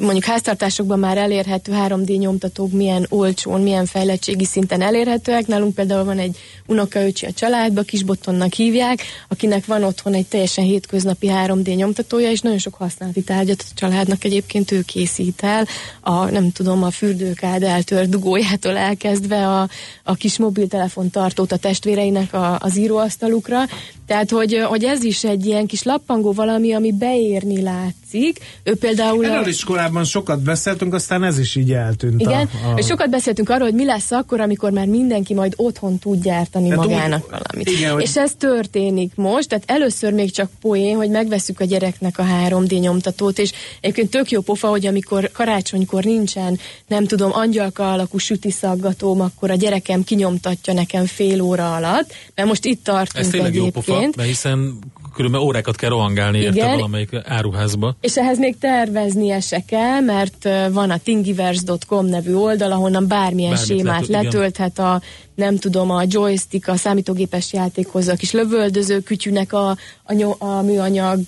mondjuk 0.00 0.24
háztartásokban 0.24 0.98
már 0.98 1.18
elérhető 1.18 1.72
3D 1.74 2.18
nyomtatók 2.18 2.72
milyen 2.72 3.06
olcsón, 3.08 3.62
milyen 3.62 3.86
fejlettségi 3.86 4.44
szinten 4.44 4.80
elérhetőek. 4.80 5.46
Nálunk 5.46 5.74
például 5.74 6.04
van 6.04 6.18
egy 6.18 6.38
unokaöcsi 6.66 7.26
a 7.26 7.32
családba, 7.32 7.82
Kisbottonnak 7.82 8.52
hívják, 8.52 9.02
akinek 9.28 9.66
van 9.66 9.84
otthon 9.84 10.14
egy 10.14 10.26
teljesen 10.26 10.64
hétköznapi 10.64 11.30
3D 11.30 11.76
nyomtatója, 11.76 12.30
és 12.30 12.40
nagyon 12.40 12.58
sok 12.58 12.74
használati 12.74 13.22
tárgyat 13.22 13.64
a 13.70 13.74
családnak 13.74 14.24
egyébként 14.24 14.70
ő 14.70 14.82
készít 14.82 15.42
el. 15.42 15.66
A, 16.00 16.24
nem 16.24 16.52
tudom, 16.52 16.82
a 16.82 16.90
fürdőkád 16.90 17.62
eltört 17.62 18.08
dugójától 18.08 18.76
elkezdve 18.76 19.48
a, 19.48 19.68
a 20.02 20.14
kis 20.14 20.38
mobiltelefon 20.38 21.10
tartót 21.10 21.52
a 21.52 21.56
testvéreinek 21.56 22.34
a, 22.34 22.58
az 22.60 22.76
íróasztalukra. 22.76 23.64
Tehát, 24.08 24.30
hogy, 24.30 24.58
hogy 24.68 24.84
ez 24.84 25.04
is 25.04 25.24
egy 25.24 25.46
ilyen 25.46 25.66
kis 25.66 25.82
lappangó 25.82 26.32
valami, 26.32 26.72
ami 26.72 26.92
beérni 26.92 27.62
látszik. 27.62 28.38
Ő 28.62 28.74
például... 28.74 29.24
Erről 29.24 29.46
is 29.46 29.64
korábban 29.88 30.04
sokat 30.04 30.40
beszéltünk, 30.42 30.94
aztán 30.94 31.24
ez 31.24 31.38
is 31.38 31.56
így 31.56 31.72
eltűnt. 31.72 32.20
Igen, 32.20 32.48
a, 32.64 32.68
a... 32.68 32.78
és 32.78 32.86
sokat 32.86 33.10
beszéltünk 33.10 33.48
arról, 33.50 33.66
hogy 33.66 33.74
mi 33.76 33.84
lesz 33.84 34.10
akkor, 34.10 34.40
amikor 34.40 34.70
már 34.70 34.86
mindenki 34.86 35.34
majd 35.34 35.52
otthon 35.56 35.98
tud 35.98 36.22
gyártani 36.22 36.68
Hát 36.68 36.78
magának 36.78 37.24
úgy- 37.24 37.30
valamit. 37.30 37.70
igen, 37.70 37.92
hogy- 37.92 38.02
És 38.02 38.16
ez 38.16 38.32
történik 38.38 39.12
most, 39.14 39.48
tehát 39.48 39.64
először 39.66 40.12
még 40.12 40.30
csak 40.32 40.50
poén, 40.60 40.96
hogy 40.96 41.10
megveszük 41.10 41.60
a 41.60 41.64
gyereknek 41.64 42.18
a 42.18 42.24
3D 42.24 42.80
nyomtatót, 42.80 43.38
és 43.38 43.52
egyébként 43.80 44.10
tök 44.10 44.30
jó 44.30 44.40
pofa, 44.40 44.68
hogy 44.68 44.86
amikor 44.86 45.30
karácsonykor 45.32 46.04
nincsen, 46.04 46.58
nem 46.86 47.06
tudom, 47.06 47.30
angyalka 47.32 47.92
alakú 47.92 48.18
sütiszaggatóm, 48.18 49.20
akkor 49.20 49.50
a 49.50 49.54
gyerekem 49.54 50.04
kinyomtatja 50.04 50.72
nekem 50.72 51.06
fél 51.06 51.40
óra 51.40 51.74
alatt, 51.74 52.12
mert 52.34 52.48
most 52.48 52.64
itt 52.64 52.84
tartunk 52.84 53.24
Ez 53.24 53.30
tényleg 53.30 53.54
jó 53.54 53.60
egyébként. 53.66 53.84
pofa, 53.86 54.00
mert 54.16 54.28
hiszen 54.28 54.78
különben 55.14 55.40
órákat 55.40 55.76
kell 55.76 55.90
rohangálni 55.90 56.38
érte 56.38 56.56
Igen. 56.56 56.70
valamelyik 56.70 57.10
áruházba. 57.24 57.96
És 58.00 58.16
ehhez 58.16 58.38
még 58.38 58.58
terveznie 58.58 59.40
se 59.40 59.62
kell, 59.66 60.00
mert 60.00 60.48
van 60.72 60.90
a 60.90 60.98
thingiverse.com 60.98 62.06
nevű 62.06 62.34
oldal, 62.34 62.72
ahonnan 62.72 63.08
bármilyen 63.08 63.54
Bármit 63.54 63.76
sémát 63.76 64.06
letölthet 64.06 64.78
a, 64.78 65.00
nem 65.38 65.56
tudom, 65.56 65.90
a 65.90 66.02
joystick, 66.06 66.68
a 66.68 66.76
számítógépes 66.76 67.52
játékhoz, 67.52 68.08
a 68.08 68.14
kis 68.14 68.32
lövöldöző 68.32 69.00
kütyűnek 69.00 69.52
a, 69.52 69.76
a, 70.02 70.12
nyom, 70.12 70.34
a 70.38 70.62
műanyag 70.62 71.20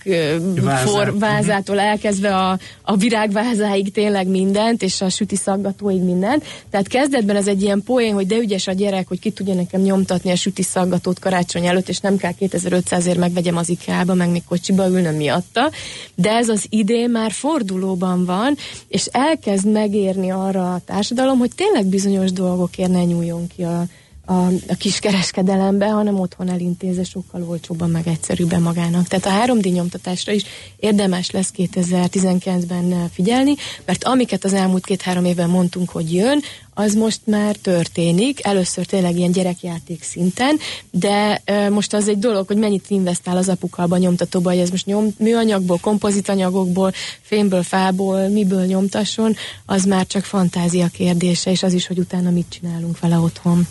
Vázát. 0.55 0.89
for, 0.89 1.19
vázától 1.19 1.81
elkezdve 1.81 2.37
a, 2.37 2.59
a 2.83 2.97
virágvázáig 2.97 3.93
tényleg 3.93 4.27
mindent, 4.27 4.83
és 4.83 5.01
a 5.01 5.09
süti 5.09 5.37
szaggatóig 5.37 6.03
mindent. 6.03 6.45
Tehát 6.71 6.89
kezdetben 6.89 7.37
ez 7.37 7.47
egy 7.47 7.63
ilyen 7.63 7.83
poén, 7.83 8.15
hogy 8.15 8.27
de 8.27 8.37
ügyes 8.37 8.67
a 8.67 8.73
gyerek, 8.73 9.09
hogy 9.09 9.19
ki 9.21 9.31
tudja 9.31 9.55
nekem 9.55 9.81
nyomtatni 9.81 10.31
a 10.31 10.37
süti 10.37 10.63
szaggatót 10.63 11.19
karácsony 11.19 11.67
előtt, 11.67 11.89
és 11.89 11.99
nem 11.99 12.17
kell 12.17 12.33
2500-ért 12.41 13.19
megvegyem 13.19 13.57
az 13.57 13.69
IKEA-ba, 13.69 14.15
meg 14.15 14.31
még 14.31 14.43
kocsiba 14.49 14.89
ülnöm 14.89 15.15
miatta. 15.15 15.71
De 16.15 16.31
ez 16.31 16.49
az 16.49 16.67
idén 16.69 17.11
már 17.11 17.33
fordulóban 17.33 18.25
van, 18.25 18.57
és 18.89 19.07
elkezd 19.07 19.67
megérni 19.73 20.31
arra 20.31 20.75
a 20.75 20.81
társadalom, 20.85 21.39
hogy 21.39 21.51
tényleg 21.55 21.87
bizonyos 21.87 22.33
dolgokért 22.33 22.91
ne 22.91 23.05
nyúljon 23.05 23.47
ki 23.57 23.63
a, 23.63 23.85
a, 24.31 24.47
a 24.69 24.75
kiskereskedelembe, 24.79 25.87
hanem 25.87 26.21
otthon 26.21 26.49
elintézze 26.49 27.05
sokkal 27.05 27.43
olcsóbban, 27.49 27.91
meg 27.91 28.09
egyszerűbben 28.09 28.63
magának. 28.63 29.07
Tehát 29.07 29.49
a 29.49 29.53
3D 29.53 29.73
nyomtatásra 29.73 30.33
is 30.33 30.45
érdemes 30.77 31.31
lesz 31.31 31.53
2019-ben 31.57 33.09
figyelni, 33.13 33.55
mert 33.85 34.05
amiket 34.05 34.45
az 34.45 34.53
elmúlt 34.53 34.85
két-három 34.87 35.25
évben 35.25 35.51
mondtunk, 35.51 35.91
hogy 35.91 36.15
jön, 36.15 36.43
az 36.75 36.95
most 36.95 37.21
már 37.25 37.57
történik, 37.57 38.45
először 38.45 38.87
tényleg 38.87 39.17
ilyen 39.17 39.33
gyerekjáték 39.33 40.03
szinten, 40.03 40.59
de 40.91 41.41
e, 41.45 41.69
most 41.69 41.95
az 41.95 42.09
egy 42.09 42.19
dolog, 42.19 42.47
hogy 42.47 42.57
mennyit 42.57 42.85
investál 42.89 43.37
az 43.37 43.49
apuka 43.49 43.83
abba 43.83 43.95
a 43.95 43.99
nyomtatóba, 43.99 44.51
hogy 44.51 44.59
ez 44.59 44.71
most 44.71 44.87
nyom, 44.87 45.07
műanyagból, 45.19 45.79
kompozitanyagokból, 45.81 46.93
fémből, 47.21 47.63
fából, 47.63 48.29
miből 48.29 48.65
nyomtasson, 48.65 49.37
az 49.67 49.85
már 49.85 50.07
csak 50.07 50.25
fantázia 50.25 50.87
kérdése, 50.87 51.51
és 51.51 51.63
az 51.63 51.73
is, 51.73 51.87
hogy 51.87 51.99
utána 51.99 52.31
mit 52.31 52.47
csinálunk 52.49 52.99
vele 52.99 53.19
otthon. 53.19 53.67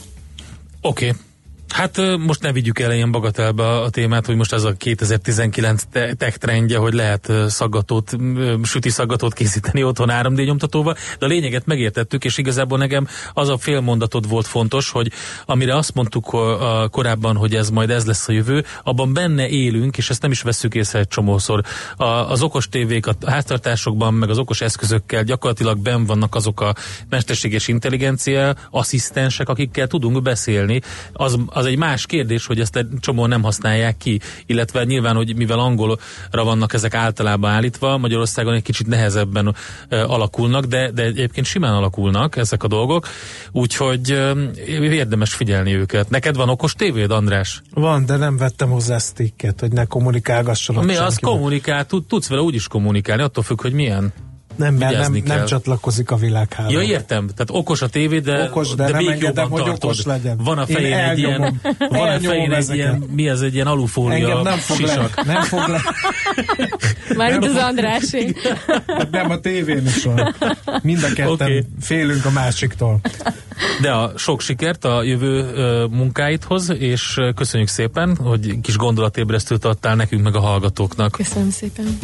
Oké. 0.81 1.09
Okay. 1.09 1.28
Hát 1.73 2.17
most 2.17 2.41
ne 2.41 2.51
vigyük 2.51 2.79
el 2.79 2.93
ilyen 2.93 3.11
bagatelbe 3.11 3.67
a 3.67 3.89
témát, 3.89 4.25
hogy 4.25 4.35
most 4.35 4.53
ez 4.53 4.63
a 4.63 4.73
2019 4.73 5.83
te- 5.91 6.13
tech 6.13 6.37
trendje, 6.37 6.77
hogy 6.77 6.93
lehet 6.93 7.31
szaggatót, 7.47 8.15
süti 8.63 8.89
szaggatót 8.89 9.33
készíteni 9.33 9.83
otthon 9.83 10.09
3D 10.11 10.45
nyomtatóval, 10.45 10.95
de 11.19 11.25
a 11.25 11.29
lényeget 11.29 11.65
megértettük, 11.65 12.25
és 12.25 12.37
igazából 12.37 12.77
nekem 12.77 13.07
az 13.33 13.49
a 13.49 13.57
fél 13.57 13.79
mondatod 13.79 14.29
volt 14.29 14.47
fontos, 14.47 14.89
hogy 14.89 15.11
amire 15.45 15.75
azt 15.75 15.93
mondtuk 15.93 16.37
korábban, 16.91 17.35
hogy 17.35 17.55
ez 17.55 17.69
majd 17.69 17.89
ez 17.89 18.05
lesz 18.05 18.27
a 18.27 18.31
jövő, 18.31 18.65
abban 18.83 19.13
benne 19.13 19.47
élünk, 19.47 19.97
és 19.97 20.09
ezt 20.09 20.21
nem 20.21 20.31
is 20.31 20.41
veszük 20.41 20.75
észre 20.75 20.99
egy 20.99 21.07
csomószor. 21.07 21.63
Az 22.27 22.41
okos 22.41 22.69
tévék 22.69 23.07
a 23.07 23.15
háztartásokban, 23.25 24.13
meg 24.13 24.29
az 24.29 24.37
okos 24.37 24.61
eszközökkel 24.61 25.23
gyakorlatilag 25.23 25.77
ben 25.77 26.05
vannak 26.05 26.35
azok 26.35 26.61
a 26.61 26.75
mesterséges 27.09 27.67
intelligencia 27.67 28.55
asszisztensek, 28.71 29.49
akikkel 29.49 29.87
tudunk 29.87 30.21
beszélni. 30.21 30.81
Az, 31.13 31.37
az 31.59 31.65
egy 31.65 31.77
más 31.77 32.05
kérdés, 32.05 32.45
hogy 32.45 32.59
ezt 32.59 32.75
egy 32.75 32.87
csomó 32.99 33.25
nem 33.25 33.43
használják 33.43 33.97
ki, 33.97 34.19
illetve 34.45 34.83
nyilván, 34.83 35.15
hogy 35.15 35.35
mivel 35.35 35.59
angolra 35.59 35.97
vannak 36.31 36.73
ezek 36.73 36.93
általában 36.93 37.51
állítva, 37.51 37.97
Magyarországon 37.97 38.53
egy 38.53 38.61
kicsit 38.61 38.87
nehezebben 38.87 39.55
alakulnak, 39.89 40.65
de, 40.65 40.91
de 40.91 41.03
egyébként 41.03 41.45
simán 41.45 41.73
alakulnak 41.73 42.37
ezek 42.37 42.63
a 42.63 42.67
dolgok, 42.67 43.07
úgyhogy 43.51 44.09
érdemes 44.81 45.33
figyelni 45.33 45.73
őket. 45.73 46.09
Neked 46.09 46.35
van 46.35 46.49
okos 46.49 46.73
tévéd, 46.73 47.11
András? 47.11 47.61
Van, 47.73 48.05
de 48.05 48.15
nem 48.15 48.37
vettem 48.37 48.69
hozzá 48.69 48.97
sticket, 48.97 49.59
hogy 49.59 49.71
ne 49.71 49.85
kommunikálgassanak 49.85 50.85
Mi 50.85 50.95
az 50.95 51.17
kommunikál, 51.17 51.85
tud, 51.85 52.05
tudsz 52.05 52.27
vele 52.27 52.41
úgy 52.41 52.55
is 52.55 52.67
kommunikálni, 52.67 53.21
attól 53.21 53.43
függ, 53.43 53.61
hogy 53.61 53.73
milyen. 53.73 54.13
Nem, 54.59 54.73
mert 54.73 54.97
nem, 54.97 55.11
nem 55.11 55.23
kell. 55.23 55.45
csatlakozik 55.45 56.11
a 56.11 56.15
világhába. 56.15 56.71
Ja, 56.71 56.81
értem. 56.81 57.27
Tehát 57.27 57.47
okos 57.51 57.81
a 57.81 57.87
tévé, 57.87 58.19
de, 58.19 58.43
Okos, 58.43 58.75
de 58.75 58.83
nem 58.83 58.93
engedem, 58.95 59.15
békjóban 59.15 59.49
hogy 59.49 59.63
tartod. 59.63 59.83
okos 59.83 60.05
legyen. 60.05 60.37
Van 60.43 60.57
a 60.57 60.63
Én 60.67 60.75
fején 60.75 60.97
egy 60.97 61.17
ilyen, 61.17 61.61
van 61.89 62.09
a 62.09 62.19
fején 62.19 62.51
egy 62.51 62.73
ilyen, 62.73 63.03
mi 63.15 63.27
ez, 63.27 63.41
egy 63.41 63.53
ilyen 63.53 63.67
alufólia 63.67 64.15
Engem 64.15 64.41
nem 64.41 64.57
fog 64.57 64.77
sisak. 64.77 65.15
le. 65.15 65.23
Nem 65.33 65.41
fog 65.43 65.67
le. 65.67 65.81
Mármint 67.15 67.43
Nem 67.43 67.55
az 67.55 67.63
Andrásé. 67.63 68.33
Hát 68.97 69.11
nem 69.11 69.29
a 69.29 69.39
tévén 69.39 69.85
is 69.85 70.03
van. 70.03 70.35
Mind 70.81 71.03
a 71.03 71.07
ketten 71.07 71.31
okay. 71.31 71.65
félünk 71.81 72.25
a 72.25 72.29
másiktól. 72.31 72.99
De 73.81 73.91
a 73.91 74.11
sok 74.15 74.41
sikert 74.41 74.85
a 74.85 75.03
jövő 75.03 75.43
munkáidhoz, 75.91 76.69
és 76.69 77.19
köszönjük 77.35 77.69
szépen, 77.69 78.15
hogy 78.15 78.61
kis 78.61 78.75
gondolatébresztőt 78.77 79.65
adtál 79.65 79.95
nekünk 79.95 80.23
meg 80.23 80.35
a 80.35 80.39
hallgatóknak. 80.39 81.11
Köszönöm 81.11 81.49
szépen. 81.49 81.97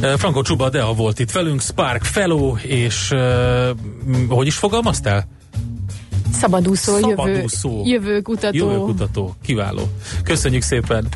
Franco 0.00 0.42
Csuba 0.42 0.68
Dea 0.68 0.92
volt 0.92 1.18
itt 1.18 1.30
velünk, 1.30 1.60
Spark 1.60 2.04
Fellow, 2.04 2.56
és 2.56 3.14
hogy 4.28 4.46
is 4.46 4.56
fogalmaztál? 4.56 5.28
Szabadúszó, 6.32 6.92
jövő, 6.98 7.14
Szabadúszó. 7.16 7.82
jövőkutató. 7.84 8.56
Jövőkutató. 8.56 9.34
Kiváló. 9.42 9.82
Köszönjük 10.24 10.62
szépen. 10.62 11.08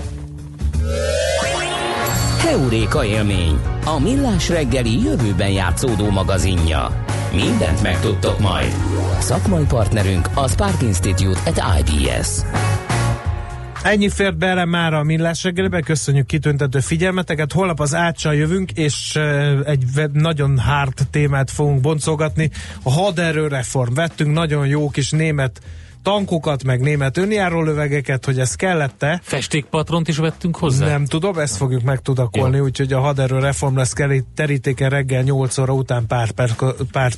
Heuréka 2.39 3.05
élmény, 3.05 3.61
a 3.85 3.99
millás 3.99 4.49
reggeli 4.49 5.03
jövőben 5.03 5.51
játszódó 5.51 6.11
magazinja. 6.11 7.05
Mindent 7.35 7.83
megtudtok 7.83 8.39
majd. 8.39 8.75
Szakmai 9.19 9.65
partnerünk 9.65 10.29
a 10.35 10.49
Spark 10.49 10.83
Institute 10.83 11.41
at 11.47 11.63
IBS. 11.79 12.29
Ennyi 13.83 14.09
fért 14.09 14.37
bele 14.37 14.65
már 14.65 14.95
a 14.95 15.03
millás 15.03 15.45
reggelibe, 15.45 15.81
köszönjük 15.81 16.27
kitüntető 16.27 16.81
figyelmeteket. 16.81 17.53
Holnap 17.53 17.81
az 17.81 17.95
átsal 17.95 18.35
jövünk, 18.35 18.71
és 18.73 19.13
uh, 19.17 19.59
egy 19.65 19.85
nagyon 20.13 20.59
hard 20.59 21.07
témát 21.11 21.51
fogunk 21.51 21.81
boncolgatni. 21.81 22.51
A 22.83 22.91
haderőreform. 22.91 23.95
Vettünk 23.95 24.33
nagyon 24.33 24.67
jó 24.67 24.91
kis 24.91 25.11
német 25.11 25.61
tankokat, 26.03 26.65
meg 26.65 26.81
német 26.81 27.17
önjárólövegeket, 27.17 28.25
hogy 28.25 28.39
ez 28.39 28.55
kellette. 28.55 29.21
Festékpatront 29.23 30.09
is 30.09 30.17
vettünk 30.17 30.57
hozzá? 30.57 30.87
Nem 30.87 31.05
tudom, 31.05 31.39
ezt 31.39 31.57
fogjuk 31.57 31.83
megtudakolni, 31.83 32.61
úgyhogy 32.61 32.93
a 32.93 33.01
haderő 33.01 33.39
reform 33.39 33.77
lesz 33.77 33.93
terítéken 34.35 34.91
reggel 34.91 35.23
8 35.23 35.59
óra 35.59 35.73
után 35.73 36.07
pár, 36.07 36.31
per, 36.31 36.51
pár 36.93 37.13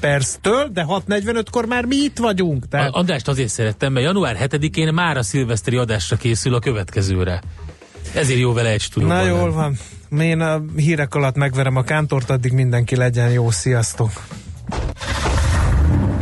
perctől, 0.00 0.68
de 0.72 0.84
6.45-kor 0.88 1.66
már 1.66 1.84
mi 1.84 1.96
itt 1.96 2.18
vagyunk. 2.18 2.68
Tehát... 2.68 2.94
A 2.94 2.98
Andrást 2.98 3.28
azért 3.28 3.48
szerettem, 3.48 3.92
mert 3.92 4.06
január 4.06 4.36
7-én 4.40 4.94
már 4.94 5.16
a 5.16 5.22
szilveszteri 5.22 5.76
adásra 5.76 6.16
készül 6.16 6.54
a 6.54 6.58
következőre. 6.58 7.42
Ezért 8.14 8.38
jó 8.38 8.52
vele 8.52 8.70
egy 8.70 8.80
stúdióban. 8.80 9.16
Na 9.16 9.26
jól 9.26 9.52
van. 9.52 9.76
Én 10.20 10.40
a 10.40 10.62
hírek 10.76 11.14
alatt 11.14 11.36
megverem 11.36 11.76
a 11.76 11.82
kántort, 11.82 12.30
addig 12.30 12.52
mindenki 12.52 12.96
legyen 12.96 13.30
jó. 13.30 13.50
Sziasztok! 13.50 14.10